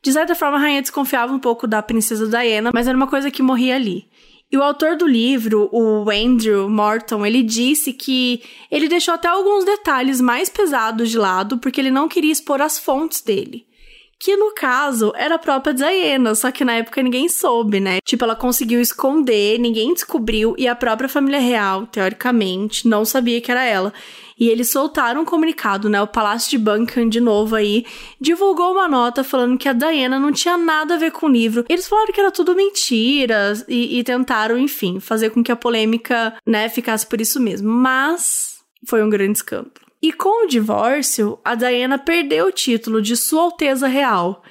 De 0.03 0.13
certa 0.13 0.35
forma, 0.35 0.57
a 0.57 0.61
rainha 0.61 0.83
desconfiava 0.83 1.33
um 1.33 1.39
pouco 1.39 1.69
da 1.69 1.81
princesa 1.81 2.27
Diana, 2.27 2.73
mas 2.75 2.89
era 2.89 2.97
uma 2.97 3.07
coisa 3.07 3.31
que 3.31 3.41
morria 3.41 3.77
ali. 3.77 4.09
E 4.55 4.57
o 4.57 4.63
autor 4.63 4.97
do 4.97 5.05
livro, 5.05 5.69
o 5.73 6.09
Andrew 6.09 6.71
Morton, 6.71 7.27
ele 7.27 7.43
disse 7.43 7.93
que 7.93 8.41
ele 8.71 8.87
deixou 8.87 9.13
até 9.13 9.27
alguns 9.27 9.65
detalhes 9.65 10.21
mais 10.21 10.49
pesados 10.49 11.11
de 11.11 11.19
lado 11.19 11.59
porque 11.59 11.81
ele 11.81 11.91
não 11.91 12.07
queria 12.07 12.31
expor 12.31 12.63
as 12.63 12.79
fontes 12.79 13.21
dele. 13.21 13.67
Que 14.17 14.37
no 14.37 14.55
caso 14.55 15.13
era 15.17 15.35
a 15.35 15.41
própria 15.41 15.75
Diana, 15.75 16.37
só 16.37 16.53
que 16.53 16.65
na 16.65 16.75
época 16.75 17.03
ninguém 17.03 17.29
soube, 17.29 17.81
né? 17.81 17.99
Tipo, 18.05 18.23
ela 18.23 18.37
conseguiu 18.37 18.81
esconder, 18.81 19.59
ninguém 19.59 19.93
descobriu 19.93 20.55
e 20.57 20.69
a 20.69 20.77
própria 20.77 21.09
família 21.09 21.41
real, 21.41 21.89
teoricamente, 21.89 22.87
não 22.87 23.05
sabia 23.05 23.41
que 23.41 23.51
era 23.51 23.65
ela. 23.65 23.93
E 24.39 24.49
eles 24.49 24.71
soltaram 24.71 25.23
um 25.23 25.25
comunicado, 25.25 25.89
né? 25.89 26.01
O 26.03 26.07
Palácio 26.07 26.51
de 26.51 26.59
Buckingham, 26.59 27.09
de 27.09 27.21
novo 27.21 27.55
aí, 27.55 27.87
divulgou 28.21 28.73
uma 28.73 28.89
nota 28.89 29.23
falando 29.23 29.57
que 29.57 29.69
a 29.69 29.73
Diana 29.73 30.19
não 30.19 30.33
tinha 30.33 30.57
nada 30.57 30.95
a 30.95 30.99
ver 30.99 31.13
com 31.13 31.27
o 31.27 31.31
livro. 31.31 31.65
Eles 31.69 31.87
falaram 31.87 32.13
que 32.13 32.21
era 32.21 32.31
tudo 32.31 32.55
mentira 32.55 33.53
e, 33.69 33.99
e 33.99 34.05
tentaram, 34.05 34.59
enfim, 34.59 34.99
fazer 34.99 35.31
com 35.31 35.43
que 35.43 35.53
a 35.53 35.57
polêmica, 35.57 36.35
né, 36.47 36.69
ficasse 36.69 37.07
por 37.07 37.21
isso 37.21 37.41
mesmo. 37.41 37.71
Mas 37.71 38.59
foi 38.87 39.03
um 39.03 39.11
grande 39.11 39.39
escândalo. 39.39 39.73
E 40.03 40.13
com 40.13 40.45
o 40.45 40.49
divórcio, 40.49 41.39
a 41.45 41.55
Diana 41.55 41.97
perdeu 41.97 42.49
o 42.49 42.53
título 42.53 43.01
de 43.01 43.17
Sua 43.17 43.43
Alteza 43.45 43.87
Real 43.87 44.43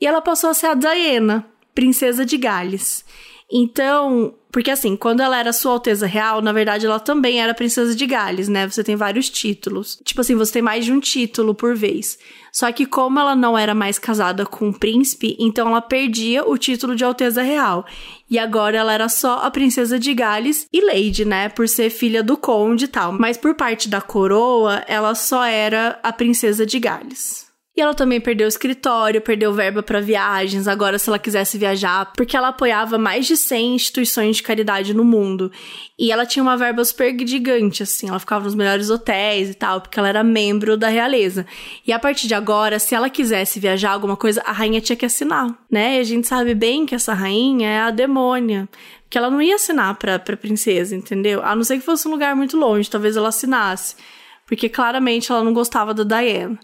e 0.00 0.06
ela 0.06 0.22
passou 0.22 0.50
a 0.50 0.54
ser 0.54 0.68
a 0.68 0.74
Diana, 0.74 1.46
Princesa 1.74 2.24
de 2.24 2.36
Gales. 2.38 3.04
Então, 3.52 4.34
porque 4.50 4.70
assim, 4.70 4.96
quando 4.96 5.20
ela 5.20 5.38
era 5.38 5.52
Sua 5.52 5.72
Alteza 5.72 6.06
Real, 6.06 6.40
na 6.40 6.52
verdade 6.52 6.86
ela 6.86 6.98
também 6.98 7.40
era 7.40 7.52
Princesa 7.52 7.94
de 7.94 8.06
Gales, 8.06 8.48
né? 8.48 8.66
Você 8.66 8.82
tem 8.82 8.96
vários 8.96 9.28
títulos. 9.28 10.00
Tipo 10.02 10.22
assim, 10.22 10.34
você 10.34 10.54
tem 10.54 10.62
mais 10.62 10.86
de 10.86 10.92
um 10.92 11.00
título 11.00 11.54
por 11.54 11.76
vez. 11.76 12.18
Só 12.50 12.70
que 12.72 12.86
como 12.86 13.18
ela 13.18 13.36
não 13.36 13.56
era 13.56 13.74
mais 13.74 13.98
casada 13.98 14.46
com 14.46 14.68
um 14.68 14.72
príncipe, 14.72 15.36
então 15.38 15.68
ela 15.68 15.82
perdia 15.82 16.48
o 16.48 16.56
título 16.56 16.94
de 16.94 17.04
Alteza 17.04 17.42
Real. 17.42 17.84
E 18.30 18.38
agora 18.38 18.78
ela 18.78 18.92
era 18.92 19.08
só 19.08 19.38
a 19.38 19.50
Princesa 19.50 19.98
de 19.98 20.14
Gales 20.14 20.66
e 20.72 20.80
Lady, 20.84 21.24
né? 21.24 21.48
Por 21.50 21.68
ser 21.68 21.90
filha 21.90 22.22
do 22.22 22.36
conde 22.36 22.86
e 22.86 22.88
tal. 22.88 23.12
Mas 23.12 23.36
por 23.36 23.54
parte 23.54 23.88
da 23.88 24.00
coroa, 24.00 24.82
ela 24.86 25.14
só 25.14 25.44
era 25.44 25.98
a 26.02 26.12
Princesa 26.12 26.64
de 26.64 26.78
Gales. 26.78 27.41
E 27.74 27.80
ela 27.80 27.94
também 27.94 28.20
perdeu 28.20 28.44
o 28.44 28.48
escritório, 28.48 29.18
perdeu 29.22 29.50
verba 29.54 29.82
para 29.82 29.98
viagens, 29.98 30.68
agora 30.68 30.98
se 30.98 31.08
ela 31.08 31.18
quisesse 31.18 31.56
viajar, 31.56 32.12
porque 32.14 32.36
ela 32.36 32.48
apoiava 32.48 32.98
mais 32.98 33.26
de 33.26 33.34
100 33.34 33.76
instituições 33.76 34.36
de 34.36 34.42
caridade 34.42 34.92
no 34.92 35.02
mundo. 35.02 35.50
E 35.98 36.12
ela 36.12 36.26
tinha 36.26 36.42
uma 36.42 36.54
verba 36.54 36.84
super 36.84 37.16
gigante, 37.26 37.82
assim, 37.82 38.10
ela 38.10 38.18
ficava 38.18 38.44
nos 38.44 38.54
melhores 38.54 38.90
hotéis 38.90 39.48
e 39.48 39.54
tal, 39.54 39.80
porque 39.80 39.98
ela 39.98 40.10
era 40.10 40.22
membro 40.22 40.76
da 40.76 40.88
realeza. 40.88 41.46
E 41.86 41.94
a 41.94 41.98
partir 41.98 42.28
de 42.28 42.34
agora, 42.34 42.78
se 42.78 42.94
ela 42.94 43.08
quisesse 43.08 43.58
viajar 43.58 43.92
alguma 43.92 44.18
coisa, 44.18 44.42
a 44.44 44.52
rainha 44.52 44.80
tinha 44.82 44.96
que 44.96 45.06
assinar, 45.06 45.46
né? 45.70 45.96
E 45.96 46.00
a 46.00 46.04
gente 46.04 46.28
sabe 46.28 46.54
bem 46.54 46.84
que 46.84 46.94
essa 46.94 47.14
rainha 47.14 47.70
é 47.70 47.80
a 47.80 47.90
demônia. 47.90 48.68
Que 49.08 49.16
ela 49.16 49.30
não 49.30 49.40
ia 49.40 49.54
assinar 49.54 49.94
pra, 49.94 50.18
pra 50.18 50.36
princesa, 50.36 50.94
entendeu? 50.94 51.42
A 51.42 51.56
não 51.56 51.64
ser 51.64 51.78
que 51.78 51.84
fosse 51.84 52.06
um 52.06 52.10
lugar 52.10 52.36
muito 52.36 52.54
longe, 52.54 52.90
talvez 52.90 53.16
ela 53.16 53.30
assinasse. 53.30 53.96
Porque 54.46 54.68
claramente 54.68 55.32
ela 55.32 55.42
não 55.42 55.54
gostava 55.54 55.94
da 55.94 56.04
Diana. 56.04 56.58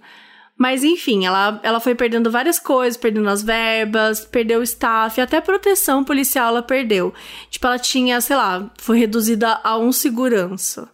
Mas 0.58 0.82
enfim, 0.82 1.24
ela, 1.24 1.60
ela 1.62 1.78
foi 1.78 1.94
perdendo 1.94 2.32
várias 2.32 2.58
coisas, 2.58 2.96
perdendo 2.96 3.28
as 3.28 3.44
verbas, 3.44 4.24
perdeu 4.24 4.58
o 4.58 4.64
staff, 4.64 5.20
até 5.20 5.40
proteção 5.40 6.02
policial 6.02 6.48
ela 6.48 6.62
perdeu. 6.62 7.14
Tipo, 7.48 7.68
ela 7.68 7.78
tinha, 7.78 8.20
sei 8.20 8.34
lá, 8.34 8.68
foi 8.76 8.98
reduzida 8.98 9.60
a 9.62 9.78
um 9.78 9.92
segurança. 9.92 10.90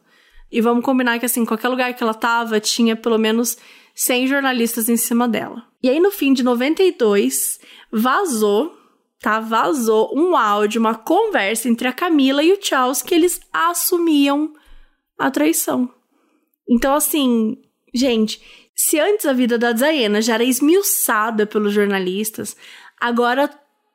E 0.53 0.61
vamos 0.61 0.85
combinar 0.85 1.19
que, 1.19 1.25
assim, 1.25 1.47
qualquer 1.47 1.69
lugar 1.69 1.95
que 1.95 2.03
ela 2.03 2.13
tava, 2.13 2.61
tinha 2.61 2.95
pelo 2.95 3.19
menos 3.19 3.57
100 3.95 4.27
jornalistas 4.27 4.91
em 4.91 4.99
cima 4.99 5.27
dela. 5.27 5.65
E 5.83 5.89
aí, 5.89 5.99
no 5.99 6.11
fim 6.11 6.35
de 6.35 6.43
92, 6.43 7.59
vazou, 7.91 8.77
tá? 9.19 9.41
Vazou 9.41 10.13
um 10.15 10.37
áudio, 10.37 10.79
uma 10.79 10.95
conversa 10.95 11.71
entre 11.71 11.89
a 11.89 11.93
Camila 11.93 12.43
e 12.43 12.53
o 12.53 12.59
Charles 12.61 13.01
que 13.01 13.15
eles 13.15 13.41
assumiam 13.51 14.53
a 15.19 15.31
traição. 15.31 15.89
Então, 16.69 16.95
assim, 16.95 17.57
gente, 17.95 18.43
se 18.75 18.99
antes 18.99 19.27
a 19.27 19.33
vida 19.33 19.57
da 19.57 19.73
Diana 19.73 20.21
já 20.21 20.35
era 20.35 20.45
esmiuçada 20.45 21.47
pelos 21.47 21.73
jornalistas, 21.73 22.57
agora 23.01 23.49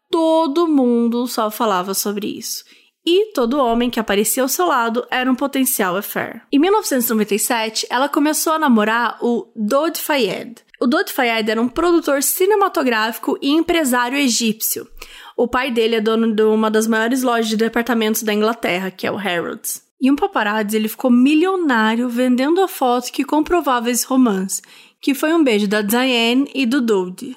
todo 0.10 0.68
mundo 0.68 1.28
só 1.28 1.52
falava 1.52 1.94
sobre 1.94 2.28
isso. 2.28 2.64
E 3.06 3.32
todo 3.34 3.60
homem 3.60 3.90
que 3.90 4.00
aparecia 4.00 4.44
ao 4.44 4.50
seu 4.50 4.68
lado 4.68 5.06
era 5.10 5.32
um 5.32 5.36
potencial 5.36 5.96
affair. 5.96 6.42
Em 6.52 6.60
1997, 6.60 7.88
ela 7.90 8.10
começou 8.10 8.54
a 8.54 8.60
namorar 8.60 9.18
o 9.22 9.52
Dodi 9.56 10.00
Fayed. 10.00 10.56
O 10.80 10.88
Dodi 10.88 11.12
Fayed 11.12 11.50
era 11.50 11.62
um 11.62 11.68
produtor 11.68 12.22
cinematográfico 12.22 13.38
e 13.42 13.50
empresário 13.50 14.18
egípcio. 14.18 14.88
O 15.36 15.48
pai 15.48 15.72
dele 15.72 15.96
é 15.96 16.02
dono 16.02 16.34
de 16.34 16.44
uma 16.44 16.70
das 16.70 16.86
maiores 16.86 17.24
lojas 17.24 17.48
de 17.48 17.58
departamentos 17.58 18.24
da 18.24 18.34
Inglaterra, 18.34 18.92
que 18.92 19.08
é 19.08 19.12
o 19.12 19.16
Harrods. 19.16 19.89
E 20.02 20.10
um 20.10 20.16
paparazzi 20.16 20.76
ele 20.76 20.88
ficou 20.88 21.12
milionário 21.12 22.08
vendendo 22.08 22.62
a 22.62 22.68
foto 22.68 23.12
que 23.12 23.26
comprovava 23.26 23.92
esse 23.92 24.06
romance, 24.06 24.62
que 25.02 25.14
foi 25.14 25.34
um 25.34 25.44
beijo 25.44 25.68
da 25.68 25.82
Diane 25.82 26.50
e 26.54 26.66
do 26.66 26.82
Dodi. 26.82 27.36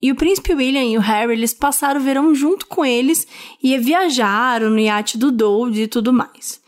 E 0.00 0.12
o 0.12 0.14
príncipe 0.14 0.54
William 0.54 0.84
e 0.84 0.96
o 0.96 1.00
Harry, 1.00 1.32
eles 1.32 1.52
passaram 1.52 2.00
o 2.00 2.04
verão 2.04 2.32
junto 2.32 2.66
com 2.66 2.84
eles 2.84 3.26
e 3.60 3.76
viajaram 3.78 4.70
no 4.70 4.78
iate 4.78 5.18
do 5.18 5.32
Dodi 5.32 5.82
e 5.82 5.88
tudo 5.88 6.12
mais. 6.12 6.60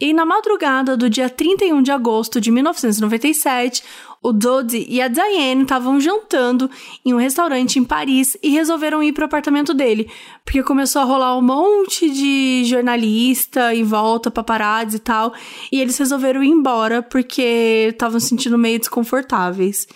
E 0.00 0.12
na 0.12 0.24
madrugada 0.24 0.96
do 0.96 1.10
dia 1.10 1.28
31 1.28 1.82
de 1.82 1.90
agosto 1.90 2.40
de 2.40 2.50
1997, 2.50 3.82
o 4.22 4.32
Dodi 4.32 4.86
e 4.88 5.00
a 5.00 5.08
Diane 5.08 5.62
estavam 5.62 6.00
jantando 6.00 6.70
em 7.04 7.14
um 7.14 7.18
restaurante 7.18 7.78
em 7.78 7.84
Paris 7.84 8.36
e 8.42 8.50
resolveram 8.50 9.02
ir 9.02 9.12
para 9.12 9.22
o 9.22 9.26
apartamento 9.26 9.72
dele, 9.72 10.10
porque 10.44 10.62
começou 10.62 11.02
a 11.02 11.04
rolar 11.04 11.36
um 11.36 11.42
monte 11.42 12.10
de 12.10 12.64
jornalista 12.64 13.74
em 13.74 13.84
volta, 13.84 14.30
paparazzi 14.30 14.96
e 14.96 15.00
tal, 15.00 15.32
e 15.72 15.80
eles 15.80 15.96
resolveram 15.98 16.42
ir 16.42 16.48
embora 16.48 17.02
porque 17.02 17.88
estavam 17.92 18.18
se 18.18 18.28
sentindo 18.28 18.58
meio 18.58 18.78
desconfortáveis. 18.78 19.86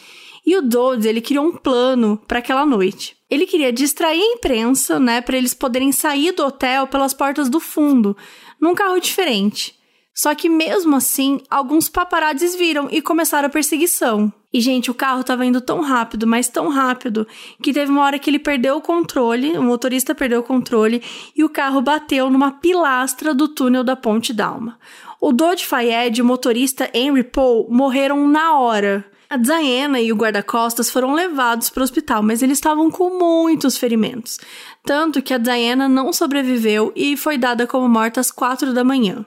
E 0.45 0.57
o 0.57 0.63
Dodi, 0.63 1.09
ele 1.09 1.21
criou 1.21 1.47
um 1.47 1.53
plano 1.53 2.21
para 2.27 2.41
aquela 2.41 2.67
noite. 2.67 3.17
Ele 3.31 3.47
queria 3.47 3.73
distrair 3.73 4.21
a 4.21 4.35
imprensa, 4.35 4.99
né, 4.99 5.21
para 5.21 5.37
eles 5.37 5.55
poderem 5.55 5.93
sair 5.93 6.33
do 6.33 6.45
hotel 6.45 6.87
pelas 6.87 7.15
portas 7.15 7.49
do 7.49 7.61
fundo, 7.61 8.17
num 8.61 8.75
carro 8.75 8.99
diferente. 8.99 9.75
Só 10.15 10.35
que 10.35 10.49
mesmo 10.49 10.97
assim, 10.97 11.41
alguns 11.49 11.89
paparazzis 11.89 12.55
viram 12.55 12.89
e 12.91 13.01
começaram 13.01 13.47
a 13.47 13.51
perseguição. 13.51 14.33
E, 14.53 14.61
gente, 14.61 14.91
o 14.91 14.95
carro 14.95 15.25
tava 15.25 15.47
indo 15.47 15.61
tão 15.61 15.81
rápido, 15.81 16.27
mas 16.27 16.49
tão 16.49 16.69
rápido, 16.69 17.27
que 17.63 17.73
teve 17.73 17.91
uma 17.91 18.03
hora 18.03 18.19
que 18.19 18.29
ele 18.29 18.39
perdeu 18.39 18.77
o 18.77 18.83
controle, 18.83 19.57
o 19.57 19.63
motorista 19.63 20.15
perdeu 20.15 20.41
o 20.41 20.45
controle, 20.45 21.03
e 21.35 21.43
o 21.43 21.49
carro 21.49 21.81
bateu 21.81 22.29
numa 22.29 22.51
pilastra 22.51 23.35
do 23.35 23.49
túnel 23.49 23.83
da 23.83 23.97
Ponte 23.97 24.35
Dalma. 24.35 24.79
O 25.19 25.33
Dodge 25.33 25.65
Fayed 25.65 26.19
e 26.19 26.23
o 26.23 26.27
motorista 26.27 26.91
Henry 26.93 27.23
Paul 27.25 27.67
morreram 27.71 28.29
na 28.29 28.59
hora. 28.59 29.05
A 29.31 29.39
Diana 29.39 29.99
e 29.99 30.13
o 30.13 30.17
guarda-costas 30.17 30.91
foram 30.91 31.15
levados 31.15 31.71
para 31.71 31.81
o 31.81 31.85
hospital, 31.85 32.23
mas 32.23 32.43
eles 32.43 32.59
estavam 32.59 32.91
com 32.91 33.19
muitos 33.19 33.79
ferimentos. 33.79 34.39
Tanto 34.85 35.23
que 35.23 35.33
a 35.33 35.39
Diana 35.39 35.89
não 35.89 36.13
sobreviveu 36.13 36.93
e 36.95 37.17
foi 37.17 37.39
dada 37.39 37.67
como 37.67 37.89
morta 37.89 38.21
às 38.21 38.31
quatro 38.31 38.75
da 38.75 38.85
manhã. 38.85 39.25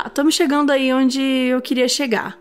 Tá, 0.00 0.06
estamos 0.06 0.34
chegando 0.34 0.70
aí 0.70 0.92
onde 0.94 1.20
eu 1.20 1.60
queria 1.60 1.86
chegar. 1.86 2.38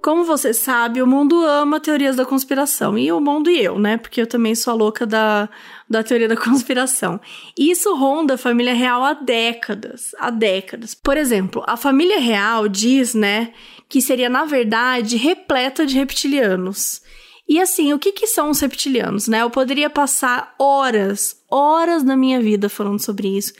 Como 0.00 0.24
você 0.24 0.54
sabe, 0.54 1.02
o 1.02 1.06
mundo 1.06 1.44
ama 1.44 1.78
teorias 1.78 2.16
da 2.16 2.24
conspiração. 2.24 2.96
E 2.96 3.12
o 3.12 3.20
mundo 3.20 3.50
e 3.50 3.62
eu, 3.62 3.78
né? 3.78 3.98
Porque 3.98 4.20
eu 4.20 4.26
também 4.26 4.54
sou 4.54 4.72
a 4.72 4.76
louca 4.76 5.06
da, 5.06 5.48
da 5.88 6.02
teoria 6.02 6.26
da 6.26 6.36
conspiração. 6.40 7.20
Isso 7.56 7.94
ronda 7.94 8.34
a 8.34 8.38
família 8.38 8.72
real 8.72 9.04
há 9.04 9.12
décadas. 9.12 10.14
Há 10.18 10.30
décadas. 10.30 10.94
Por 10.94 11.18
exemplo, 11.18 11.62
a 11.66 11.76
família 11.76 12.18
real 12.18 12.66
diz, 12.66 13.14
né, 13.14 13.52
que 13.88 14.00
seria, 14.00 14.30
na 14.30 14.46
verdade, 14.46 15.18
repleta 15.18 15.84
de 15.84 15.96
reptilianos. 15.96 17.02
E 17.46 17.60
assim, 17.60 17.92
o 17.92 17.98
que, 17.98 18.12
que 18.12 18.26
são 18.26 18.48
os 18.48 18.60
reptilianos, 18.60 19.28
né? 19.28 19.42
Eu 19.42 19.50
poderia 19.50 19.90
passar 19.90 20.54
horas, 20.58 21.36
horas 21.50 22.02
da 22.02 22.16
minha 22.16 22.40
vida 22.40 22.70
falando 22.70 23.04
sobre 23.04 23.36
isso. 23.36 23.52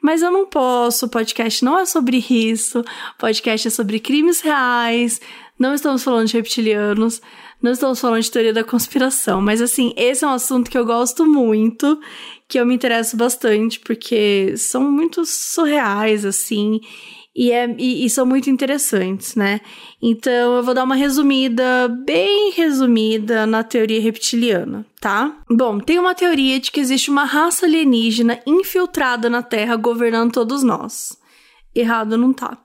Mas 0.00 0.22
eu 0.22 0.30
não 0.30 0.46
posso, 0.46 1.08
podcast 1.08 1.64
não 1.64 1.78
é 1.78 1.84
sobre 1.84 2.24
isso, 2.30 2.84
podcast 3.18 3.66
é 3.66 3.70
sobre 3.70 3.98
crimes 3.98 4.40
reais, 4.40 5.20
não 5.58 5.74
estamos 5.74 6.04
falando 6.04 6.28
de 6.28 6.34
reptilianos, 6.34 7.20
não 7.60 7.72
estamos 7.72 8.00
falando 8.00 8.22
de 8.22 8.30
teoria 8.30 8.52
da 8.52 8.62
conspiração, 8.62 9.40
mas 9.42 9.60
assim, 9.60 9.92
esse 9.96 10.24
é 10.24 10.28
um 10.28 10.32
assunto 10.32 10.70
que 10.70 10.78
eu 10.78 10.86
gosto 10.86 11.26
muito, 11.26 12.00
que 12.46 12.58
eu 12.60 12.64
me 12.64 12.74
interesso 12.74 13.16
bastante, 13.16 13.80
porque 13.80 14.54
são 14.56 14.90
muito 14.90 15.24
surreais, 15.26 16.24
assim, 16.24 16.80
e, 17.34 17.52
é, 17.52 17.72
e, 17.78 18.04
e, 18.04 18.10
são 18.10 18.26
muito 18.26 18.50
interessantes, 18.50 19.36
né? 19.36 19.60
Então 20.02 20.56
eu 20.56 20.62
vou 20.62 20.74
dar 20.74 20.84
uma 20.84 20.96
resumida, 20.96 21.88
bem 22.04 22.50
resumida, 22.52 23.46
na 23.46 23.62
teoria 23.62 24.00
reptiliana, 24.00 24.84
tá? 25.00 25.36
Bom, 25.48 25.78
tem 25.78 25.98
uma 25.98 26.14
teoria 26.14 26.58
de 26.58 26.72
que 26.72 26.80
existe 26.80 27.10
uma 27.10 27.24
raça 27.24 27.66
alienígena 27.66 28.40
infiltrada 28.46 29.30
na 29.30 29.42
Terra 29.42 29.76
governando 29.76 30.32
todos 30.32 30.62
nós. 30.62 31.16
Errado 31.74 32.16
não 32.16 32.32
tá. 32.32 32.58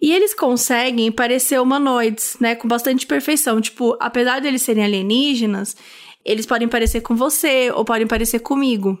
E 0.00 0.12
eles 0.12 0.34
conseguem 0.34 1.12
parecer 1.12 1.60
humanoides, 1.60 2.36
né? 2.40 2.54
Com 2.54 2.68
bastante 2.68 3.06
perfeição. 3.06 3.60
Tipo, 3.60 3.96
apesar 4.00 4.40
de 4.40 4.48
eles 4.48 4.62
serem 4.62 4.84
alienígenas, 4.84 5.76
eles 6.24 6.46
podem 6.46 6.68
parecer 6.68 7.02
com 7.02 7.14
você 7.14 7.70
ou 7.74 7.84
podem 7.84 8.06
parecer 8.06 8.38
comigo. 8.38 8.98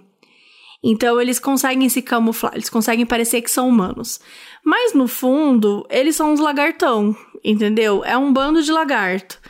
Então 0.86 1.18
eles 1.18 1.38
conseguem 1.38 1.88
se 1.88 2.02
camuflar, 2.02 2.52
eles 2.54 2.68
conseguem 2.68 3.06
parecer 3.06 3.40
que 3.40 3.50
são 3.50 3.66
humanos. 3.66 4.20
Mas 4.62 4.92
no 4.92 5.08
fundo, 5.08 5.86
eles 5.88 6.14
são 6.14 6.34
uns 6.34 6.40
lagartão, 6.40 7.16
entendeu? 7.42 8.04
É 8.04 8.18
um 8.18 8.30
bando 8.30 8.62
de 8.62 8.70
lagarto. 8.70 9.40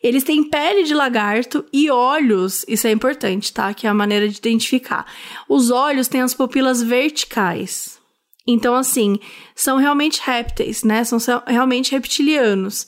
Eles 0.00 0.22
têm 0.22 0.44
pele 0.44 0.84
de 0.84 0.94
lagarto 0.94 1.64
e 1.72 1.90
olhos, 1.90 2.64
isso 2.68 2.86
é 2.86 2.92
importante, 2.92 3.52
tá? 3.52 3.74
Que 3.74 3.88
é 3.88 3.90
a 3.90 3.94
maneira 3.94 4.28
de 4.28 4.38
identificar. 4.38 5.04
Os 5.48 5.68
olhos 5.68 6.06
têm 6.06 6.20
as 6.20 6.32
pupilas 6.32 6.80
verticais. 6.80 7.98
Então, 8.46 8.74
assim, 8.76 9.18
são 9.56 9.78
realmente 9.78 10.20
répteis, 10.22 10.84
né? 10.84 11.02
São 11.02 11.18
realmente 11.44 11.90
reptilianos. 11.90 12.86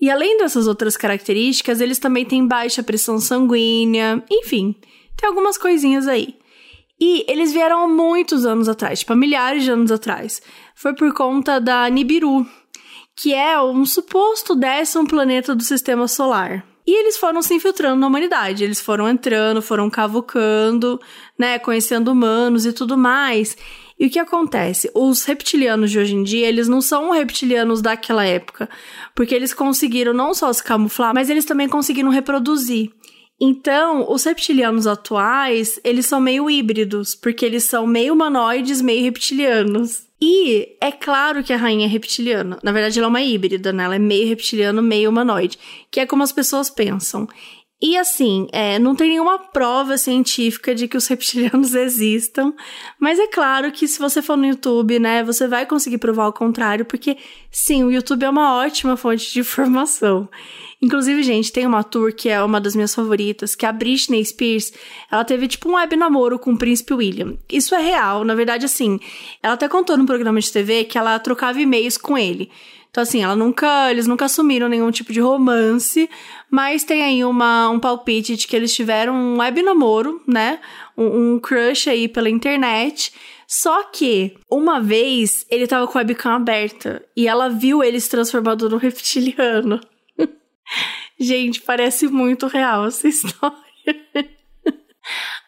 E 0.00 0.10
além 0.10 0.38
dessas 0.38 0.66
outras 0.66 0.96
características, 0.96 1.80
eles 1.80 2.00
também 2.00 2.24
têm 2.24 2.46
baixa 2.46 2.82
pressão 2.82 3.20
sanguínea, 3.20 4.24
enfim, 4.30 4.74
tem 5.16 5.28
algumas 5.28 5.56
coisinhas 5.56 6.08
aí. 6.08 6.36
E 6.98 7.24
eles 7.30 7.52
vieram 7.52 7.84
há 7.84 7.88
muitos 7.88 8.46
anos 8.46 8.68
atrás, 8.68 9.00
tipo, 9.00 9.12
há 9.12 9.16
milhares 9.16 9.64
de 9.64 9.70
anos 9.70 9.92
atrás. 9.92 10.40
Foi 10.74 10.94
por 10.94 11.12
conta 11.12 11.60
da 11.60 11.88
Nibiru, 11.90 12.46
que 13.14 13.34
é 13.34 13.60
um 13.60 13.84
suposto 13.84 14.54
décimo 14.54 15.06
planeta 15.06 15.54
do 15.54 15.62
sistema 15.62 16.08
solar. 16.08 16.64
E 16.86 17.00
eles 17.00 17.16
foram 17.16 17.42
se 17.42 17.52
infiltrando 17.52 18.00
na 18.00 18.06
humanidade, 18.06 18.62
eles 18.62 18.80
foram 18.80 19.08
entrando, 19.08 19.60
foram 19.60 19.90
cavucando, 19.90 21.00
né, 21.36 21.58
conhecendo 21.58 22.12
humanos 22.12 22.64
e 22.64 22.72
tudo 22.72 22.96
mais. 22.96 23.56
E 23.98 24.06
o 24.06 24.10
que 24.10 24.20
acontece? 24.20 24.88
Os 24.94 25.24
reptilianos 25.24 25.90
de 25.90 25.98
hoje 25.98 26.14
em 26.14 26.22
dia, 26.22 26.46
eles 26.46 26.68
não 26.68 26.80
são 26.80 27.10
reptilianos 27.10 27.82
daquela 27.82 28.24
época, 28.24 28.68
porque 29.14 29.34
eles 29.34 29.52
conseguiram 29.52 30.12
não 30.12 30.32
só 30.32 30.52
se 30.52 30.62
camuflar, 30.62 31.12
mas 31.12 31.28
eles 31.28 31.44
também 31.44 31.68
conseguiram 31.68 32.10
reproduzir. 32.10 32.92
Então, 33.40 34.10
os 34.10 34.24
reptilianos 34.24 34.86
atuais, 34.86 35.78
eles 35.84 36.06
são 36.06 36.20
meio 36.20 36.48
híbridos, 36.48 37.14
porque 37.14 37.44
eles 37.44 37.64
são 37.64 37.86
meio 37.86 38.14
humanoides, 38.14 38.80
meio 38.80 39.02
reptilianos. 39.02 40.06
E 40.20 40.76
é 40.80 40.90
claro 40.90 41.44
que 41.44 41.52
a 41.52 41.56
rainha 41.58 41.84
é 41.84 41.88
reptiliana. 41.88 42.58
Na 42.62 42.72
verdade, 42.72 42.98
ela 42.98 43.06
é 43.06 43.10
uma 43.10 43.20
híbrida, 43.20 43.72
né? 43.72 43.84
Ela 43.84 43.96
é 43.96 43.98
meio 43.98 44.26
reptiliano, 44.26 44.80
meio 44.80 45.10
humanoide, 45.10 45.58
que 45.90 46.00
é 46.00 46.06
como 46.06 46.22
as 46.22 46.32
pessoas 46.32 46.70
pensam. 46.70 47.28
E 47.80 47.98
assim, 47.98 48.48
é, 48.52 48.78
não 48.78 48.96
tem 48.96 49.10
nenhuma 49.10 49.38
prova 49.38 49.98
científica 49.98 50.74
de 50.74 50.88
que 50.88 50.96
os 50.96 51.06
reptilianos 51.08 51.74
existam, 51.74 52.54
mas 52.98 53.18
é 53.18 53.26
claro 53.26 53.70
que 53.70 53.86
se 53.86 53.98
você 53.98 54.22
for 54.22 54.36
no 54.36 54.46
YouTube, 54.46 54.98
né, 54.98 55.22
você 55.22 55.46
vai 55.46 55.66
conseguir 55.66 55.98
provar 55.98 56.28
o 56.28 56.32
contrário, 56.32 56.86
porque 56.86 57.18
sim, 57.50 57.84
o 57.84 57.92
YouTube 57.92 58.24
é 58.24 58.30
uma 58.30 58.56
ótima 58.56 58.96
fonte 58.96 59.30
de 59.30 59.40
informação. 59.40 60.26
Inclusive, 60.82 61.22
gente, 61.22 61.52
tem 61.52 61.66
uma 61.66 61.82
tour 61.82 62.12
que 62.12 62.28
é 62.28 62.42
uma 62.42 62.60
das 62.60 62.74
minhas 62.74 62.94
favoritas, 62.94 63.54
que 63.54 63.64
é 63.64 63.68
a 63.68 63.72
Britney 63.72 64.24
Spears, 64.24 64.72
ela 65.10 65.24
teve 65.24 65.48
tipo 65.48 65.70
um 65.70 65.74
web 65.74 65.96
namoro 65.96 66.38
com 66.38 66.52
o 66.52 66.58
príncipe 66.58 66.92
William. 66.92 67.38
Isso 67.50 67.74
é 67.74 67.80
real, 67.80 68.24
na 68.24 68.34
verdade, 68.34 68.66
assim, 68.66 69.00
ela 69.42 69.54
até 69.54 69.68
contou 69.68 69.96
no 69.96 70.04
programa 70.04 70.38
de 70.38 70.52
TV 70.52 70.84
que 70.84 70.98
ela 70.98 71.18
trocava 71.18 71.60
e-mails 71.60 71.96
com 71.96 72.18
ele. 72.18 72.50
Então, 72.96 73.02
assim, 73.02 73.22
ela 73.22 73.36
nunca, 73.36 73.90
eles 73.90 74.06
nunca 74.06 74.24
assumiram 74.24 74.70
nenhum 74.70 74.90
tipo 74.90 75.12
de 75.12 75.20
romance, 75.20 76.08
mas 76.50 76.82
tem 76.82 77.02
aí 77.02 77.24
uma, 77.24 77.68
um 77.68 77.78
palpite 77.78 78.36
de 78.36 78.46
que 78.46 78.56
eles 78.56 78.74
tiveram 78.74 79.14
um 79.14 79.38
web 79.38 79.62
namoro, 79.62 80.22
né? 80.26 80.58
Um, 80.96 81.34
um 81.34 81.38
crush 81.38 81.90
aí 81.90 82.08
pela 82.08 82.30
internet. 82.30 83.12
Só 83.46 83.84
que, 83.84 84.34
uma 84.50 84.80
vez, 84.80 85.44
ele 85.50 85.66
tava 85.66 85.86
com 85.86 85.98
a 85.98 86.00
webcam 86.00 86.36
aberta 86.36 87.04
e 87.14 87.28
ela 87.28 87.50
viu 87.50 87.84
ele 87.84 88.00
se 88.00 88.08
transformando 88.08 88.68
no 88.68 88.76
reptiliano. 88.78 89.78
Gente, 91.18 91.60
parece 91.62 92.08
muito 92.08 92.46
real 92.46 92.86
essa 92.86 93.06
história. 93.08 93.56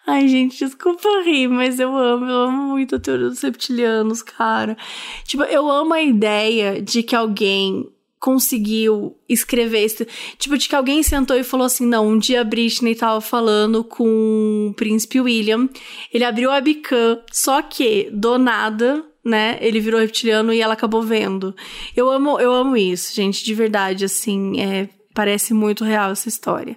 Ai, 0.06 0.26
gente, 0.28 0.64
desculpa 0.64 1.08
rir, 1.24 1.48
mas 1.48 1.78
eu 1.78 1.94
amo, 1.96 2.24
eu 2.24 2.36
amo 2.36 2.62
muito 2.70 2.96
a 2.96 3.00
teoria 3.00 3.28
dos 3.28 3.42
reptilianos, 3.42 4.22
cara. 4.22 4.76
Tipo, 5.24 5.42
eu 5.44 5.70
amo 5.70 5.92
a 5.92 6.00
ideia 6.00 6.80
de 6.80 7.02
que 7.02 7.14
alguém 7.14 7.86
conseguiu 8.18 9.16
escrever 9.28 9.84
isso. 9.84 10.06
Tipo, 10.38 10.56
de 10.56 10.68
que 10.68 10.74
alguém 10.74 11.02
sentou 11.02 11.36
e 11.36 11.44
falou 11.44 11.66
assim: 11.66 11.86
não, 11.86 12.08
um 12.08 12.18
dia 12.18 12.40
a 12.40 12.44
Britney 12.44 12.94
tava 12.94 13.20
falando 13.20 13.84
com 13.84 14.68
o 14.70 14.74
príncipe 14.74 15.20
William, 15.20 15.68
ele 16.12 16.24
abriu 16.24 16.50
a 16.50 16.54
webcam, 16.54 17.20
só 17.30 17.62
que, 17.62 18.08
do 18.12 18.38
nada, 18.38 19.04
né, 19.24 19.58
ele 19.60 19.80
virou 19.80 20.00
reptiliano 20.00 20.52
e 20.52 20.60
ela 20.60 20.74
acabou 20.74 21.02
vendo. 21.02 21.54
Eu 21.94 22.10
amo, 22.10 22.40
eu 22.40 22.52
amo 22.52 22.76
isso, 22.76 23.14
gente, 23.14 23.44
de 23.44 23.54
verdade, 23.54 24.04
assim, 24.04 24.60
é, 24.60 24.88
parece 25.18 25.52
muito 25.52 25.82
real 25.82 26.12
essa 26.12 26.28
história. 26.28 26.76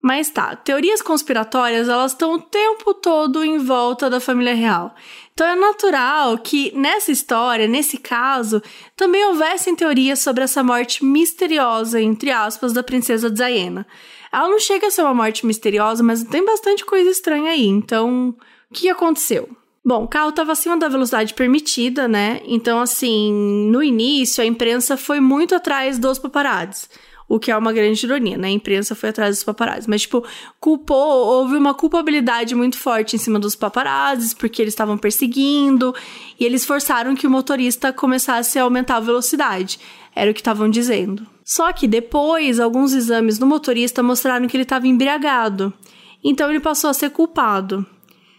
Mas 0.00 0.30
tá, 0.30 0.54
teorias 0.54 1.02
conspiratórias, 1.02 1.88
elas 1.88 2.12
estão 2.12 2.34
o 2.34 2.40
tempo 2.40 2.94
todo 2.94 3.44
em 3.44 3.58
volta 3.58 4.08
da 4.08 4.20
família 4.20 4.54
real. 4.54 4.94
Então 5.32 5.44
é 5.44 5.56
natural 5.56 6.38
que 6.38 6.70
nessa 6.76 7.10
história, 7.10 7.66
nesse 7.66 7.98
caso, 7.98 8.62
também 8.94 9.26
houvessem 9.26 9.74
teorias 9.74 10.20
sobre 10.20 10.44
essa 10.44 10.62
morte 10.62 11.04
misteriosa, 11.04 12.00
entre 12.00 12.30
aspas, 12.30 12.72
da 12.72 12.80
princesa 12.80 13.28
Diana. 13.28 13.84
Ela 14.32 14.48
não 14.48 14.60
chega 14.60 14.86
a 14.86 14.90
ser 14.92 15.02
uma 15.02 15.14
morte 15.14 15.44
misteriosa, 15.44 16.00
mas 16.00 16.22
tem 16.22 16.44
bastante 16.44 16.84
coisa 16.84 17.10
estranha 17.10 17.50
aí. 17.50 17.66
Então, 17.66 18.36
o 18.70 18.74
que 18.74 18.88
aconteceu? 18.88 19.48
Bom, 19.84 20.04
o 20.04 20.08
carro 20.08 20.30
estava 20.30 20.52
acima 20.52 20.76
da 20.76 20.86
velocidade 20.86 21.34
permitida, 21.34 22.06
né? 22.06 22.40
Então, 22.44 22.80
assim, 22.80 23.68
no 23.68 23.82
início, 23.82 24.44
a 24.44 24.46
imprensa 24.46 24.96
foi 24.96 25.18
muito 25.18 25.56
atrás 25.56 25.98
dos 25.98 26.20
paparazzi 26.20 26.86
o 27.34 27.40
que 27.40 27.50
é 27.50 27.56
uma 27.56 27.72
grande 27.72 28.06
ironia, 28.06 28.38
né? 28.38 28.46
A 28.46 28.50
imprensa 28.52 28.94
foi 28.94 29.08
atrás 29.08 29.34
dos 29.34 29.42
paparazzi. 29.42 29.90
Mas, 29.90 30.02
tipo, 30.02 30.24
culpou, 30.60 31.26
houve 31.26 31.56
uma 31.56 31.74
culpabilidade 31.74 32.54
muito 32.54 32.78
forte 32.78 33.16
em 33.16 33.18
cima 33.18 33.40
dos 33.40 33.56
paparazzi, 33.56 34.36
porque 34.36 34.62
eles 34.62 34.72
estavam 34.72 34.96
perseguindo, 34.96 35.92
e 36.38 36.44
eles 36.44 36.64
forçaram 36.64 37.16
que 37.16 37.26
o 37.26 37.30
motorista 37.30 37.92
começasse 37.92 38.56
a 38.56 38.62
aumentar 38.62 38.98
a 38.98 39.00
velocidade. 39.00 39.80
Era 40.14 40.30
o 40.30 40.34
que 40.34 40.38
estavam 40.38 40.70
dizendo. 40.70 41.26
Só 41.44 41.72
que 41.72 41.88
depois, 41.88 42.60
alguns 42.60 42.92
exames 42.92 43.40
no 43.40 43.48
motorista 43.48 44.00
mostraram 44.00 44.46
que 44.46 44.56
ele 44.56 44.62
estava 44.62 44.86
embriagado. 44.86 45.72
Então 46.22 46.48
ele 46.48 46.60
passou 46.60 46.88
a 46.88 46.94
ser 46.94 47.10
culpado. 47.10 47.84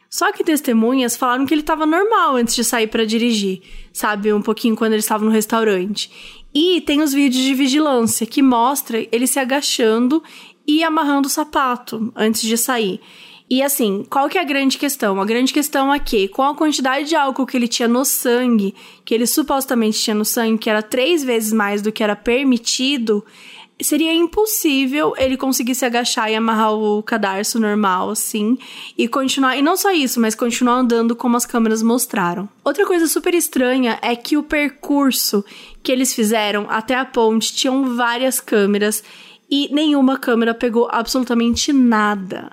Só 0.09 0.31
que 0.31 0.45
testemunhas 0.45 1.17
falaram 1.17 1.45
que 1.45 1.53
ele 1.53 1.59
estava 1.59 1.85
normal 1.85 2.37
antes 2.37 2.55
de 2.55 2.63
sair 2.63 2.87
para 2.87 3.05
dirigir, 3.05 3.61
sabe? 3.91 4.31
Um 4.31 4.41
pouquinho 4.41 4.73
quando 4.73 4.93
ele 4.93 5.01
estava 5.01 5.25
no 5.25 5.31
restaurante. 5.31 6.09
E 6.56 6.80
tem 6.80 7.01
os 7.01 7.12
vídeos 7.12 7.43
de 7.43 7.53
vigilância 7.53 8.26
que 8.26 8.41
mostra 8.41 9.06
ele 9.12 9.28
se 9.28 9.38
agachando 9.38 10.24
e 10.66 10.86
amarrando 10.86 11.28
o 11.28 11.32
sapato 11.32 12.14
antes 12.16 12.41
de 12.43 12.58
sair. 12.58 13.01
E 13.49 13.62
assim, 13.62 14.06
qual 14.10 14.30
que 14.30 14.38
é 14.38 14.41
a 14.41 14.45
grande 14.45 14.78
questão? 14.78 15.22
A 15.22 15.26
grande 15.26 15.53
questão 15.53 15.93
é 15.93 15.99
que, 15.99 16.30
com 16.30 16.41
a 16.41 16.56
quantidade 16.56 17.10
de 17.10 17.16
álcool 17.16 17.45
que 17.45 17.58
ele 17.58 17.68
tinha 17.68 17.88
no 17.88 18.06
sangue, 18.06 18.74
que 19.03 19.14
ele 19.14 19.28
supostamente 19.28 19.99
tinha 19.99 20.16
no 20.16 20.26
sangue, 20.26 20.58
que 20.58 20.70
era 20.70 20.82
três 20.82 21.24
vezes 21.24 21.51
mais 21.51 21.82
do 21.82 21.91
que 21.91 22.03
era 22.03 22.16
permitido, 22.16 23.24
seria 23.84 24.13
impossível 24.13 25.13
ele 25.17 25.36
conseguir 25.36 25.76
se 25.76 25.86
agachar 25.86 26.32
e 26.32 26.36
amarrar 26.36 26.73
o 26.73 27.03
cadarço 27.03 27.59
normal, 27.59 28.09
assim, 28.09 28.57
e 28.97 29.07
continuar. 29.07 29.57
E 29.57 29.61
não 29.61 29.76
só 29.76 29.91
isso, 29.91 30.19
mas 30.19 30.34
continuar 30.34 30.76
andando 30.76 31.15
como 31.15 31.36
as 31.36 31.45
câmeras 31.45 31.84
mostraram. 31.84 32.47
Outra 32.63 32.86
coisa 32.86 33.07
super 33.07 33.34
estranha 33.34 33.99
é 34.01 34.15
que 34.15 34.38
o 34.38 34.43
percurso 34.43 35.43
que 35.84 35.91
eles 35.91 36.13
fizeram 36.13 36.67
até 36.69 36.95
a 36.95 37.05
ponte 37.05 37.53
tinham 37.53 37.95
várias 37.95 38.39
câmeras 38.39 39.03
e 39.49 39.69
nenhuma 39.73 40.17
câmera 40.17 40.53
pegou 40.53 40.88
absolutamente 40.91 41.73
nada. 41.73 42.51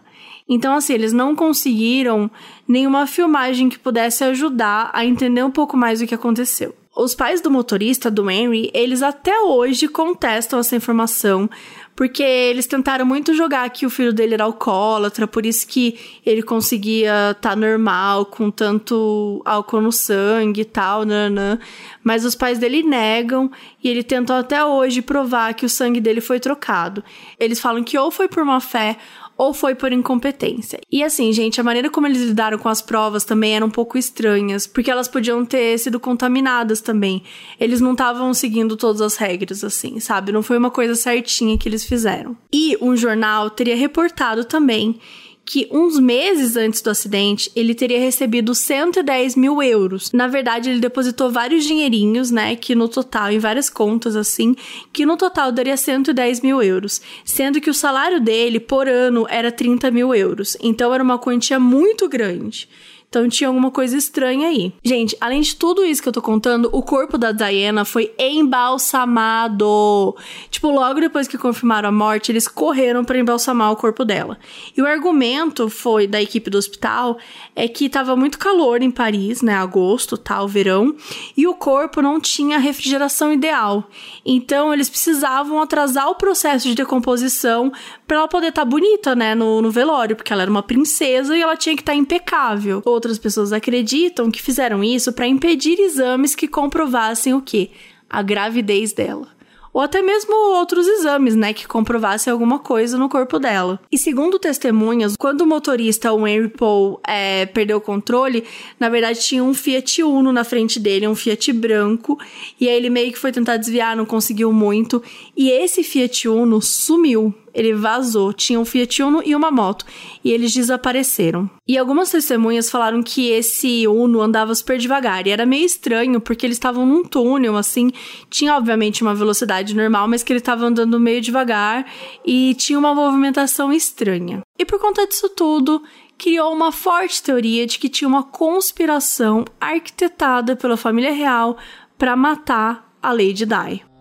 Então, 0.49 0.75
assim, 0.75 0.93
eles 0.93 1.12
não 1.12 1.35
conseguiram 1.37 2.31
nenhuma 2.66 3.07
filmagem 3.07 3.68
que 3.68 3.79
pudesse 3.79 4.25
ajudar 4.25 4.91
a 4.93 5.05
entender 5.05 5.43
um 5.43 5.51
pouco 5.51 5.77
mais 5.77 6.03
o 6.03 6.07
que 6.07 6.14
aconteceu. 6.14 6.75
Os 6.95 7.14
pais 7.14 7.40
do 7.40 7.51
motorista, 7.51 8.11
do 8.11 8.30
Henry, 8.30 8.70
eles 8.74 9.03
até 9.03 9.40
hoje 9.40 9.88
contestam 9.88 10.59
essa 10.59 10.76
informação, 10.76 11.49
porque 11.97 12.22
eles 12.22 12.66
tentaram 12.66 13.07
muito 13.07 13.32
jogar 13.32 13.70
que 13.70 13.86
o 13.86 13.90
filho 13.90 14.12
dele 14.12 14.34
era 14.34 14.45
alcoólatra, 14.45 15.26
por 15.26 15.47
isso 15.47 15.66
que 15.66 15.99
ele 16.24 16.43
conseguia 16.43 17.30
estar 17.30 17.51
tá 17.51 17.57
normal, 17.57 18.26
com 18.26 18.51
tanto 18.51 19.40
álcool 19.43 19.80
no 19.80 19.90
sangue 19.90 20.61
e 20.61 20.64
tal, 20.66 21.07
nanã. 21.07 21.59
Mas 22.05 22.26
os 22.26 22.34
pais 22.34 22.59
dele 22.59 22.82
negam 22.82 23.51
e 23.82 23.88
ele 23.88 24.03
tentou 24.03 24.36
até 24.36 24.62
hoje 24.62 25.01
provar 25.01 25.55
que 25.55 25.64
o 25.64 25.70
sangue 25.70 26.01
dele 26.01 26.20
foi 26.20 26.38
trocado. 26.38 27.03
Eles 27.40 27.59
falam 27.59 27.82
que 27.82 27.97
ou 27.97 28.11
foi 28.11 28.28
por 28.28 28.45
má 28.45 28.61
fé 28.61 28.99
ou 29.37 29.53
foi 29.53 29.74
por 29.74 29.93
incompetência. 29.93 30.80
E 30.91 31.03
assim, 31.03 31.33
gente, 31.33 31.61
a 31.61 31.64
maneira 31.64 31.91
como 31.91 32.07
eles 32.07 32.22
lidaram 32.22 32.59
com 32.59 32.68
as 32.68 32.83
provas 32.83 33.24
também 33.24 33.57
era 33.57 33.64
um 33.64 33.70
pouco 33.70 33.99
estranhas, 33.99 34.66
porque 34.66 34.91
elas 34.91 35.09
podiam 35.09 35.45
ter 35.45 35.78
sido 35.78 35.99
contaminadas 35.99 36.80
também. 36.80 37.22
Eles 37.59 37.80
não 37.80 37.93
estavam 37.93 38.33
seguindo 38.35 38.76
todas 38.76 39.01
as 39.01 39.16
regras, 39.16 39.64
assim, 39.64 39.99
sabe? 40.01 40.33
Não 40.33 40.43
foi 40.43 40.59
uma 40.59 40.70
coisa 40.70 40.95
certinha 40.95 41.59
que 41.59 41.68
eles 41.68 41.85
fizeram. 41.85 42.37
E 42.53 42.76
um 42.80 42.97
jornal 42.97 43.51
teria 43.51 43.76
reportado 43.76 44.45
também 44.45 44.99
que 45.45 45.68
uns 45.70 45.99
meses 45.99 46.57
antes 46.57 46.80
do 46.80 46.90
acidente 46.90 47.51
ele 47.55 47.74
teria 47.74 47.99
recebido 47.99 48.55
110 48.55 49.36
mil 49.36 49.62
euros. 49.62 50.12
Na 50.12 50.26
verdade, 50.26 50.70
ele 50.70 50.80
depositou 50.80 51.30
vários 51.30 51.64
dinheirinhos, 51.64 52.30
né? 52.30 52.57
Que 52.57 52.74
no 52.74 52.88
total, 52.88 53.30
em 53.30 53.38
várias 53.38 53.68
contas 53.68 54.16
assim, 54.16 54.55
que 54.93 55.05
no 55.05 55.16
total 55.16 55.51
daria 55.51 55.76
110 55.76 56.40
mil 56.40 56.62
euros. 56.62 57.01
Sendo 57.24 57.61
que 57.61 57.70
o 57.70 57.74
salário 57.74 58.20
dele 58.20 58.61
por 58.61 58.88
ano 58.88 59.26
era 59.28 59.51
30 59.51 59.90
mil 59.90 60.14
euros. 60.14 60.57
Então 60.61 60.95
era 60.95 61.03
uma 61.03 61.18
quantia 61.18 61.59
muito 61.59 62.09
grande. 62.09 62.68
Então 63.13 63.29
tinha 63.29 63.49
alguma 63.49 63.71
coisa 63.71 63.95
estranha 63.95 64.49
aí. 64.49 64.73
Gente, 64.83 65.15
além 65.21 65.43
de 65.43 65.55
tudo 65.55 65.85
isso 65.85 66.03
que 66.03 66.09
eu 66.09 66.13
tô 66.15 66.23
contando, 66.23 66.71
o 66.73 66.83
corpo 66.83 67.19
da 67.19 67.31
Diana 67.31 67.85
foi 67.85 68.11
embalsamado. 68.19 70.17
Tipo, 70.49 70.71
logo 70.71 70.99
depois 70.99 71.29
que 71.29 71.37
confirmaram 71.37 71.91
a 71.91 71.93
morte, 71.93 72.33
eles 72.33 72.49
correram 72.49 73.05
para 73.05 73.19
embalsamar 73.19 73.71
o 73.71 73.77
corpo 73.77 74.03
dela. 74.03 74.39
E 74.75 74.81
o 74.81 74.87
argumento 74.87 75.69
foi 75.69 76.07
da 76.07 76.23
equipe 76.23 76.49
do 76.49 76.57
hospital 76.57 77.19
é 77.55 77.69
que 77.69 77.91
tava 77.91 78.17
muito 78.17 78.39
calor 78.39 78.81
em 78.81 78.91
Paris, 78.91 79.43
né, 79.43 79.57
agosto, 79.57 80.17
tal, 80.17 80.49
verão, 80.49 80.97
e 81.37 81.47
o 81.47 81.53
corpo 81.53 82.01
não 82.01 82.19
tinha 82.19 82.57
refrigeração 82.57 83.31
ideal. 83.31 83.91
Então 84.25 84.73
eles 84.73 84.89
precisavam 84.89 85.61
atrasar 85.61 86.09
o 86.09 86.15
processo 86.15 86.67
de 86.67 86.75
decomposição 86.75 87.71
para 88.07 88.17
ela 88.17 88.29
poder 88.29 88.49
estar 88.49 88.63
tá 88.63 88.67
bonita, 88.71 89.15
né, 89.15 89.35
no, 89.35 89.61
no 89.61 89.71
velório, 89.71 90.17
porque 90.17 90.33
ela 90.33 90.41
era 90.41 90.51
uma 90.51 90.63
princesa 90.63 91.37
e 91.37 91.43
ela 91.43 91.59
tinha 91.59 91.77
que 91.77 91.83
estar 91.83 91.93
tá 91.93 91.99
impecável 91.99 92.81
outras 93.03 93.19
pessoas 93.19 93.53
acreditam 93.53 94.31
que 94.31 94.41
fizeram 94.41 94.85
isso 94.85 95.13
para 95.13 95.27
impedir 95.27 95.79
exames 95.81 96.37
que 96.37 96.47
comprovassem 96.47 97.35
o 97.35 97.43
que? 97.43 97.71
A 98.09 98.23
gravidez 98.23 98.93
dela 98.93 99.27
ou 99.73 99.81
até 99.81 100.03
mesmo 100.03 100.35
outros 100.55 100.87
exames, 100.87 101.35
né, 101.35 101.55
que 101.55 101.67
comprovassem 101.67 102.31
alguma 102.31 102.59
coisa 102.59 102.99
no 102.99 103.09
corpo 103.09 103.39
dela. 103.39 103.81
E 103.91 103.97
segundo 103.97 104.39
testemunhas, 104.39 105.17
quando 105.17 105.41
o 105.41 105.47
motorista, 105.47 106.13
o 106.13 106.27
Henry 106.27 106.49
Paul, 106.49 107.01
é, 107.07 107.47
perdeu 107.47 107.79
o 107.79 107.81
controle, 107.81 108.45
na 108.79 108.91
verdade 108.91 109.21
tinha 109.21 109.43
um 109.43 109.55
Fiat 109.55 110.03
Uno 110.03 110.31
na 110.31 110.45
frente 110.45 110.79
dele, 110.79 111.09
um 111.09 111.15
Fiat 111.15 111.53
branco, 111.55 112.19
e 112.61 112.69
aí 112.69 112.77
ele 112.77 112.91
meio 112.91 113.13
que 113.13 113.19
foi 113.19 113.33
tentar 113.33 113.57
desviar, 113.57 113.97
não 113.97 114.05
conseguiu 114.05 114.53
muito, 114.53 115.03
e 115.35 115.51
esse 115.51 115.83
Fiat 115.83 116.29
Uno 116.29 116.61
sumiu 116.61 117.35
ele 117.55 117.75
vazou. 117.75 118.33
Tinha 118.33 118.59
um 118.59 118.65
Fiat 118.65 119.03
Uno 119.03 119.23
e 119.25 119.35
uma 119.35 119.51
moto. 119.51 119.85
E 120.25 120.31
eles 120.31 120.53
desapareceram. 120.53 121.51
E 121.67 121.77
algumas 121.79 122.11
testemunhas 122.11 122.71
falaram 122.71 123.03
que 123.03 123.29
esse 123.29 123.87
Uno 123.87 124.21
andava 124.21 124.55
super 124.55 124.79
devagar. 124.79 125.27
E 125.27 125.31
era 125.31 125.47
meio 125.47 125.65
estranho, 125.65 126.21
porque 126.21 126.47
eles 126.47 126.57
estavam 126.57 126.87
num 126.87 127.05
túnel, 127.05 127.57
assim. 127.57 127.91
Tinha, 128.31 128.57
obviamente, 128.57 129.03
uma 129.03 129.15
velocidade 129.15 129.75
normal, 129.75 130.09
mas 130.09 130.23
que 130.23 130.33
ele 130.33 130.41
estava 130.41 130.65
andando 130.65 130.99
meio 130.99 131.21
devagar. 131.21 131.87
E 132.25 132.55
tinha 132.55 132.79
uma 132.79 132.95
movimentação 132.95 133.73
estranha. 133.73 134.41
E 134.59 134.65
por 134.65 134.79
conta 134.79 135.07
disso 135.07 135.29
tudo, 135.31 135.83
criou 136.19 136.53
uma 136.53 136.71
forte 136.71 137.23
teoria 137.23 137.67
de 137.67 137.79
que 137.79 137.89
tinha 137.89 138.09
uma 138.09 138.23
conspiração 138.23 139.45
arquitetada 139.61 140.55
pela 140.55 140.77
família 140.77 141.13
real 141.13 141.57
para 141.99 142.15
matar 142.15 142.93
a 143.03 143.13
Lady 143.13 143.45
Di. 143.45 143.91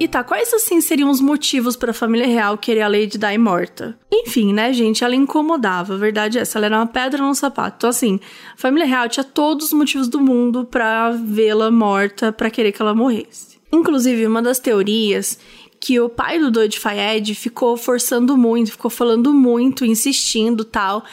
E 0.00 0.08
tá, 0.08 0.24
quais 0.24 0.50
assim 0.54 0.80
seriam 0.80 1.10
os 1.10 1.20
motivos 1.20 1.76
para 1.76 1.90
a 1.90 1.94
família 1.94 2.26
real 2.26 2.56
querer 2.56 2.80
a 2.80 2.88
Lady 2.88 3.18
Di 3.18 3.36
morta? 3.36 3.98
Enfim, 4.10 4.50
né, 4.50 4.72
gente, 4.72 5.04
ela 5.04 5.14
incomodava, 5.14 5.92
a 5.92 5.98
verdade 5.98 6.38
é 6.38 6.40
essa, 6.40 6.58
ela 6.58 6.66
era 6.66 6.78
uma 6.78 6.86
pedra 6.86 7.22
no 7.22 7.34
sapato. 7.34 7.76
Então 7.76 7.90
assim, 7.90 8.18
a 8.54 8.56
família 8.56 8.86
real 8.86 9.10
tinha 9.10 9.22
todos 9.22 9.66
os 9.66 9.72
motivos 9.74 10.08
do 10.08 10.18
mundo 10.18 10.64
para 10.64 11.10
vê-la 11.10 11.70
morta, 11.70 12.32
para 12.32 12.48
querer 12.48 12.72
que 12.72 12.80
ela 12.80 12.94
morresse. 12.94 13.60
Inclusive, 13.70 14.26
uma 14.26 14.40
das 14.40 14.58
teorias 14.58 15.38
que 15.78 16.00
o 16.00 16.08
pai 16.08 16.38
do 16.38 16.50
Doide 16.50 16.78
Fayed 16.78 17.34
ficou 17.34 17.76
forçando 17.76 18.38
muito, 18.38 18.72
ficou 18.72 18.90
falando 18.90 19.34
muito, 19.34 19.84
insistindo 19.84 20.64
tal, 20.64 21.04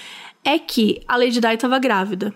é 0.46 0.58
que 0.58 1.02
a 1.06 1.18
Lady 1.18 1.42
Di 1.42 1.54
estava 1.54 1.78
grávida. 1.78 2.34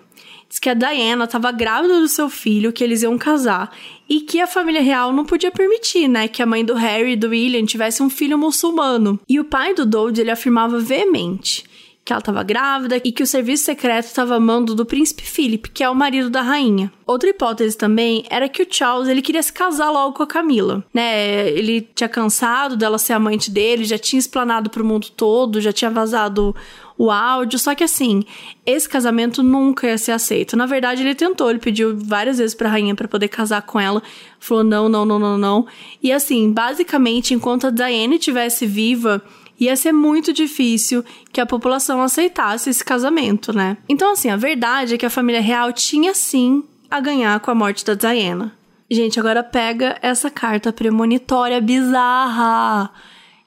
Diz 0.51 0.59
que 0.59 0.69
a 0.69 0.73
Diana 0.73 1.23
estava 1.23 1.49
grávida 1.49 2.01
do 2.01 2.09
seu 2.09 2.29
filho, 2.29 2.73
que 2.73 2.83
eles 2.83 3.01
iam 3.03 3.17
casar, 3.17 3.73
e 4.09 4.19
que 4.19 4.41
a 4.41 4.45
família 4.45 4.81
real 4.81 5.13
não 5.13 5.23
podia 5.23 5.49
permitir, 5.49 6.09
né, 6.09 6.27
que 6.27 6.43
a 6.43 6.45
mãe 6.45 6.65
do 6.65 6.73
Harry 6.73 7.13
e 7.13 7.15
do 7.15 7.29
William 7.29 7.63
tivesse 7.65 8.03
um 8.03 8.09
filho 8.09 8.37
muçulmano. 8.37 9.17
E 9.29 9.39
o 9.39 9.45
pai 9.45 9.73
do 9.73 9.85
Dode, 9.85 10.19
ele 10.19 10.29
afirmava 10.29 10.77
veemente 10.77 11.63
que 12.03 12.11
ela 12.11 12.19
estava 12.19 12.41
grávida 12.41 12.99
e 13.03 13.11
que 13.11 13.21
o 13.21 13.27
serviço 13.27 13.65
secreto 13.65 14.05
estava 14.05 14.35
amando 14.35 14.73
do 14.73 14.85
príncipe 14.85 15.21
Philip, 15.21 15.69
que 15.69 15.83
é 15.83 15.89
o 15.89 15.95
marido 15.95 16.29
da 16.29 16.41
rainha. 16.41 16.91
Outra 17.05 17.29
hipótese 17.29 17.77
também 17.77 18.25
era 18.29 18.49
que 18.49 18.63
o 18.63 18.67
Charles 18.69 19.07
ele 19.07 19.21
queria 19.21 19.43
se 19.43 19.53
casar 19.53 19.91
logo 19.91 20.13
com 20.13 20.23
a 20.23 20.27
Camila, 20.27 20.83
né? 20.93 21.49
Ele 21.49 21.81
tinha 21.93 22.09
cansado 22.09 22.75
dela 22.75 22.97
ser 22.97 23.13
amante 23.13 23.51
dele, 23.51 23.83
já 23.83 23.99
tinha 23.99 24.19
explanado 24.19 24.69
para 24.69 24.81
o 24.81 24.85
mundo 24.85 25.09
todo, 25.11 25.61
já 25.61 25.71
tinha 25.71 25.91
vazado 25.91 26.55
o 26.97 27.09
áudio, 27.09 27.57
só 27.57 27.73
que 27.73 27.83
assim, 27.83 28.23
esse 28.65 28.87
casamento 28.87 29.41
nunca 29.41 29.87
ia 29.87 29.97
ser 29.97 30.11
aceito. 30.11 30.55
Na 30.55 30.65
verdade, 30.65 31.01
ele 31.01 31.15
tentou, 31.15 31.49
ele 31.49 31.59
pediu 31.59 31.97
várias 31.97 32.37
vezes 32.37 32.55
pra 32.55 32.69
rainha 32.69 32.95
para 32.95 33.07
poder 33.07 33.27
casar 33.27 33.61
com 33.63 33.79
ela, 33.79 34.01
falou 34.39 34.63
não, 34.63 34.87
não, 34.87 35.03
não, 35.05 35.17
não, 35.17 35.37
não. 35.37 35.67
E 36.01 36.11
assim, 36.11 36.51
basicamente, 36.51 37.33
enquanto 37.33 37.67
a 37.67 37.71
Diane 37.71 38.17
estivesse 38.17 38.65
viva, 38.65 39.21
ia 39.61 39.75
ser 39.75 39.91
muito 39.91 40.33
difícil 40.33 41.05
que 41.31 41.39
a 41.39 41.45
população 41.45 42.01
aceitasse 42.01 42.69
esse 42.69 42.83
casamento, 42.83 43.53
né? 43.53 43.77
Então, 43.87 44.11
assim, 44.11 44.29
a 44.29 44.35
verdade 44.35 44.95
é 44.95 44.97
que 44.97 45.05
a 45.05 45.09
família 45.09 45.39
real 45.39 45.71
tinha 45.71 46.15
sim 46.15 46.63
a 46.89 46.99
ganhar 46.99 47.39
com 47.39 47.51
a 47.51 47.55
morte 47.55 47.85
da 47.85 47.93
Diana. 47.93 48.57
Gente, 48.89 49.19
agora 49.19 49.43
pega 49.43 49.97
essa 50.01 50.29
carta 50.31 50.73
premonitória 50.73 51.61
bizarra. 51.61 52.89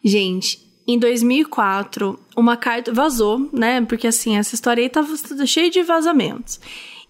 Gente, 0.03 0.65
em 0.87 0.99
2004, 0.99 2.19
uma 2.37 2.57
carta 2.57 2.93
vazou, 2.93 3.51
né? 3.53 3.81
Porque 3.83 4.07
assim, 4.07 4.37
essa 4.37 4.55
história 4.55 4.83
aí 4.83 4.89
tava 4.89 5.15
cheia 5.47 5.69
de 5.69 5.83
vazamentos. 5.83 6.61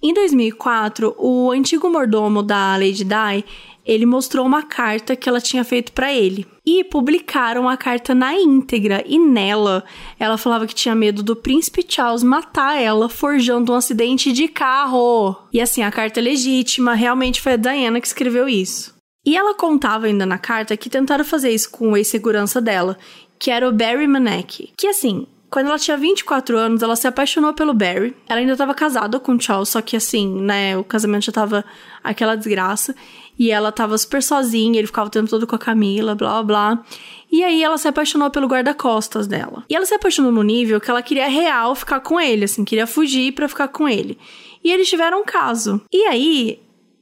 Em 0.03 0.15
2004, 0.15 1.15
o 1.19 1.51
antigo 1.51 1.91
mordomo 1.91 2.43
da 2.43 2.77
Lady 2.77 3.05
Di, 3.05 3.45
ele 3.85 4.07
mostrou 4.07 4.47
uma 4.47 4.63
carta 4.63 5.15
que 5.15 5.29
ela 5.29 5.41
tinha 5.41 5.63
feito 5.63 5.93
para 5.93 6.13
ele. 6.13 6.47
E 6.65 6.83
publicaram 6.83 7.69
a 7.69 7.77
carta 7.77 8.15
na 8.15 8.35
íntegra. 8.35 9.05
E 9.07 9.19
nela, 9.19 9.85
ela 10.19 10.39
falava 10.39 10.67
que 10.67 10.75
tinha 10.75 10.95
medo 10.95 11.23
do 11.23 11.37
príncipe 11.37 11.85
Charles 11.87 12.23
matar 12.23 12.81
ela, 12.81 13.09
forjando 13.09 13.73
um 13.73 13.77
acidente 13.77 14.33
de 14.33 14.49
carro. 14.49 15.37
E 15.53 15.61
assim, 15.61 15.83
a 15.83 15.91
carta 15.91 16.21
é 16.21 16.23
legítima, 16.23 16.95
realmente 16.95 17.41
foi 17.41 17.53
a 17.53 17.57
Diana 17.57 18.01
que 18.01 18.07
escreveu 18.07 18.49
isso. 18.49 18.95
E 19.27 19.37
ela 19.37 19.55
contava 19.55 20.07
ainda 20.07 20.25
na 20.27 20.39
carta 20.39 20.77
que 20.77 20.91
tentaram 20.91 21.25
fazer 21.25 21.51
isso 21.51 21.71
com 21.71 21.93
o 21.93 21.97
ex-segurança 21.97 22.61
dela, 22.61 22.99
que 23.39 23.51
era 23.51 23.69
o 23.69 23.73
Barry 23.73 24.07
Manek. 24.07 24.73
Que 24.77 24.87
assim, 24.87 25.27
quando 25.55 25.69
ela 25.69 25.79
tinha 25.79 25.97
24 25.97 26.59
anos, 26.59 26.83
ela 26.83 26.97
se 26.97 27.07
apaixonou 27.07 27.55
pelo 27.55 27.73
Barry. 27.73 28.13
Ela 28.29 28.41
ainda 28.41 28.55
estava 28.55 28.75
casada 28.75 29.21
com 29.21 29.37
o 29.37 29.41
Charles, 29.41 29.69
só 29.69 29.81
que 29.81 29.97
assim, 29.97 30.41
né, 30.41 30.77
o 30.77 30.83
casamento 30.83 31.27
já 31.27 31.33
tava 31.33 31.65
aquela 32.03 32.35
desgraça. 32.35 32.93
E 33.39 33.51
ela 33.51 33.73
tava 33.73 33.99
super 33.99 34.23
sozinha, 34.23 34.79
ele 34.79 34.87
ficava 34.87 35.09
o 35.09 35.11
tempo 35.11 35.29
todo 35.29 35.47
com 35.47 35.57
a 35.57 35.59
Camila, 35.59 36.15
blá 36.15 36.43
blá. 36.43 36.85
E 37.31 37.43
aí 37.43 37.63
ela 37.63 37.77
se 37.77 37.89
apaixonou 37.89 38.31
pelo 38.31 38.47
guarda-costas 38.47 39.27
dela. 39.27 39.65
E 39.69 39.75
ela 39.75 39.85
se 39.85 39.95
apaixonou 39.95 40.31
no 40.31 40.43
nível 40.43 40.81
que 40.81 40.91
ela 40.91 41.03
queria 41.03 41.29
real 41.29 41.75
ficar 41.75 42.01
com 42.01 42.21
ele, 42.21 42.45
assim, 42.45 42.65
queria 42.65 42.87
fugir 42.87 43.33
para 43.33 43.49
ficar 43.49 43.69
com 43.69 43.89
ele. 43.89 44.17
E 44.63 44.71
eles 44.71 44.89
tiveram 44.89 45.21
um 45.23 45.25
caso. 45.25 45.81
E 45.93 46.05
aí, 46.07 46.61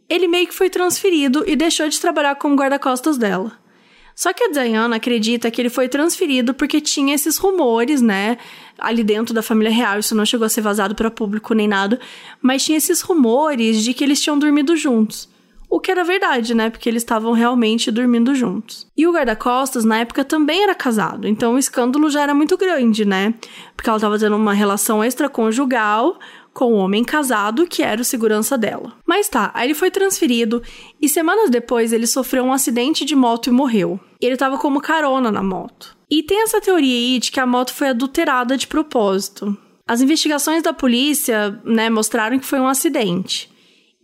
ele 0.09 0.27
meio 0.27 0.47
que 0.47 0.55
foi 0.55 0.71
transferido 0.71 1.45
e 1.47 1.55
deixou 1.55 1.89
de 1.89 2.01
trabalhar 2.01 2.35
como 2.37 2.57
guarda-costas 2.57 3.19
dela. 3.19 3.53
Só 4.15 4.33
que 4.33 4.45
a 4.45 4.51
Diana 4.51 4.97
acredita 4.97 5.51
que 5.51 5.61
ele 5.61 5.71
foi 5.71 5.89
transferido 5.89 6.53
porque 6.53 6.81
tinha 6.81 7.15
esses 7.15 7.39
rumores, 7.39 8.03
né? 8.03 8.37
Ali 8.79 9.03
dentro 9.03 9.35
da 9.35 9.43
família 9.43 9.73
real, 9.73 9.99
isso 9.99 10.15
não 10.15 10.27
chegou 10.27 10.45
a 10.45 10.51
ser 10.51 10.61
vazado 10.61 10.95
para 10.95 11.11
público 11.11 11.55
nem 11.55 11.67
nada, 11.67 11.99
mas 12.41 12.65
tinha 12.65 12.77
esses 12.77 13.01
rumores 13.01 13.83
de 13.83 13.95
que 13.95 14.05
eles 14.05 14.21
tinham 14.21 14.39
dormido 14.39 14.77
juntos. 14.77 15.32
O 15.73 15.81
que 15.81 15.91
era 15.91 16.05
verdade, 16.05 16.55
né? 16.55 16.69
Porque 16.69 16.87
eles 16.87 17.01
estavam 17.01 17.33
realmente 17.33 17.91
dormindo 17.91 18.35
juntos. 18.35 18.87
E 18.95 19.07
o 19.07 19.11
guarda-costas, 19.11 19.87
na 19.87 20.01
época, 20.01 20.23
também 20.23 20.63
era 20.63 20.75
casado. 20.75 21.27
Então 21.27 21.55
o 21.55 21.59
escândalo 21.59 22.11
já 22.11 22.21
era 22.21 22.35
muito 22.35 22.59
grande, 22.59 23.07
né? 23.07 23.33
Porque 23.75 23.89
ela 23.89 23.97
estava 23.97 24.19
tendo 24.19 24.37
uma 24.37 24.53
relação 24.53 25.03
extraconjugal 25.03 26.19
com 26.53 26.75
o 26.75 26.77
homem 26.77 27.03
casado 27.03 27.67
que 27.67 27.83
era 27.83 28.03
o 28.03 28.05
segurança 28.05 28.59
dela. 28.59 28.93
Mas 29.07 29.31
tá, 29.31 29.51
aí 29.55 29.69
ele 29.69 29.75
foi 29.75 29.91
transferido 29.91 30.63
e 31.01 31.09
semanas 31.09 31.49
depois 31.49 31.91
ele 31.91 32.07
sofreu 32.07 32.45
um 32.45 32.53
acidente 32.53 33.03
de 33.07 33.17
moto 33.17 33.47
e 33.47 33.51
morreu. 33.51 33.99
Ele 34.21 34.37
tava 34.37 34.59
como 34.59 34.79
carona 34.79 35.33
na 35.33 35.43
moto. 35.43 35.97
E 36.11 36.23
tem 36.23 36.43
essa 36.43 36.61
teoria 36.61 36.95
aí 36.95 37.19
de 37.19 37.33
que 37.33 37.41
a 37.41 37.47
moto 37.47 37.73
foi 37.73 37.89
adulterada 37.89 38.59
de 38.59 38.67
propósito. 38.67 39.57
As 39.89 40.03
investigações 40.03 40.63
da 40.63 40.75
polícia, 40.75 41.59
né, 41.65 41.89
mostraram 41.89 42.39
que 42.39 42.45
foi 42.45 42.61
um 42.61 42.69
acidente. 42.69 43.51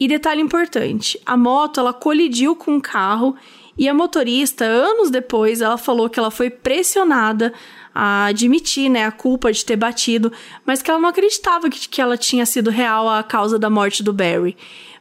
E 0.00 0.06
detalhe 0.06 0.40
importante, 0.40 1.20
a 1.26 1.36
moto 1.36 1.80
ela 1.80 1.92
colidiu 1.92 2.54
com 2.54 2.74
um 2.74 2.80
carro 2.80 3.34
e 3.76 3.88
a 3.88 3.94
motorista, 3.94 4.64
anos 4.64 5.08
depois, 5.10 5.60
ela 5.60 5.78
falou 5.78 6.08
que 6.10 6.18
ela 6.18 6.30
foi 6.30 6.50
pressionada 6.50 7.52
a 7.94 8.26
admitir, 8.26 8.88
né, 8.88 9.04
a 9.06 9.12
culpa 9.12 9.52
de 9.52 9.64
ter 9.64 9.76
batido, 9.76 10.32
mas 10.64 10.82
que 10.82 10.90
ela 10.90 11.00
não 11.00 11.08
acreditava 11.08 11.68
que, 11.68 11.88
que 11.88 12.00
ela 12.00 12.16
tinha 12.16 12.44
sido 12.44 12.70
real 12.70 13.08
a 13.08 13.22
causa 13.22 13.58
da 13.58 13.70
morte 13.70 14.02
do 14.02 14.12
Barry. 14.12 14.56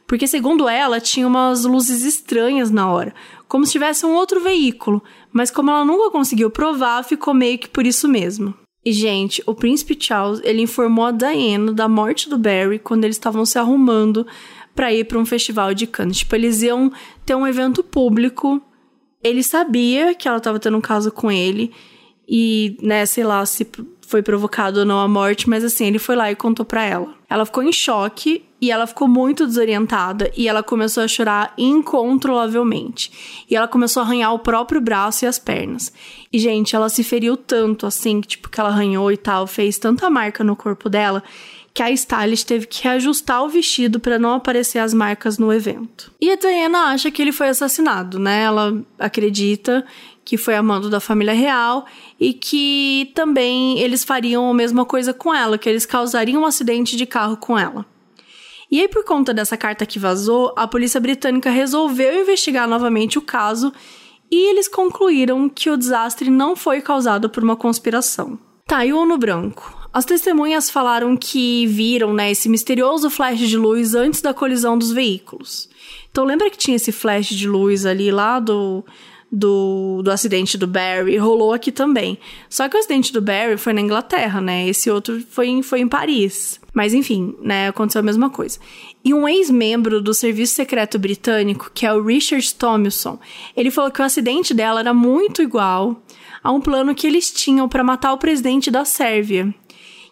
Porque, 0.06 0.26
segundo 0.26 0.68
ela, 0.68 1.00
tinha 1.00 1.26
umas 1.26 1.64
luzes 1.64 2.02
estranhas 2.02 2.70
na 2.70 2.90
hora, 2.90 3.14
como 3.46 3.66
se 3.66 3.72
tivesse 3.72 4.06
um 4.06 4.14
outro 4.14 4.40
veículo, 4.40 5.02
mas 5.32 5.50
como 5.50 5.70
ela 5.70 5.84
nunca 5.84 6.10
conseguiu 6.10 6.50
provar, 6.50 7.04
ficou 7.04 7.34
meio 7.34 7.58
que 7.58 7.68
por 7.68 7.86
isso 7.86 8.08
mesmo. 8.08 8.54
E, 8.84 8.92
gente, 8.92 9.42
o 9.44 9.54
príncipe 9.54 9.96
Charles, 10.00 10.40
ele 10.44 10.62
informou 10.62 11.04
a 11.04 11.10
Diana 11.10 11.72
da 11.72 11.88
morte 11.88 12.28
do 12.28 12.38
Barry 12.38 12.78
quando 12.78 13.04
eles 13.04 13.16
estavam 13.16 13.44
se 13.44 13.58
arrumando 13.58 14.26
para 14.78 14.94
ir 14.94 15.02
para 15.06 15.18
um 15.18 15.26
festival 15.26 15.74
de 15.74 15.88
Cannes. 15.88 16.18
Tipo, 16.18 16.36
eles 16.36 16.62
iam 16.62 16.92
ter 17.26 17.34
um 17.34 17.44
evento 17.44 17.82
público. 17.82 18.62
Ele 19.24 19.42
sabia 19.42 20.14
que 20.14 20.28
ela 20.28 20.36
estava 20.36 20.60
tendo 20.60 20.76
um 20.76 20.80
caso 20.80 21.10
com 21.10 21.32
ele 21.32 21.72
e, 22.28 22.76
né, 22.80 23.04
sei 23.04 23.24
lá 23.24 23.44
se 23.44 23.66
foi 24.06 24.22
provocado 24.22 24.78
ou 24.78 24.86
não 24.86 25.00
a 25.00 25.08
morte, 25.08 25.50
mas 25.50 25.64
assim, 25.64 25.86
ele 25.86 25.98
foi 25.98 26.14
lá 26.14 26.30
e 26.30 26.36
contou 26.36 26.64
para 26.64 26.84
ela. 26.84 27.12
Ela 27.28 27.44
ficou 27.44 27.64
em 27.64 27.72
choque 27.72 28.44
e 28.60 28.70
ela 28.70 28.86
ficou 28.86 29.08
muito 29.08 29.48
desorientada 29.48 30.30
e 30.36 30.46
ela 30.46 30.62
começou 30.62 31.02
a 31.02 31.08
chorar 31.08 31.52
incontrolavelmente. 31.58 33.44
E 33.50 33.56
ela 33.56 33.66
começou 33.66 34.00
a 34.00 34.06
arranhar 34.06 34.32
o 34.32 34.38
próprio 34.38 34.80
braço 34.80 35.24
e 35.24 35.26
as 35.26 35.40
pernas. 35.40 35.92
E 36.32 36.38
gente, 36.38 36.76
ela 36.76 36.88
se 36.88 37.02
feriu 37.02 37.36
tanto 37.36 37.84
assim, 37.84 38.20
tipo 38.20 38.48
que 38.48 38.60
ela 38.60 38.68
arranhou 38.68 39.10
e 39.10 39.16
tal, 39.16 39.44
fez 39.48 39.76
tanta 39.76 40.08
marca 40.08 40.44
no 40.44 40.54
corpo 40.54 40.88
dela 40.88 41.20
que 41.78 41.82
a 41.84 41.92
stylist 41.92 42.44
teve 42.44 42.66
que 42.66 42.82
reajustar 42.82 43.44
o 43.44 43.48
vestido 43.48 44.00
para 44.00 44.18
não 44.18 44.32
aparecer 44.32 44.80
as 44.80 44.92
marcas 44.92 45.38
no 45.38 45.52
evento. 45.52 46.10
E 46.20 46.28
a 46.28 46.34
Diana 46.34 46.86
acha 46.86 47.08
que 47.08 47.22
ele 47.22 47.30
foi 47.30 47.46
assassinado, 47.46 48.18
né? 48.18 48.42
Ela 48.42 48.82
acredita 48.98 49.86
que 50.24 50.36
foi 50.36 50.56
amando 50.56 50.90
da 50.90 50.98
família 50.98 51.32
real 51.32 51.86
e 52.18 52.32
que 52.34 53.12
também 53.14 53.78
eles 53.78 54.02
fariam 54.02 54.50
a 54.50 54.54
mesma 54.54 54.84
coisa 54.84 55.14
com 55.14 55.32
ela, 55.32 55.56
que 55.56 55.68
eles 55.68 55.86
causariam 55.86 56.42
um 56.42 56.46
acidente 56.46 56.96
de 56.96 57.06
carro 57.06 57.36
com 57.36 57.56
ela. 57.56 57.86
E 58.68 58.80
aí, 58.80 58.88
por 58.88 59.04
conta 59.04 59.32
dessa 59.32 59.56
carta 59.56 59.86
que 59.86 60.00
vazou, 60.00 60.52
a 60.56 60.66
polícia 60.66 60.98
britânica 60.98 61.48
resolveu 61.48 62.22
investigar 62.22 62.68
novamente 62.68 63.18
o 63.18 63.22
caso 63.22 63.72
e 64.28 64.50
eles 64.50 64.66
concluíram 64.66 65.48
que 65.48 65.70
o 65.70 65.76
desastre 65.76 66.28
não 66.28 66.56
foi 66.56 66.80
causado 66.80 67.30
por 67.30 67.44
uma 67.44 67.54
conspiração. 67.54 68.36
Tá, 68.66 68.84
e 68.84 68.92
o 68.92 69.16
Branco? 69.16 69.77
As 69.92 70.04
testemunhas 70.04 70.68
falaram 70.70 71.16
que 71.16 71.66
viram 71.66 72.12
né, 72.12 72.30
esse 72.30 72.48
misterioso 72.48 73.08
flash 73.08 73.38
de 73.38 73.56
luz 73.56 73.94
antes 73.94 74.20
da 74.20 74.34
colisão 74.34 74.78
dos 74.78 74.92
veículos. 74.92 75.68
Então 76.10 76.24
lembra 76.24 76.50
que 76.50 76.58
tinha 76.58 76.76
esse 76.76 76.92
flash 76.92 77.28
de 77.28 77.48
luz 77.48 77.86
ali 77.86 78.10
lá 78.10 78.38
do, 78.38 78.84
do, 79.32 80.02
do 80.02 80.10
acidente 80.10 80.58
do 80.58 80.66
Barry 80.66 81.16
rolou 81.16 81.52
aqui 81.52 81.72
também. 81.72 82.18
Só 82.50 82.68
que 82.68 82.76
o 82.76 82.78
acidente 82.80 83.12
do 83.12 83.22
Barry 83.22 83.56
foi 83.56 83.72
na 83.72 83.80
Inglaterra, 83.80 84.40
né? 84.40 84.68
Esse 84.68 84.90
outro 84.90 85.22
foi 85.30 85.48
em, 85.48 85.62
foi 85.62 85.80
em 85.80 85.88
Paris. 85.88 86.60
Mas 86.74 86.92
enfim, 86.92 87.34
né? 87.40 87.68
Aconteceu 87.68 88.00
a 88.00 88.04
mesma 88.04 88.28
coisa. 88.28 88.58
E 89.02 89.14
um 89.14 89.26
ex-membro 89.26 90.02
do 90.02 90.12
Serviço 90.12 90.54
Secreto 90.54 90.98
Britânico, 90.98 91.70
que 91.72 91.86
é 91.86 91.92
o 91.92 92.02
Richard 92.04 92.54
Tomilson, 92.54 93.18
ele 93.56 93.70
falou 93.70 93.90
que 93.90 94.02
o 94.02 94.04
acidente 94.04 94.52
dela 94.52 94.80
era 94.80 94.92
muito 94.92 95.40
igual 95.40 96.02
a 96.42 96.52
um 96.52 96.60
plano 96.60 96.94
que 96.94 97.06
eles 97.06 97.30
tinham 97.30 97.68
para 97.68 97.84
matar 97.84 98.12
o 98.12 98.18
presidente 98.18 98.70
da 98.70 98.84
Sérvia 98.84 99.54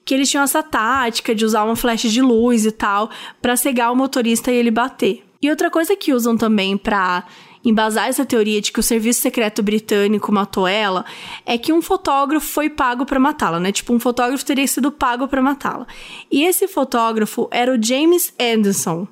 que 0.07 0.15
eles 0.15 0.31
tinham 0.31 0.45
essa 0.45 0.63
tática 0.63 1.35
de 1.35 1.45
usar 1.45 1.65
uma 1.65 1.75
flecha 1.75 2.09
de 2.09 2.23
luz 2.23 2.65
e 2.65 2.71
tal 2.71 3.11
para 3.43 3.57
cegar 3.57 3.93
o 3.93 3.97
motorista 3.97 4.53
e 4.53 4.55
ele 4.55 4.71
bater. 4.71 5.25
E 5.43 5.51
outra 5.51 5.69
coisa 5.69 5.97
que 5.97 6.15
usam 6.15 6.37
também 6.37 6.77
para 6.77 7.25
embasar 7.65 8.07
essa 8.07 8.25
teoria 8.25 8.61
de 8.61 8.71
que 8.71 8.79
o 8.79 8.83
serviço 8.83 9.21
secreto 9.21 9.65
britânico 9.65 10.31
matou 10.31 10.69
ela 10.69 11.05
é 11.45 11.59
que 11.59 11.73
um 11.73 11.83
fotógrafo 11.83 12.47
foi 12.47 12.71
pago 12.71 13.05
para 13.05 13.19
matá-la, 13.19 13.59
né? 13.59 13.73
Tipo, 13.73 13.93
um 13.93 13.99
fotógrafo 13.99 14.45
teria 14.45 14.67
sido 14.69 14.93
pago 14.93 15.27
para 15.27 15.43
matá-la. 15.43 15.89
E 16.31 16.45
esse 16.45 16.69
fotógrafo 16.69 17.49
era 17.51 17.75
o 17.75 17.83
James 17.83 18.33
Anderson. 18.41 19.09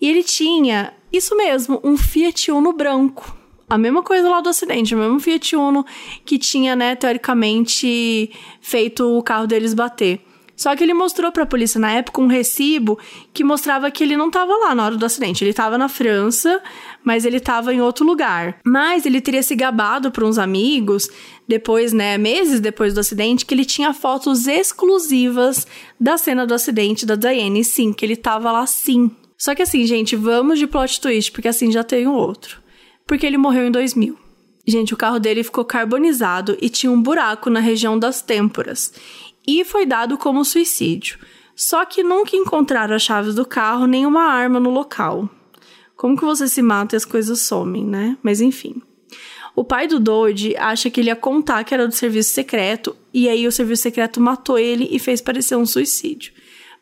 E 0.00 0.08
ele 0.08 0.24
tinha, 0.24 0.92
isso 1.12 1.36
mesmo, 1.36 1.80
um 1.84 1.96
Fiat 1.96 2.50
Uno 2.50 2.72
branco. 2.72 3.36
A 3.70 3.78
mesma 3.78 4.02
coisa 4.02 4.28
lá 4.28 4.40
do 4.40 4.48
acidente, 4.48 4.92
o 4.92 4.98
mesmo 4.98 5.20
Fiat 5.20 5.54
Uno 5.54 5.86
que 6.24 6.36
tinha, 6.36 6.74
né, 6.74 6.96
teoricamente 6.96 8.32
feito 8.60 9.16
o 9.16 9.22
carro 9.22 9.46
deles 9.46 9.72
bater. 9.72 10.20
Só 10.62 10.76
que 10.76 10.84
ele 10.84 10.94
mostrou 10.94 11.32
para 11.32 11.42
a 11.42 11.46
polícia 11.46 11.80
na 11.80 11.90
época 11.90 12.20
um 12.20 12.28
recibo 12.28 12.96
que 13.34 13.42
mostrava 13.42 13.90
que 13.90 14.04
ele 14.04 14.16
não 14.16 14.28
estava 14.28 14.56
lá 14.58 14.72
na 14.76 14.84
hora 14.84 14.96
do 14.96 15.04
acidente. 15.04 15.42
Ele 15.42 15.50
estava 15.50 15.76
na 15.76 15.88
França, 15.88 16.62
mas 17.02 17.24
ele 17.24 17.38
estava 17.38 17.74
em 17.74 17.80
outro 17.80 18.06
lugar. 18.06 18.60
Mas 18.64 19.04
ele 19.04 19.20
teria 19.20 19.42
se 19.42 19.56
gabado 19.56 20.12
para 20.12 20.24
uns 20.24 20.38
amigos 20.38 21.10
depois, 21.48 21.92
né, 21.92 22.16
meses 22.16 22.60
depois 22.60 22.94
do 22.94 23.00
acidente, 23.00 23.44
que 23.44 23.52
ele 23.52 23.64
tinha 23.64 23.92
fotos 23.92 24.46
exclusivas 24.46 25.66
da 25.98 26.16
cena 26.16 26.46
do 26.46 26.54
acidente 26.54 27.04
da 27.04 27.16
Diane, 27.16 27.64
sim, 27.64 27.92
que 27.92 28.06
ele 28.06 28.12
estava 28.12 28.52
lá 28.52 28.64
sim. 28.64 29.10
Só 29.36 29.56
que 29.56 29.62
assim, 29.62 29.84
gente, 29.84 30.14
vamos 30.14 30.60
de 30.60 30.68
plot 30.68 31.00
twist, 31.00 31.32
porque 31.32 31.48
assim 31.48 31.72
já 31.72 31.82
tem 31.82 32.06
um 32.06 32.14
outro. 32.14 32.62
Porque 33.04 33.26
ele 33.26 33.36
morreu 33.36 33.66
em 33.66 33.72
2000. 33.72 34.16
Gente, 34.64 34.94
o 34.94 34.96
carro 34.96 35.18
dele 35.18 35.42
ficou 35.42 35.64
carbonizado 35.64 36.56
e 36.62 36.68
tinha 36.68 36.92
um 36.92 37.02
buraco 37.02 37.50
na 37.50 37.58
região 37.58 37.98
das 37.98 38.22
têmporas 38.22 38.92
e 39.46 39.64
foi 39.64 39.86
dado 39.86 40.16
como 40.16 40.44
suicídio. 40.44 41.18
Só 41.54 41.84
que 41.84 42.02
nunca 42.02 42.36
encontraram 42.36 42.94
as 42.94 43.02
chaves 43.02 43.34
do 43.34 43.44
carro 43.44 43.86
nem 43.86 44.06
uma 44.06 44.24
arma 44.24 44.58
no 44.58 44.70
local. 44.70 45.28
Como 45.96 46.16
que 46.16 46.24
você 46.24 46.48
se 46.48 46.62
mata 46.62 46.94
e 46.94 46.98
as 46.98 47.04
coisas 47.04 47.40
somem, 47.40 47.84
né? 47.84 48.16
Mas 48.22 48.40
enfim. 48.40 48.82
O 49.54 49.62
pai 49.62 49.86
do 49.86 50.00
Dodge 50.00 50.56
acha 50.56 50.88
que 50.88 51.00
ele 51.00 51.10
ia 51.10 51.16
contar 51.16 51.62
que 51.62 51.74
era 51.74 51.86
do 51.86 51.94
serviço 51.94 52.32
secreto 52.32 52.96
e 53.12 53.28
aí 53.28 53.46
o 53.46 53.52
serviço 53.52 53.82
secreto 53.82 54.20
matou 54.20 54.58
ele 54.58 54.88
e 54.90 54.98
fez 54.98 55.20
parecer 55.20 55.56
um 55.56 55.66
suicídio. 55.66 56.32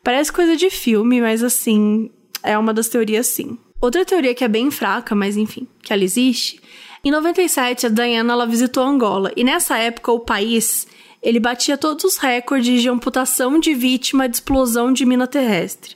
Parece 0.03 0.31
coisa 0.31 0.55
de 0.55 0.69
filme, 0.69 1.21
mas 1.21 1.43
assim, 1.43 2.09
é 2.41 2.57
uma 2.57 2.73
das 2.73 2.87
teorias 2.87 3.27
sim. 3.27 3.57
Outra 3.79 4.05
teoria 4.05 4.33
que 4.33 4.43
é 4.43 4.47
bem 4.47 4.71
fraca, 4.71 5.13
mas 5.13 5.35
enfim, 5.35 5.67
que 5.83 5.91
ela 5.91 6.03
existe. 6.03 6.61
Em 7.03 7.11
97, 7.11 7.87
a 7.87 7.89
Diana 7.89 8.33
ela 8.33 8.45
visitou 8.45 8.83
Angola 8.83 9.31
e 9.35 9.43
nessa 9.43 9.77
época 9.77 10.11
o 10.11 10.19
país 10.19 10.87
ele 11.21 11.39
batia 11.39 11.77
todos 11.77 12.03
os 12.03 12.17
recordes 12.17 12.81
de 12.81 12.89
amputação 12.89 13.59
de 13.59 13.73
vítima 13.73 14.27
de 14.27 14.37
explosão 14.37 14.91
de 14.91 15.05
mina 15.05 15.27
terrestre. 15.27 15.95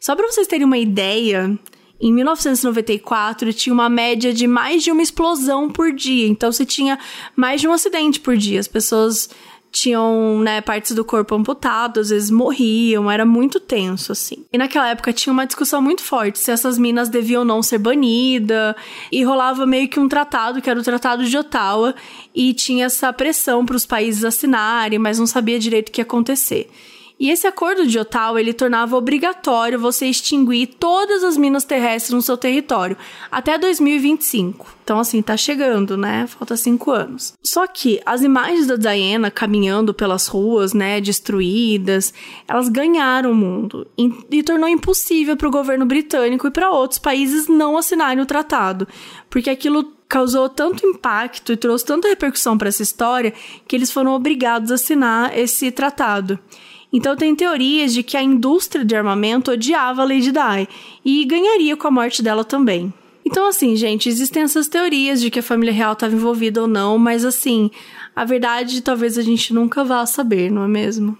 Só 0.00 0.14
para 0.16 0.26
vocês 0.26 0.46
terem 0.46 0.66
uma 0.66 0.78
ideia, 0.78 1.58
em 2.00 2.12
1994 2.12 3.52
tinha 3.52 3.72
uma 3.72 3.88
média 3.88 4.32
de 4.32 4.46
mais 4.46 4.82
de 4.82 4.90
uma 4.90 5.02
explosão 5.02 5.70
por 5.70 5.92
dia. 5.92 6.26
Então 6.26 6.52
você 6.52 6.64
tinha 6.64 6.98
mais 7.36 7.60
de 7.60 7.68
um 7.68 7.72
acidente 7.72 8.20
por 8.20 8.36
dia. 8.36 8.60
As 8.60 8.68
pessoas 8.68 9.30
tinham, 9.74 10.38
né, 10.38 10.60
partes 10.60 10.92
do 10.92 11.04
corpo 11.04 11.34
amputadas, 11.34 12.06
às 12.06 12.10
vezes 12.10 12.30
morriam, 12.30 13.10
era 13.10 13.26
muito 13.26 13.58
tenso, 13.58 14.12
assim. 14.12 14.44
E 14.52 14.56
naquela 14.56 14.88
época 14.88 15.12
tinha 15.12 15.32
uma 15.32 15.44
discussão 15.44 15.82
muito 15.82 16.00
forte 16.00 16.38
se 16.38 16.52
essas 16.52 16.78
minas 16.78 17.08
deviam 17.08 17.40
ou 17.40 17.44
não 17.44 17.60
ser 17.60 17.78
banidas, 17.78 18.76
e 19.10 19.24
rolava 19.24 19.66
meio 19.66 19.88
que 19.88 19.98
um 19.98 20.08
tratado, 20.08 20.62
que 20.62 20.70
era 20.70 20.78
o 20.78 20.82
Tratado 20.82 21.24
de 21.24 21.36
Ottawa, 21.36 21.92
e 22.32 22.54
tinha 22.54 22.86
essa 22.86 23.12
pressão 23.12 23.66
para 23.66 23.74
os 23.74 23.84
países 23.84 24.24
assinarem, 24.24 24.98
mas 24.98 25.18
não 25.18 25.26
sabia 25.26 25.58
direito 25.58 25.88
o 25.88 25.92
que 25.92 26.00
ia 26.00 26.04
acontecer. 26.04 26.70
E 27.18 27.30
esse 27.30 27.46
acordo 27.46 27.86
de 27.86 27.98
Ottawa, 27.98 28.40
ele 28.40 28.52
tornava 28.52 28.96
obrigatório 28.96 29.78
você 29.78 30.06
extinguir 30.06 30.66
todas 30.78 31.22
as 31.22 31.36
minas 31.36 31.64
terrestres 31.64 32.12
no 32.12 32.20
seu 32.20 32.36
território 32.36 32.96
até 33.30 33.56
2025. 33.56 34.74
Então, 34.82 34.98
assim, 34.98 35.22
tá 35.22 35.36
chegando, 35.36 35.96
né? 35.96 36.26
Falta 36.26 36.56
cinco 36.56 36.90
anos. 36.90 37.32
Só 37.42 37.66
que 37.66 38.00
as 38.04 38.22
imagens 38.22 38.66
da 38.66 38.76
Diana 38.76 39.30
caminhando 39.30 39.94
pelas 39.94 40.26
ruas, 40.26 40.74
né, 40.74 41.00
destruídas, 41.00 42.12
elas 42.48 42.68
ganharam 42.68 43.30
o 43.30 43.34
mundo 43.34 43.86
e, 43.96 44.12
e 44.30 44.42
tornou 44.42 44.68
impossível 44.68 45.36
para 45.36 45.48
o 45.48 45.52
governo 45.52 45.86
britânico 45.86 46.48
e 46.48 46.50
para 46.50 46.70
outros 46.70 46.98
países 46.98 47.46
não 47.46 47.78
assinarem 47.78 48.22
o 48.22 48.26
tratado, 48.26 48.86
porque 49.30 49.48
aquilo 49.48 49.94
causou 50.08 50.48
tanto 50.48 50.86
impacto 50.86 51.52
e 51.52 51.56
trouxe 51.56 51.84
tanta 51.84 52.08
repercussão 52.08 52.58
para 52.58 52.68
essa 52.68 52.82
história 52.82 53.32
que 53.66 53.74
eles 53.74 53.90
foram 53.90 54.12
obrigados 54.12 54.70
a 54.70 54.74
assinar 54.74 55.36
esse 55.36 55.70
tratado. 55.70 56.38
Então 56.94 57.16
tem 57.16 57.34
teorias 57.34 57.92
de 57.92 58.04
que 58.04 58.16
a 58.16 58.22
indústria 58.22 58.84
de 58.84 58.94
armamento 58.94 59.50
odiava 59.50 60.02
a 60.02 60.04
Lady 60.04 60.30
Di 60.30 60.68
e 61.04 61.24
ganharia 61.24 61.76
com 61.76 61.88
a 61.88 61.90
morte 61.90 62.22
dela 62.22 62.44
também. 62.44 62.94
Então, 63.26 63.48
assim, 63.48 63.74
gente, 63.74 64.08
existem 64.08 64.44
essas 64.44 64.68
teorias 64.68 65.20
de 65.20 65.28
que 65.28 65.40
a 65.40 65.42
família 65.42 65.74
real 65.74 65.94
estava 65.94 66.14
envolvida 66.14 66.60
ou 66.60 66.68
não, 66.68 66.96
mas 66.96 67.24
assim, 67.24 67.68
a 68.14 68.24
verdade 68.24 68.80
talvez 68.80 69.18
a 69.18 69.22
gente 69.22 69.52
nunca 69.52 69.82
vá 69.82 70.06
saber, 70.06 70.52
não 70.52 70.62
é 70.62 70.68
mesmo? 70.68 71.18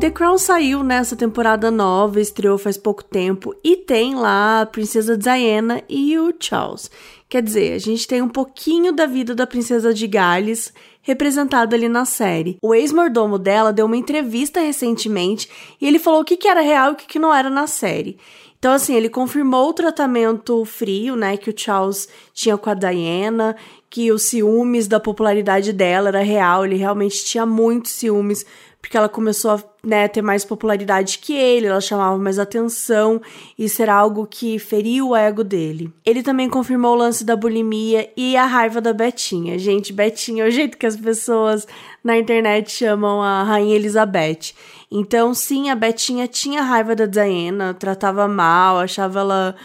The 0.00 0.10
Crown 0.10 0.38
saiu 0.38 0.82
nessa 0.82 1.14
temporada 1.14 1.70
nova, 1.70 2.20
estreou 2.20 2.56
faz 2.56 2.76
pouco 2.76 3.04
tempo 3.04 3.54
e 3.62 3.76
tem 3.76 4.14
lá 4.14 4.62
a 4.62 4.66
princesa 4.66 5.16
Diana 5.16 5.82
e 5.88 6.18
o 6.18 6.32
Charles. 6.38 6.90
Quer 7.28 7.42
dizer, 7.42 7.74
a 7.74 7.78
gente 7.78 8.08
tem 8.08 8.22
um 8.22 8.28
pouquinho 8.28 8.90
da 8.90 9.04
vida 9.04 9.34
da 9.34 9.46
princesa 9.46 9.92
de 9.92 10.06
Gales 10.06 10.72
representado 11.02 11.74
ali 11.74 11.86
na 11.86 12.06
série. 12.06 12.56
O 12.62 12.74
ex-mordomo 12.74 13.38
dela 13.38 13.70
deu 13.70 13.84
uma 13.84 13.98
entrevista 13.98 14.60
recentemente 14.60 15.48
e 15.78 15.86
ele 15.86 15.98
falou 15.98 16.22
o 16.22 16.24
que, 16.24 16.38
que 16.38 16.48
era 16.48 16.62
real 16.62 16.90
e 16.90 16.92
o 16.94 16.96
que, 16.96 17.06
que 17.06 17.18
não 17.18 17.34
era 17.34 17.50
na 17.50 17.66
série. 17.66 18.18
Então, 18.58 18.72
assim, 18.72 18.94
ele 18.94 19.08
confirmou 19.08 19.68
o 19.68 19.72
tratamento 19.74 20.64
frio, 20.64 21.14
né, 21.14 21.36
que 21.36 21.50
o 21.50 21.54
Charles 21.56 22.08
tinha 22.34 22.56
com 22.56 22.70
a 22.70 22.74
Diana, 22.74 23.54
que 23.88 24.10
os 24.10 24.22
ciúmes 24.22 24.88
da 24.88 24.98
popularidade 24.98 25.72
dela 25.72 26.08
era 26.08 26.22
real, 26.22 26.64
ele 26.64 26.76
realmente 26.76 27.24
tinha 27.24 27.46
muitos 27.46 27.92
ciúmes 27.92 28.44
porque 28.80 28.96
ela 28.96 29.08
começou 29.08 29.50
a 29.50 29.62
né, 29.82 30.08
ter 30.08 30.22
mais 30.22 30.44
popularidade 30.44 31.18
que 31.18 31.34
ele, 31.34 31.66
ela 31.66 31.80
chamava 31.80 32.16
mais 32.16 32.38
atenção, 32.38 33.20
isso 33.58 33.82
era 33.82 33.94
algo 33.94 34.26
que 34.26 34.58
feriu 34.58 35.08
o 35.08 35.16
ego 35.16 35.42
dele. 35.42 35.92
Ele 36.06 36.22
também 36.22 36.48
confirmou 36.48 36.92
o 36.92 36.98
lance 36.98 37.24
da 37.24 37.36
bulimia 37.36 38.10
e 38.16 38.36
a 38.36 38.46
raiva 38.46 38.80
da 38.80 38.92
Betinha. 38.92 39.58
Gente, 39.58 39.92
Betinha 39.92 40.44
é 40.44 40.48
o 40.48 40.50
jeito 40.50 40.78
que 40.78 40.86
as 40.86 40.96
pessoas 40.96 41.66
na 42.02 42.16
internet 42.16 42.70
chamam 42.70 43.20
a 43.20 43.42
Rainha 43.42 43.76
Elizabeth. 43.76 44.54
Então, 44.90 45.34
sim, 45.34 45.70
a 45.70 45.74
Betinha 45.74 46.26
tinha 46.26 46.62
raiva 46.62 46.94
da 46.94 47.04
Diana, 47.06 47.74
tratava 47.74 48.26
mal, 48.26 48.78
achava 48.78 49.20
ela. 49.20 49.56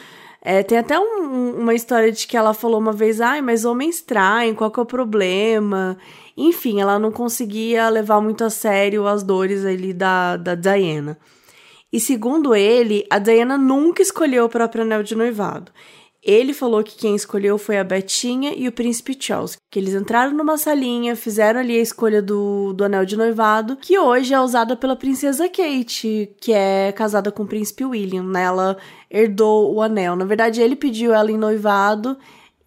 É, 0.42 0.62
tem 0.62 0.78
até 0.78 1.00
um, 1.00 1.60
uma 1.60 1.74
história 1.74 2.12
de 2.12 2.28
que 2.28 2.36
ela 2.36 2.54
falou 2.54 2.80
uma 2.80 2.92
vez: 2.92 3.22
ai, 3.22 3.42
mas 3.42 3.64
homens 3.64 4.02
traem, 4.02 4.54
qual 4.54 4.70
que 4.70 4.80
é 4.80 4.84
o 4.84 4.86
problema? 4.86 5.98
Enfim, 6.36 6.82
ela 6.82 6.98
não 6.98 7.12
conseguia 7.12 7.90
levar 7.90 8.20
muito 8.22 8.44
a 8.44 8.50
sério 8.50 9.08
as 9.08 9.24
dores 9.24 9.66
ali 9.66 9.94
da, 9.94 10.38
da 10.38 10.56
Diana. 10.56 11.18
E 11.92 12.00
segundo 12.00 12.56
ele, 12.56 13.06
a 13.10 13.20
Diana 13.20 13.58
nunca 13.58 14.02
escolheu 14.02 14.46
o 14.46 14.50
próprio 14.50 14.82
anel 14.82 15.04
de 15.04 15.16
noivado. 15.16 15.72
Ele 16.24 16.54
falou 16.54 16.82
que 16.82 16.96
quem 16.96 17.16
escolheu 17.16 17.58
foi 17.58 17.78
a 17.78 17.84
Betinha 17.84 18.54
e 18.56 18.66
o 18.66 18.72
príncipe 18.72 19.16
Charles, 19.20 19.58
que 19.70 19.78
eles 19.78 19.94
entraram 19.94 20.32
numa 20.32 20.58
salinha, 20.58 21.18
fizeram 21.18 21.60
ali 21.60 21.78
a 21.78 21.82
escolha 21.82 22.22
do, 22.22 22.72
do 22.72 22.86
anel 22.86 23.06
de 23.06 23.18
noivado, 23.18 23.76
que 23.76 24.00
hoje 24.00 24.34
é 24.34 24.40
usada 24.40 24.74
pela 24.78 24.96
princesa 24.96 25.50
Kate, 25.50 26.34
que 26.40 26.54
é 26.54 26.94
casada 26.94 27.30
com 27.30 27.44
o 27.44 27.48
príncipe 27.48 27.84
William. 27.84 28.24
Né? 28.24 28.42
Ela 28.42 28.78
herdou 29.12 29.76
o 29.76 29.82
anel. 29.82 30.16
Na 30.16 30.24
verdade, 30.24 30.62
ele 30.62 30.78
pediu 30.78 31.14
ela 31.14 31.30
em 31.30 31.38
noivado 31.38 32.18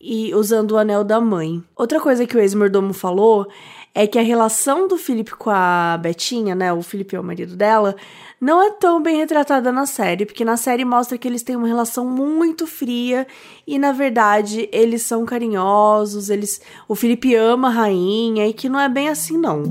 e 0.01 0.35
usando 0.35 0.73
o 0.73 0.79
anel 0.79 1.03
da 1.03 1.21
mãe. 1.21 1.63
Outra 1.75 2.01
coisa 2.01 2.27
que 2.27 2.37
o 2.37 2.41
ex-mordomo 2.41 2.93
falou 2.93 3.47
é 3.95 4.07
que 4.07 4.19
a 4.19 4.23
relação 4.23 4.87
do 4.87 4.99
Felipe 4.99 5.31
com 5.33 5.49
a 5.49 5.99
Betinha, 6.01 6.55
né, 6.55 6.71
o 6.73 6.83
Felipe 6.83 7.17
é 7.17 7.21
o 7.21 7.25
marido 7.25 7.57
dela, 7.57 7.97
não 8.39 8.63
é 8.63 8.71
tão 8.71 9.03
bem 9.03 9.17
retratada 9.17 9.73
na 9.73 9.87
série, 9.87 10.27
porque 10.27 10.45
na 10.45 10.59
série 10.59 10.85
mostra 10.85 11.17
que 11.17 11.27
eles 11.27 11.43
têm 11.43 11.57
uma 11.57 11.67
relação 11.67 12.05
muito 12.05 12.67
fria 12.67 13.27
e 13.67 13.79
na 13.79 13.93
verdade 13.93 14.69
eles 14.71 15.01
são 15.01 15.25
carinhosos, 15.25 16.29
eles 16.29 16.61
o 16.87 16.95
Felipe 16.95 17.35
ama 17.35 17.69
a 17.69 17.71
rainha 17.71 18.47
e 18.47 18.53
que 18.53 18.69
não 18.69 18.79
é 18.79 18.89
bem 18.89 19.09
assim 19.09 19.39
não. 19.39 19.63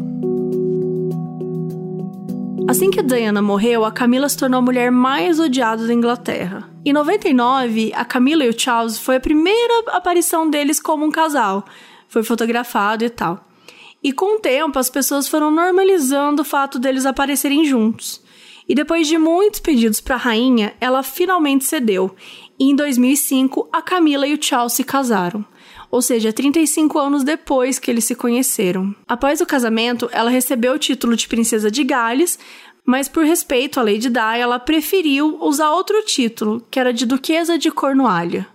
Assim 2.67 2.89
que 2.89 3.03
Diana 3.03 3.43
morreu, 3.43 3.85
a 3.85 3.91
Camila 3.91 4.27
se 4.27 4.37
tornou 4.37 4.57
a 4.57 4.61
mulher 4.61 4.91
mais 4.91 5.39
odiada 5.39 5.85
da 5.85 5.93
Inglaterra. 5.93 6.74
Em 6.87 6.93
99, 6.93 7.91
a 7.95 8.05
Camila 8.05 8.45
e 8.45 8.49
o 8.49 8.59
Charles 8.59 8.99
foi 8.99 9.15
a 9.15 9.19
primeira 9.19 9.85
aparição 9.87 10.47
deles 10.47 10.79
como 10.79 11.03
um 11.03 11.09
casal. 11.09 11.65
Foi 12.07 12.21
fotografado 12.21 13.03
e 13.03 13.09
tal. 13.09 13.43
E 14.03 14.13
com 14.13 14.35
o 14.35 14.39
tempo, 14.39 14.77
as 14.77 14.87
pessoas 14.87 15.27
foram 15.27 15.49
normalizando 15.49 16.43
o 16.43 16.45
fato 16.45 16.77
deles 16.77 17.07
aparecerem 17.07 17.65
juntos. 17.65 18.21
E 18.69 18.75
depois 18.75 19.07
de 19.07 19.17
muitos 19.17 19.59
pedidos 19.59 19.99
para 19.99 20.13
a 20.13 20.19
rainha, 20.19 20.75
ela 20.79 21.01
finalmente 21.01 21.65
cedeu. 21.65 22.15
E 22.59 22.69
em 22.69 22.75
2005, 22.75 23.67
a 23.73 23.81
Camila 23.81 24.27
e 24.27 24.35
o 24.35 24.39
Charles 24.39 24.73
se 24.73 24.83
casaram 24.83 25.43
ou 25.95 26.01
seja, 26.01 26.33
35 26.33 26.99
anos 26.99 27.23
depois 27.23 27.79
que 27.79 27.89
eles 27.89 28.03
se 28.03 28.15
conheceram. 28.15 28.93
Após 29.07 29.39
o 29.39 29.45
casamento, 29.45 30.09
ela 30.11 30.29
recebeu 30.29 30.73
o 30.73 30.77
título 30.77 31.15
de 31.15 31.25
princesa 31.25 31.71
de 31.71 31.85
Gales, 31.85 32.37
mas 32.85 33.09
por 33.09 33.25
respeito 33.25 33.79
à 33.79 33.83
Lady 33.83 34.09
Di, 34.09 34.39
ela 34.39 34.59
preferiu 34.59 35.37
usar 35.41 35.71
outro 35.71 36.03
título, 36.03 36.65
que 36.69 36.79
era 36.79 36.93
de 36.93 37.05
Duquesa 37.05 37.57
de 37.57 37.71
Cornualha. 37.71 38.47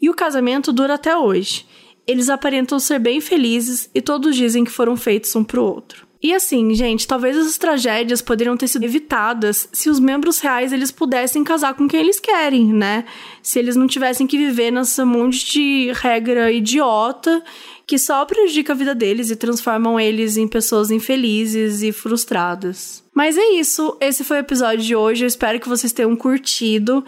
E 0.00 0.08
o 0.08 0.14
casamento 0.14 0.72
dura 0.72 0.94
até 0.94 1.16
hoje. 1.16 1.66
Eles 2.06 2.28
aparentam 2.28 2.78
ser 2.78 3.00
bem 3.00 3.20
felizes 3.20 3.90
e 3.92 4.00
todos 4.00 4.36
dizem 4.36 4.64
que 4.64 4.70
foram 4.70 4.96
feitos 4.96 5.34
um 5.34 5.42
pro 5.42 5.64
outro. 5.64 6.06
E 6.22 6.32
assim, 6.34 6.74
gente, 6.74 7.06
talvez 7.06 7.36
essas 7.36 7.58
tragédias 7.58 8.22
poderiam 8.22 8.56
ter 8.56 8.68
sido 8.68 8.84
evitadas 8.84 9.68
se 9.72 9.90
os 9.90 10.00
membros 10.00 10.40
reais 10.40 10.72
eles 10.72 10.90
pudessem 10.90 11.44
casar 11.44 11.74
com 11.74 11.86
quem 11.86 12.00
eles 12.00 12.18
querem, 12.18 12.72
né? 12.72 13.04
Se 13.42 13.58
eles 13.58 13.76
não 13.76 13.86
tivessem 13.86 14.26
que 14.26 14.38
viver 14.38 14.70
nessa 14.70 15.04
monte 15.04 15.50
de 15.52 15.92
regra 15.92 16.50
idiota 16.50 17.42
que 17.86 17.98
só 17.98 18.24
prejudica 18.24 18.72
a 18.72 18.76
vida 18.76 18.94
deles 18.94 19.30
e 19.30 19.36
transformam 19.36 19.98
eles 19.98 20.36
em 20.36 20.48
pessoas 20.48 20.90
infelizes 20.90 21.82
e 21.82 21.92
frustradas. 21.92 23.04
Mas 23.14 23.38
é 23.38 23.52
isso, 23.52 23.96
esse 24.00 24.24
foi 24.24 24.38
o 24.38 24.40
episódio 24.40 24.84
de 24.84 24.96
hoje. 24.96 25.24
Eu 25.24 25.28
espero 25.28 25.60
que 25.60 25.68
vocês 25.68 25.92
tenham 25.92 26.16
curtido. 26.16 27.04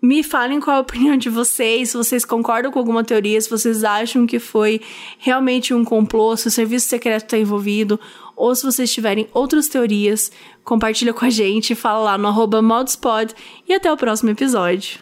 Me 0.00 0.22
falem 0.22 0.60
qual 0.60 0.76
a 0.76 0.80
opinião 0.80 1.16
de 1.16 1.30
vocês, 1.30 1.90
se 1.90 1.96
vocês 1.96 2.24
concordam 2.24 2.70
com 2.70 2.78
alguma 2.78 3.02
teoria, 3.02 3.40
se 3.40 3.48
vocês 3.48 3.82
acham 3.82 4.26
que 4.26 4.38
foi 4.38 4.80
realmente 5.18 5.72
um 5.72 5.84
complô, 5.84 6.36
se 6.36 6.46
o 6.46 6.50
serviço 6.50 6.88
secreto 6.88 7.24
está 7.24 7.38
envolvido, 7.38 7.98
ou 8.36 8.54
se 8.54 8.64
vocês 8.64 8.92
tiverem 8.92 9.26
outras 9.32 9.66
teorias, 9.66 10.30
compartilha 10.62 11.14
com 11.14 11.24
a 11.24 11.30
gente, 11.30 11.74
fala 11.74 12.00
lá 12.00 12.18
no 12.18 12.28
arroba 12.28 12.60
modspod 12.60 13.34
e 13.66 13.72
até 13.72 13.90
o 13.90 13.96
próximo 13.96 14.30
episódio. 14.30 15.00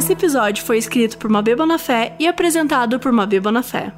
Esse 0.00 0.14
episódio 0.14 0.64
foi 0.64 0.78
escrito 0.78 1.18
por 1.18 1.28
Mabê 1.28 1.54
Bonafé 1.54 2.16
e 2.18 2.26
apresentado 2.26 2.98
por 2.98 3.12
Mabê 3.12 3.38
Bonafé. 3.38 3.92